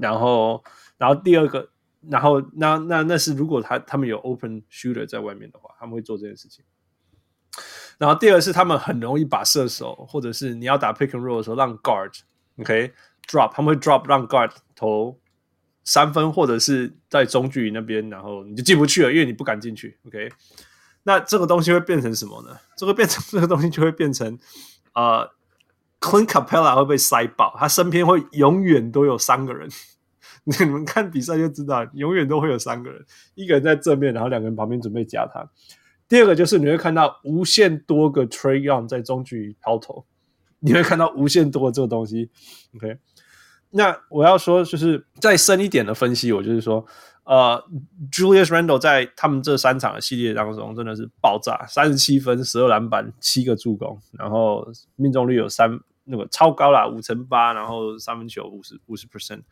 [0.00, 0.64] 然后
[0.96, 1.70] 然后第二个，
[2.10, 6.64] 然后那那那是如果他他们有 open shooter 在外面的话，他们会做这件事情。
[7.98, 12.12] 然后第二是他们很容易把射手或者是你要打 pick and roll 的时候让 guard
[12.58, 12.92] OK
[13.28, 15.18] drop，他们会 drop 让 guard 投
[15.84, 20.30] 三分或者是在中距离那边，然后你就进不去了，因为你不敢进去，OK。
[21.04, 22.58] 那这个东西会变成什么呢？
[22.76, 24.38] 这个变成这个东西就会变成，
[24.92, 25.30] 呃
[25.98, 29.66] ，Clint Capela 会被塞爆，他身边会永远都有三个人。
[30.44, 33.02] 你们看比赛就知道，永远都会有三个人，
[33.34, 35.48] 一个人在正面，然后两个人旁边准备夹他。
[36.08, 40.04] 第二个就是你会看到无限多个 Trae Young 在中距离抛投，
[40.60, 42.30] 你会看到无限多的这个东西。
[42.76, 42.96] OK，
[43.70, 46.84] 那我要说就是再深一点的分析，我就是说。
[47.24, 47.62] 呃、
[48.10, 54.66] Julius Randle 在他们这三场的系列当中真的是爆炸，三十七分、十二篮板、七个助攻，然后
[54.96, 55.78] 命中率有三
[56.08, 59.42] 那个超高啦，五成八，然后三分球五十五十 percent，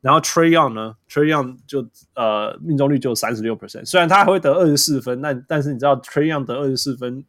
[0.00, 7.24] 然后 Trayon 呢，Trayon 就呃命中率就三十六 percent，虽然他还会得二十四分，但但是你知道 Trayon 得二十四分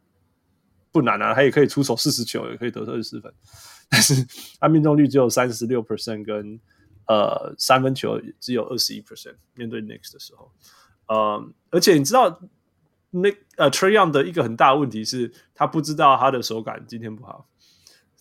[0.90, 3.32] 不难啊，他也可以出手四十球，也可以得二十四分，
[3.88, 4.26] 但是
[4.60, 6.60] 他命中率只有三十六 percent 跟。
[7.10, 10.52] 呃，三分球只有二十一 percent，面对 Knicks 的时候，
[11.06, 12.38] 呃，而且你知道
[13.08, 17.48] 那呃 Trayon 的一个很大的问题是，他不知道他的手感今天不好，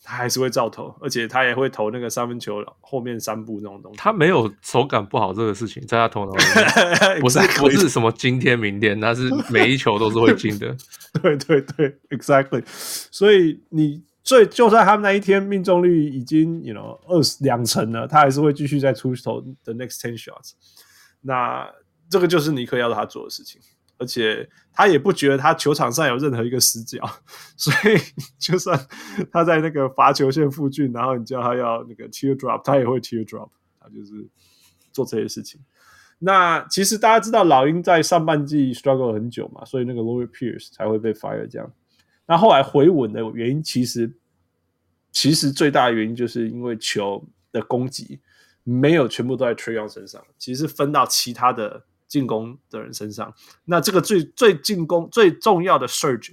[0.07, 3.97] 他还是会照投，而且他也会投那个三分球后面三步那种东西。
[3.97, 10.73] 他没有手感不好这个事情，在他头脑里 不是不是什么今天明天，他是每一球都是会进的。
[11.21, 12.63] 对对对，exactly。
[12.65, 14.03] 所以你。
[14.27, 20.51] 最，就算他们那一天命中率已经，you know，二十两成了，他还是会继续再出投 the next ten shots。
[21.21, 21.65] 那
[22.09, 23.61] 这个就是尼克要他做的事情，
[23.97, 26.99] 而且他也不觉得他球场上有任何一个死角，
[27.57, 27.97] 所以
[28.37, 28.79] 就算
[29.31, 33.49] 他在那个罚球线附近，然后你叫他要那个 tear drop，他也会 tear drop，
[33.79, 34.27] 他就是
[34.91, 35.59] 做这些事情。
[36.19, 41.71] 那其实大家知道老鹰在上半季 struggle 很久嘛，所以那个 Lloyd Pierce 才会被 fire 这样。
[42.25, 44.11] 那后来回稳的原因，其实
[45.11, 48.19] 其实最大的原因就是因为球的攻击
[48.63, 53.33] 没有全部都在 Trae Young 身上，其实分到其他的进攻的人身上。
[53.65, 56.31] 那这个最最进攻最重要的 surge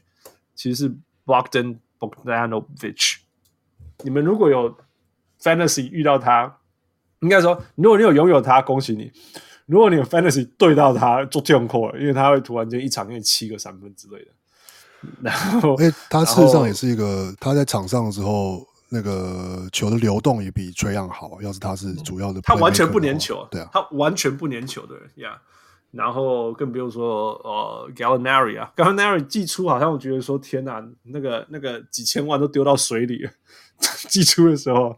[0.54, 0.96] 其实是
[1.26, 3.16] Bogdan Bogdanovic。
[4.02, 4.76] 你们如果有
[5.40, 6.58] Fantasy 遇到他，
[7.20, 9.10] 应该说如果你有拥有他，恭喜你；
[9.66, 14.30] 如果你有 Fantasy 对到他，就痛苦了，因为他会突然间一场给你七个三分之类的。
[15.20, 21.42] 然后，哎，他事实上也是一个，他在场上的时候，那个球的流动也比 Trae Young 好。
[21.42, 25.40] 要是他是主要的，他完全不粘球，对啊，他完全不粘球的人呀。
[25.94, 33.30] 然后更不用说呃 Gallinari 啊，Gallinari 寄出好像我觉得说天哪，那个那个几千万都丢到水里了。
[34.08, 34.96] 季初的时候.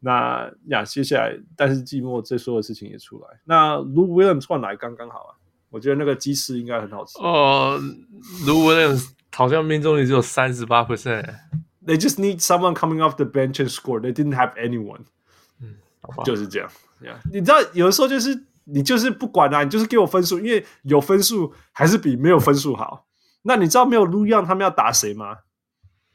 [0.00, 5.34] 那呀，接下来但是季末这所有事情也出来，那 Lou Williams 换来刚刚好啊。
[5.70, 7.18] 我觉得那个鸡翅应该很好吃。
[7.18, 7.76] 哦
[8.46, 11.24] ，Luke Williams 好像命中率只有三十八 percent。
[11.84, 14.00] They just need someone coming off the bench and score.
[14.00, 15.00] They didn't have anyone.
[15.60, 15.74] 嗯，
[16.24, 16.70] 就是这样。
[17.02, 17.16] Yeah.
[17.32, 23.06] 你知道，有的时候就是你就是不管啊，你就是给我分数，因为有分数还是比没有分数好。
[23.42, 25.38] 那你知道没有 l u y o n 他们要打谁吗？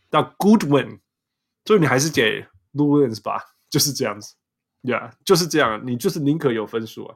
[0.10, 1.00] 打 Goodwin，
[1.64, 2.42] 所以你还是给
[2.74, 4.34] Lou Williams 吧，就是这样子。
[4.82, 7.16] Yeah，就是这样，你就是宁可有分数啊。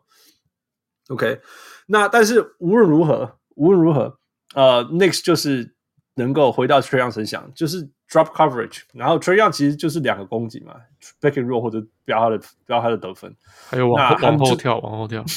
[1.07, 1.41] OK，
[1.87, 4.19] 那但是无论如何，无论如何，
[4.53, 5.75] 呃，Next 就是
[6.15, 10.75] 能够回到 Young 身上，就是 drop coverage，然后 Trae Young 其实就是两个攻击嘛
[11.19, 13.35] ，back and roll 或者标他的标他的得分，
[13.69, 15.23] 还有往往后跳，往后跳。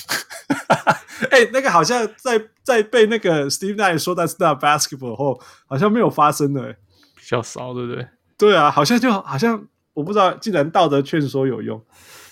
[1.31, 6.77] 哎、欸，那个好像在在被那个 Steve Nash 说 That's not basketball 后，好像没有发生的、欸，
[7.15, 8.07] 比较少，对不对？
[8.37, 11.83] 对啊，好像就好像我不知道，既然道德劝说有用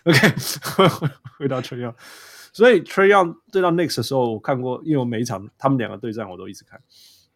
[0.05, 0.19] ，OK，
[1.39, 1.95] 回到 Trae Young，
[2.53, 6.79] 所以 Trae Young 对到 Knicks 的时候，我看过，因为我每一场他们两个对战我都一直看，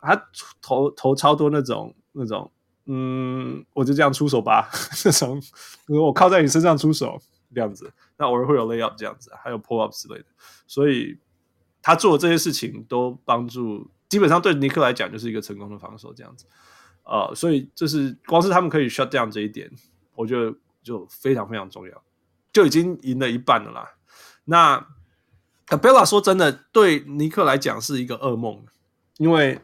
[0.01, 0.29] 他
[0.61, 2.51] 投投超多那种那种，
[2.87, 5.43] 嗯，我就这样出手吧，这种
[5.89, 7.21] 我靠在你身上出手
[7.55, 10.27] 这样子，那偶尔会有 layup 这样子，还有 pull up 之类的，
[10.67, 11.19] 所以。
[11.81, 16.45] 他做的这些事情都帮助，基本上对尼克来讲就是一个成功的防守这样子，
[17.05, 19.71] 呃，所以这是光是他们可以 shut down 这一点，
[20.15, 22.03] 我觉得就非常非常重要，
[22.53, 23.95] 就已经赢了一半了啦。
[24.45, 24.87] 那
[25.67, 28.67] Capela 说真的，对尼克来讲是一个噩梦，
[29.17, 29.59] 因为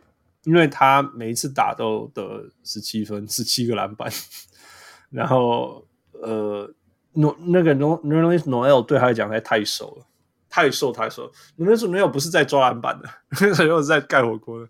[0.44, 4.10] 因为他每一次打都得十七分，十七个篮板，
[5.10, 6.72] 然后呃，
[7.12, 10.06] 诺那个 Nerlens Noel 对他来讲还太瘦了。
[10.50, 13.08] 太瘦太瘦，你们说没有不是在抓篮板的，
[13.40, 14.68] 没有是在盖火锅的。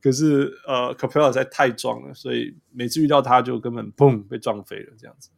[0.00, 5.30] 可是呃 Capel 实在太壮了，所以每次遇到他就根本砰被撞飞了这样子。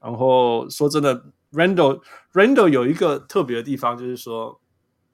[0.00, 1.22] 然后说真的
[1.52, 2.00] ，Randall
[2.32, 4.58] Randall 有一个特别的地方，就是说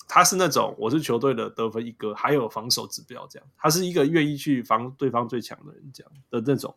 [0.08, 6.74] 他是那种我是球队的得分一哥，还有防守指标这样，他是一个愿意去防对方最强的人这样的那种。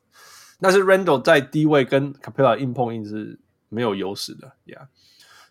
[0.60, 3.40] 但是 Randle 在低位跟 Capella 硬碰硬是
[3.70, 4.88] 没有优势的呀，yeah.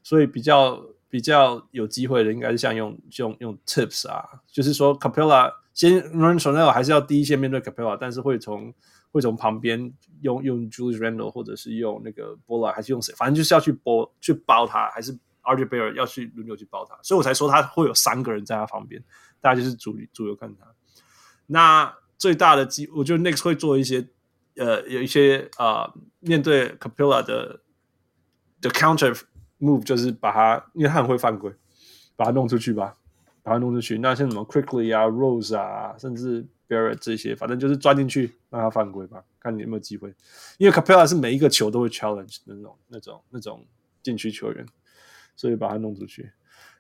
[0.02, 0.84] 所以比较。
[1.10, 8.74] 比较有机会的应该是像用用用 tips 啊，就是说 Capella 先 run Chanel 还是要第一线面对 Capella，但是会从
[9.12, 19.03] 会从旁边用用 Julius Randle 或者是用那个 Bola 还是用谁，反正就是要去包去包他，还是 RJ Barrett 要去轮流去包他，所以我才说他会有三个人在他旁边，
[19.41, 20.66] 大家就是主主流看他。
[21.47, 24.09] 那最大的机，我觉得 Knicks 会做一些
[24.57, 27.61] 呃有一些啊、呃、面对 Capella 的
[28.61, 29.21] 的 counter。
[29.61, 31.51] Move 就是把他，因为他很会犯规，
[32.16, 32.93] 把他弄出去吧，
[33.43, 33.97] 把他弄出去。
[33.97, 40.12] 那像什么 Quickly 啊、Rose 啊，甚至 Barrett 这些，反正就是钻进去让他犯规吧，看你有没有机会。
[40.59, 43.65] 因为 Capela 是每一个球都会 challenge 的那种、那种、那种
[44.03, 44.66] 禁区球员，
[45.36, 46.32] 所以把他弄出去。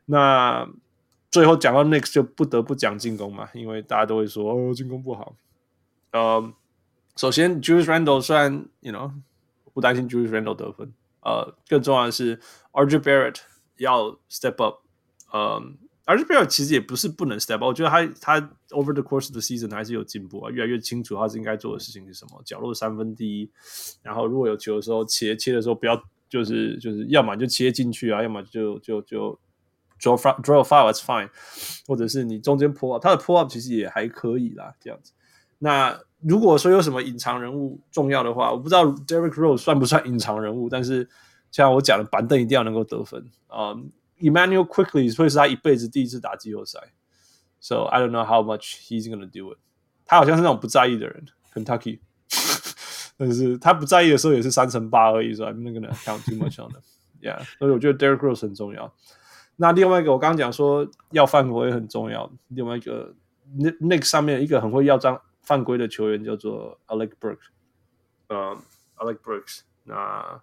[0.06, 0.68] 那
[1.30, 5.34] 最后讲到 Knicks 就不得不讲进攻嘛，因为大家都会说哦进攻不好。
[6.12, 6.52] 呃，
[7.16, 9.12] 首先 Julius Randle 虽然 you know
[9.72, 10.92] 不担心 Julius Randle 得分。
[11.22, 12.38] 呃，更重要的是
[12.72, 13.38] ，RJ Barrett
[13.78, 14.82] 要 step up。
[15.32, 22.42] 嗯，RJ Barrett 其实也不是不能 step up，我觉得他他 over the course of the season 还是有进步啊，越来越清楚他是应该做的事情是什么。
[22.44, 23.50] 角落三分第一，
[24.02, 25.96] 然后如果有球的时候切切的时候不要
[26.34, 29.38] 就是就是要么就切进去啊，要么就就就
[30.00, 31.30] draw draw five is fine，
[31.86, 35.12] 或者是你中间 pull up，他的 pull up 其实也还可以啦，这样子。
[35.60, 41.08] 那如果说有什么隐藏人物重要的话，我不知道 Derrick Rose 算不算隐藏人物，但是
[41.52, 43.72] 像我讲的，板凳一定要能够得分啊。
[44.18, 46.80] Emmanuel quickly 会是他一辈子第一次打季后赛
[47.60, 49.58] ，So I don't know how much he's gonna do it。
[50.04, 52.00] 他好像是那种不在意的人，Kentucky，
[53.16, 56.82] 但是他不在意的时候也是三乘八而已，所以 I'm not gonna count too much on them。
[57.20, 58.92] Yeah，所以我觉得 Derrick Rose 很重要。
[59.56, 63.14] 那另外一个我刚刚讲说要犯规很重要，另外一个
[63.58, 65.20] ，N Nick 上面一个很会要账。
[65.42, 67.48] 犯规的球员叫做 Alec Brooks，
[68.28, 68.56] 呃、
[68.96, 69.60] Alec Brooks。
[69.82, 70.40] 那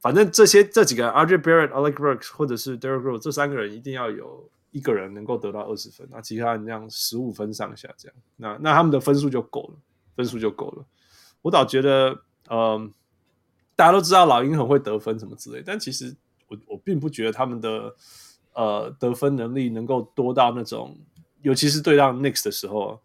[0.00, 9.74] 反正这些这几个 RJ Barrett、Alec Brooks 或者是 Derrick Rose 这三个人一定要有一个人能够得到二十分，那其他人这样十五分上下这样，那那他们的分数就够了，
[10.16, 10.86] 分数就够了。
[11.44, 12.08] 我倒觉得，
[12.48, 12.90] 嗯、呃，
[13.76, 16.16] 大家都知道老鹰很会得分什么之类，但其实
[16.48, 17.94] 我我并不觉得他们的
[18.54, 20.96] 呃得分能力能够多到那种，
[21.42, 23.00] 尤其是对上 Knicks 的时候。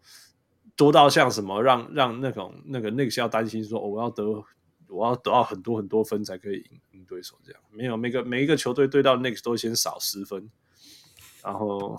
[0.76, 4.24] 多到像什么让让那种那个那个需要担心说，我要得
[4.88, 10.48] 我要得到很多很多分才可以赢赢对手这样，没有每个每一个球队对到 Nicks 都先少十分，
[11.44, 11.98] 然后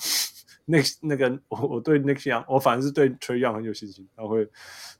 [0.68, 4.46] Knicks 那个我我对 Young 我反而是对 Trae Young 很有信心，他会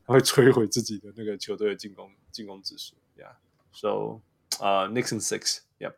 [0.06, 4.22] 他会摧毁自己的那个球队的进攻进攻指数，Yeah，so
[4.60, 5.94] 呃、uh, in six，Yep，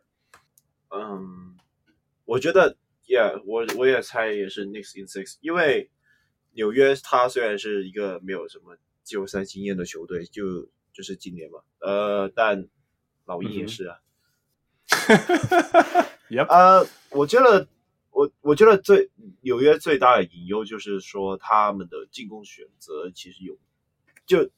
[0.90, 1.56] 嗯，um,
[2.24, 2.76] 我觉得
[3.06, 5.90] Yeah，我我也猜也是 in six，因为
[6.52, 12.68] 纽约它虽然是一个没有什么季后赛经验的球队，就就是今年嘛，呃，但
[13.24, 13.98] 老鹰也是啊。
[16.30, 16.46] Yep.
[16.46, 17.68] 呃，我觉得
[18.14, 19.10] 我我觉得最
[19.42, 23.58] 纽约最大的隐忧就是说他们的进攻选择其实有，
[24.24, 24.48] 就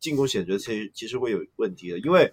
[0.00, 2.32] 进攻选择其实其实会有问题的，因为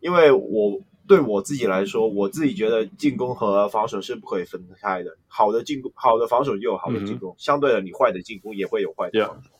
[0.00, 0.80] 因为我。
[1.08, 5.18] 对我自己来说，我自己觉得进攻和防守是不可以分开的。
[5.26, 9.50] 好的进攻，好的防守就有好的进攻，嗯、相对的，你坏的进攻也会有坏的防守。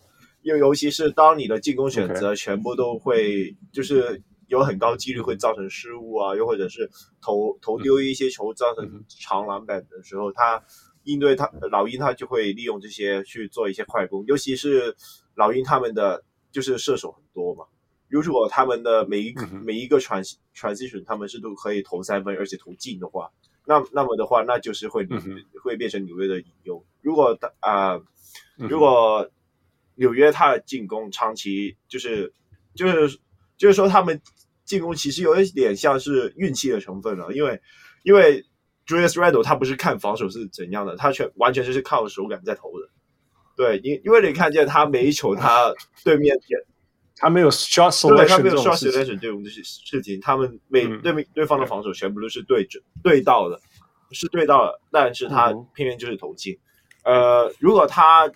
[0.43, 0.63] 因为 Yeah.
[0.63, 6.91] 尤其是当你的进攻选择全部都会就是有很高几率会造成失误啊，又或者是
[7.23, 10.63] 投投丢一些球造成长篮板的时候，嗯、他
[11.05, 14.95] 应对他老鹰他就会利用这些去做一些快攻，尤其是
[15.37, 17.65] 老鹰他们的就是射手很多嘛。
[18.09, 23.31] 如果他们的每一个、每一个 trans transition 他们是都可以投三分，而且投进的话，
[23.65, 25.07] 那那么的话，那就是会、
[25.63, 26.85] 会变成纽约的隐忧。
[27.03, 27.97] 如果啊，呃
[28.59, 28.69] 嗯、哼。
[28.69, 29.31] 如果
[29.95, 32.33] 纽约他的进攻长期就是
[32.75, 33.19] 就是
[33.61, 34.19] 就是说他们
[34.65, 37.61] 进攻其实有一点像是运气的成分了，因为
[38.05, 38.43] 因为
[38.87, 42.89] Julius Randle 他不是看防守是怎样的，他全完全就是靠手感在投的。
[43.55, 46.35] 对，因因为你看见他每一球他对面
[47.17, 53.61] 他没有 shot selection，对，他没有 shot selection 这种事情，他们每对面对方的防守全部都是对准对到的，
[54.13, 56.59] 是对到的，但是他偏偏就是投进。
[57.05, 58.31] 呃，如果他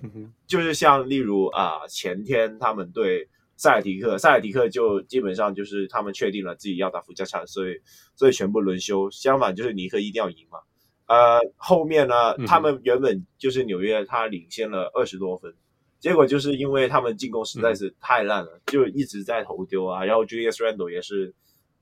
[0.46, 3.26] 就是像例如啊，前天他们对
[3.56, 7.74] 塞尔提克，塞尔提克就基本上就是他们确定了自己要打附加赛，所以
[8.16, 9.10] 所以全部轮休。
[9.10, 10.58] 相反，就是尼克一定要赢嘛。
[11.06, 15.54] 呃，后面呢，他们原本就是纽约，他领先了二十多分。
[16.00, 20.04] 结果就是因为他们进攻实在是太烂了，嗯、就一直在投丢啊。
[20.04, 21.34] 然后 Julius Randle 也是，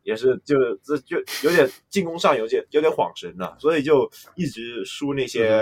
[0.04, 5.60] 也是就这就有点进攻上有点有点晃神了，所以就一直输那些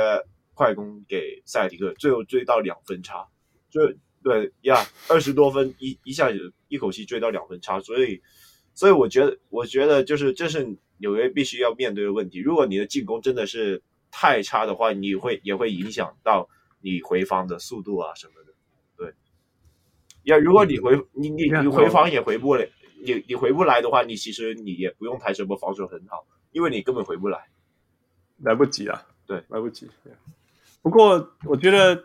[0.53, 3.27] 快攻给塞尔提克，最后追到两分差。
[3.71, 3.81] 就
[4.23, 8.21] 对呀，二十多分一一下子一口气追到两分差，所以
[8.75, 12.39] 所以我觉得我觉得就是这是纽约必须要面对的问题。
[12.39, 16.49] 如果你的进攻真的是太差的话，你会也会影响到
[16.81, 18.53] 你回防的速度啊什么的。
[18.97, 19.15] 对，
[20.25, 22.69] 呀如果你回你你你回防也回不了，
[23.03, 27.49] 你你回不来的话，你其实你也不用谈什么防守很好，因为你根本回不来，
[28.43, 29.89] 来不及啊，对，来不及。
[30.83, 32.05] 不过我觉得，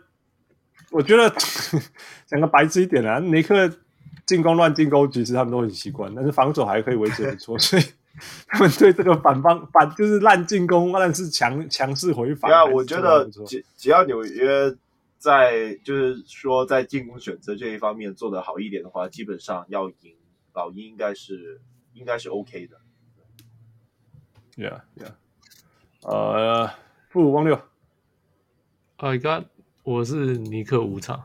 [0.90, 1.28] 我觉得
[2.26, 3.70] 讲个白痴一点啊，尼克
[4.24, 7.82] 进攻乱进攻，其实他们都很习惯，但是防守还可以维持不错， 所以
[8.48, 12.50] 他们对这个反方反就是烂进攻，但是强强势回防。
[12.50, 14.76] 对啊，我觉得只只要纽约。
[15.18, 20.14] 在就是说，在进攻选择这一方面做得好一点的话，基本上要赢
[20.52, 21.60] 老鹰应该是
[21.94, 22.76] 应该是 OK 的。
[24.56, 25.14] Yeah, yeah.
[26.02, 26.70] 呃，
[27.10, 27.58] 不如汪六。
[28.98, 29.46] I got，
[29.86, 31.24] 我是尼克五场。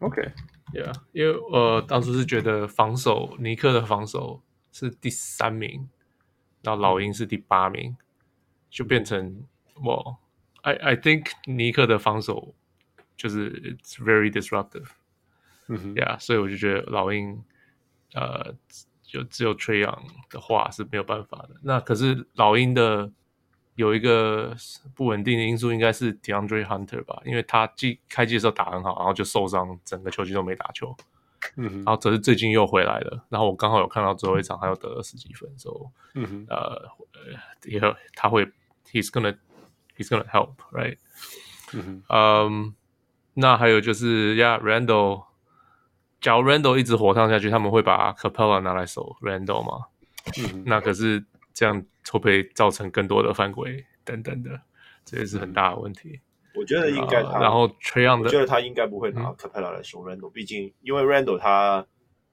[0.00, 0.32] OK。
[0.72, 4.42] Yeah，因为呃当初是觉得防守尼克的防守
[4.72, 5.88] 是第三名，
[6.62, 7.96] 然后老鹰是第八名，
[8.68, 9.44] 就变成
[9.80, 10.18] 我
[10.62, 12.52] I I think 尼克的防守。
[13.16, 14.86] 就是 it's very disruptive，
[15.66, 17.42] 嗯哼，呀，yeah, 所以我就觉得老鹰，
[18.14, 18.54] 呃，
[19.02, 21.56] 就只有 Trae Young 的话是没有办法的。
[21.62, 23.10] 那可是老鹰的
[23.78, 24.56] 有一个
[24.92, 30.96] 不稳定的因素，应该是 DeAndre Hunter 吧，因为他季开季的时候打很好，然后就受伤，整个球季都没打球，
[31.54, 36.90] 嗯哼，然后只是最近又回来了，然后我刚好有看到最后一场，他又得了十几分，所以，呃，
[37.66, 38.44] 以后他会
[38.90, 39.32] ，he's gonna
[39.96, 40.98] he's gonna help，right，
[41.72, 42.74] 嗯。
[43.34, 45.22] 那还有就是呀 randall
[46.20, 49.86] 假如 Randall 一直火烫下去，他们会把 Capella 拿来守 Randall 吗？
[50.36, 51.24] 嗯，那可是
[51.58, 54.60] 这样会不会造成更多的犯规等等的，
[55.04, 56.20] 这也是很大的问题。
[56.54, 61.84] 我觉得应该他，呃、然后 Trae Young 的，我觉得他应该不会拿 Capela 来守 Randle，、嗯、毕竟因为 Randall 他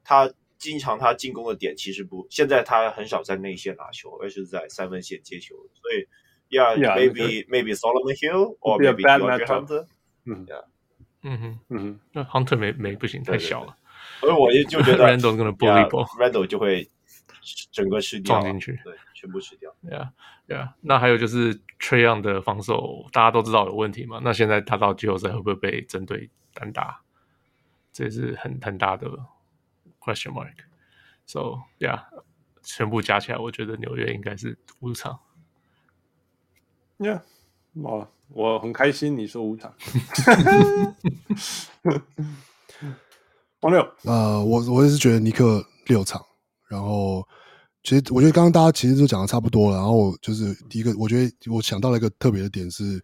[0.03, 6.07] 他经常他进攻的点其实不，现在他很少在内线拿球，而是在三分线接球，所以
[6.55, 9.87] Yeah，maybe maybe Solomon Hill or maybe DeAndre Hunter，
[10.25, 10.65] 嗯，Yeah。
[11.23, 13.75] 嗯哼，嗯哼，那 Hunter 没没不行，太小了。
[14.19, 16.87] 所以我也就觉得 Randle 跟 Randle 就会
[17.71, 19.73] 整个吃掉，撞进去，对，全部吃掉。
[19.83, 20.09] Yeah,
[20.47, 20.73] yeah。
[20.81, 24.19] 那还有就是 Trae Young 的防守，大家都知道有问题嘛？
[24.23, 27.01] 那现在他到季后赛会不会被针对单打？
[27.91, 29.07] 这也是很很大的
[29.99, 30.55] question mark。
[31.25, 32.03] So yeah，
[32.63, 35.19] 全部加起来，我觉得纽约应该是五场。
[36.97, 37.21] Yeah，
[37.75, 38.09] 哇。
[38.29, 39.71] 我很开心你说五场，
[43.61, 46.25] 王六，呃，我我也是觉得尼克六场，
[46.75, 47.25] 然后
[47.83, 49.77] 其实我觉得刚刚大家其实都讲的差不多了。
[49.77, 53.01] 然后就是第一个，我觉得我想到了一个特别的点是，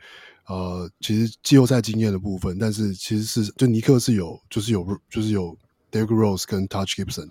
[0.47, 5.57] 呃，其实季后赛经验的部分，但是其实是就尼克是有，就是有，就是有
[5.91, 7.29] Derrick Rose 跟 Touch Gibson，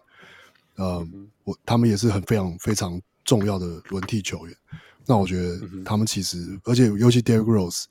[0.76, 1.06] 呃，
[1.44, 4.56] 我他们也是很非常非常重要的轮替球员。
[5.06, 7.84] 那我觉得他们其实，而且尤其 Derrick Rose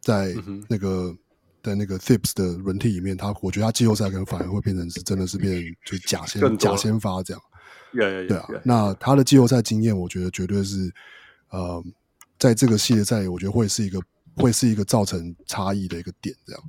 [0.00, 0.34] 在
[0.68, 1.14] 那个。
[1.62, 5.52] 在那个 Thibs 的轮替里面，他我觉得他季后赛可能反而会变成是真的是变
[5.84, 7.42] 就是假先假先发这样。
[7.92, 10.92] Yeah, yeah, yeah, 对啊，那他的季后赛经验，我觉得绝对是
[11.50, 11.82] 呃，
[12.38, 14.00] 在这个系列赛，我觉得会是一个
[14.34, 16.62] 会是一个造成差异的一个点这样。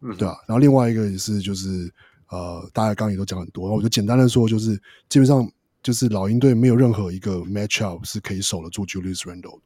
[0.00, 0.36] 嗯，对啊。
[0.46, 1.92] 然后另外一个也是就是
[2.28, 4.76] 呃，大家刚刚也都讲很多，然后我就简单的说，就是
[5.08, 5.50] 基本上
[5.82, 9.60] 就是老鹰队没有任何一个 matchup 是可以守得住 Julius Randle。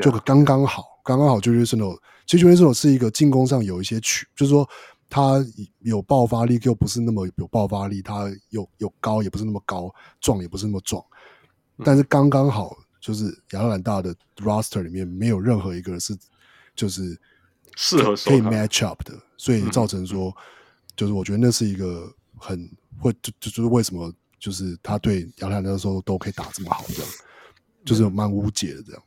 [0.00, 1.98] 就刚刚好，刚刚好 Julius Randle。
[2.26, 4.68] 其实 Julius Randle 是一个进攻上有一些曲，就是说
[5.10, 5.44] 他
[5.80, 9.88] 有爆发力，又不是那么有爆发力；他有有高，也不是那么高；
[10.20, 11.04] 壮，也不是那么壮。
[11.84, 16.16] 但是刚刚好，就是亚特兰大的 roster 里面没有任何一个人是
[16.76, 17.18] 就是
[17.76, 20.34] 适合可以 match up 的，所以造成说，
[20.94, 27.12] 就是我觉得那是一个很会就就就是为什么就是他对亚特兰大的时候都可以打这么好，这样
[27.84, 29.02] 就是蛮无解的这样。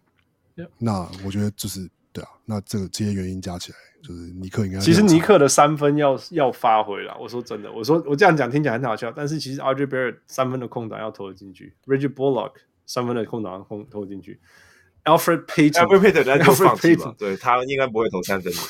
[0.77, 7.18] 那我觉得就是对啊，那这个这些原因加起来，就是尼克应该其实尼克的三分要要发挥了。
[7.19, 12.52] 我说真的，我说我这样讲听起来很好笑，但是其实 RJ Barrett 三分的空档要投得进去，Reggie Bullock
[12.85, 14.40] 三分的空档要空投进去
[15.06, 18.53] ，Alfred Payton，Alfred Payton，对他应该不会投三分。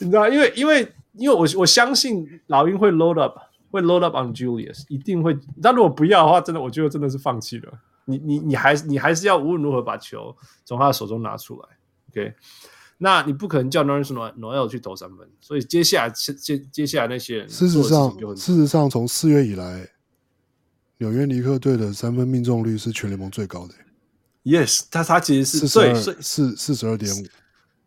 [0.00, 3.38] 你知道，因为因为因为我我相信老鹰会 load up，
[3.70, 5.38] 会 load up on Julius，一定会。
[5.62, 7.72] 但如果不要的话，真的我觉得真的是放弃了。
[8.06, 10.34] 你你你还是你还是要无论如何把球
[10.64, 11.68] 从他的手中拿出来
[12.10, 12.34] ，OK？
[12.96, 19.86] 那你不可能叫 Nerlens Noel 去投三分，所以接下来接接下来那些人，事实上事实上从四月以来，
[20.96, 23.74] 纽约尼克队的三分命中率是全联盟最高的。
[24.44, 27.26] Yes，他他其实是对四四十二点五。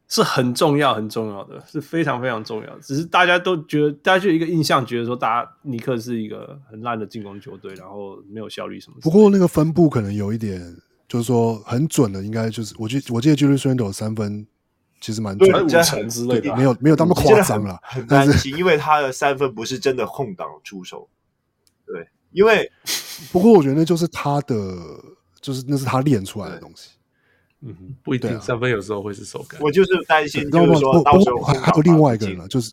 [0.10, 2.82] 是很重要，很重要的，是非常非常重要的。
[2.82, 8.98] 只是大家都觉得，大家就一个印象，觉得说，大家尼克是一个很烂的进攻球队，然后没有效率什么。
[9.02, 10.60] 不过那个分布可能有一点，
[11.08, 14.48] 就是说很准的，应该就是我记我记得 Julius Randle 三分
[15.00, 17.80] 其实蛮准的，五成之类的，没有没有那么夸张了。
[17.84, 21.08] 很担心，因为他的三分不是真的空档出手。
[21.86, 22.72] 对，因为
[23.32, 24.56] 不过我觉得那就是他的，
[25.40, 26.90] 就是那是他练出来的东西。
[27.62, 29.60] 嗯哼，不一定、啊、三分有时候会是手感。
[29.62, 32.72] 我就是担心，就是说到时候还还有另外一个人了，就是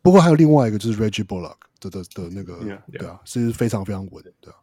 [0.00, 2.98] 不过还有另外一个就是 Reggie Bullock 的的的那个，yeah, yeah.
[2.98, 4.56] 对啊，是非常非常稳的，对啊。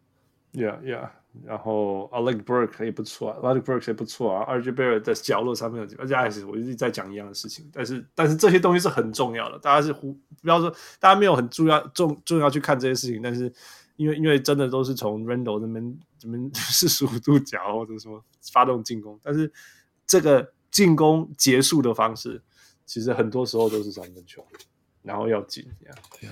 [0.54, 1.10] Yeah, yeah。
[1.46, 13.52] 然后 Alec Burks 也不错啊，Alec Burks 也不错啊，RJ Barrett 在角落上面有几，而且还是我一直在讲一样的事情，但是但是这些东西是很重要的，大家是忽不要说大家没有很重要重重要去看这些事情，但是。
[14.00, 18.24] 因为因为真的都是从 Randle 那边这边 四十五度角或者说
[18.54, 19.52] 发动进攻，但是
[20.08, 22.42] 这个进攻结束的方式，
[22.86, 24.42] 其实很多时候都是三分球，
[25.04, 25.66] 然后要进。
[25.84, 26.32] Yeah.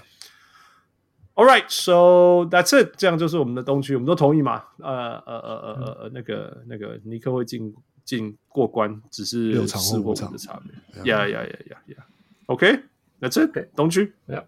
[1.35, 2.95] All right, so that's it。
[2.97, 4.63] 这样就是我们的东区，我们都同意嘛？
[4.79, 7.75] 呃呃呃呃呃，那个那个尼克会进
[8.05, 11.03] 进过关，只是六场或五场的差别。
[11.03, 12.03] Yeah, yeah, yeah, yeah, yeah.
[12.45, 12.83] OK,
[13.19, 13.67] that's it。
[13.75, 14.45] 东区，Yeah,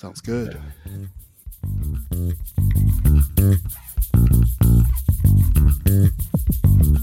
[0.00, 0.56] sounds good.
[1.64, 2.36] Thank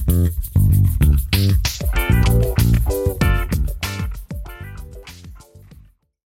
[0.10, 0.51] you.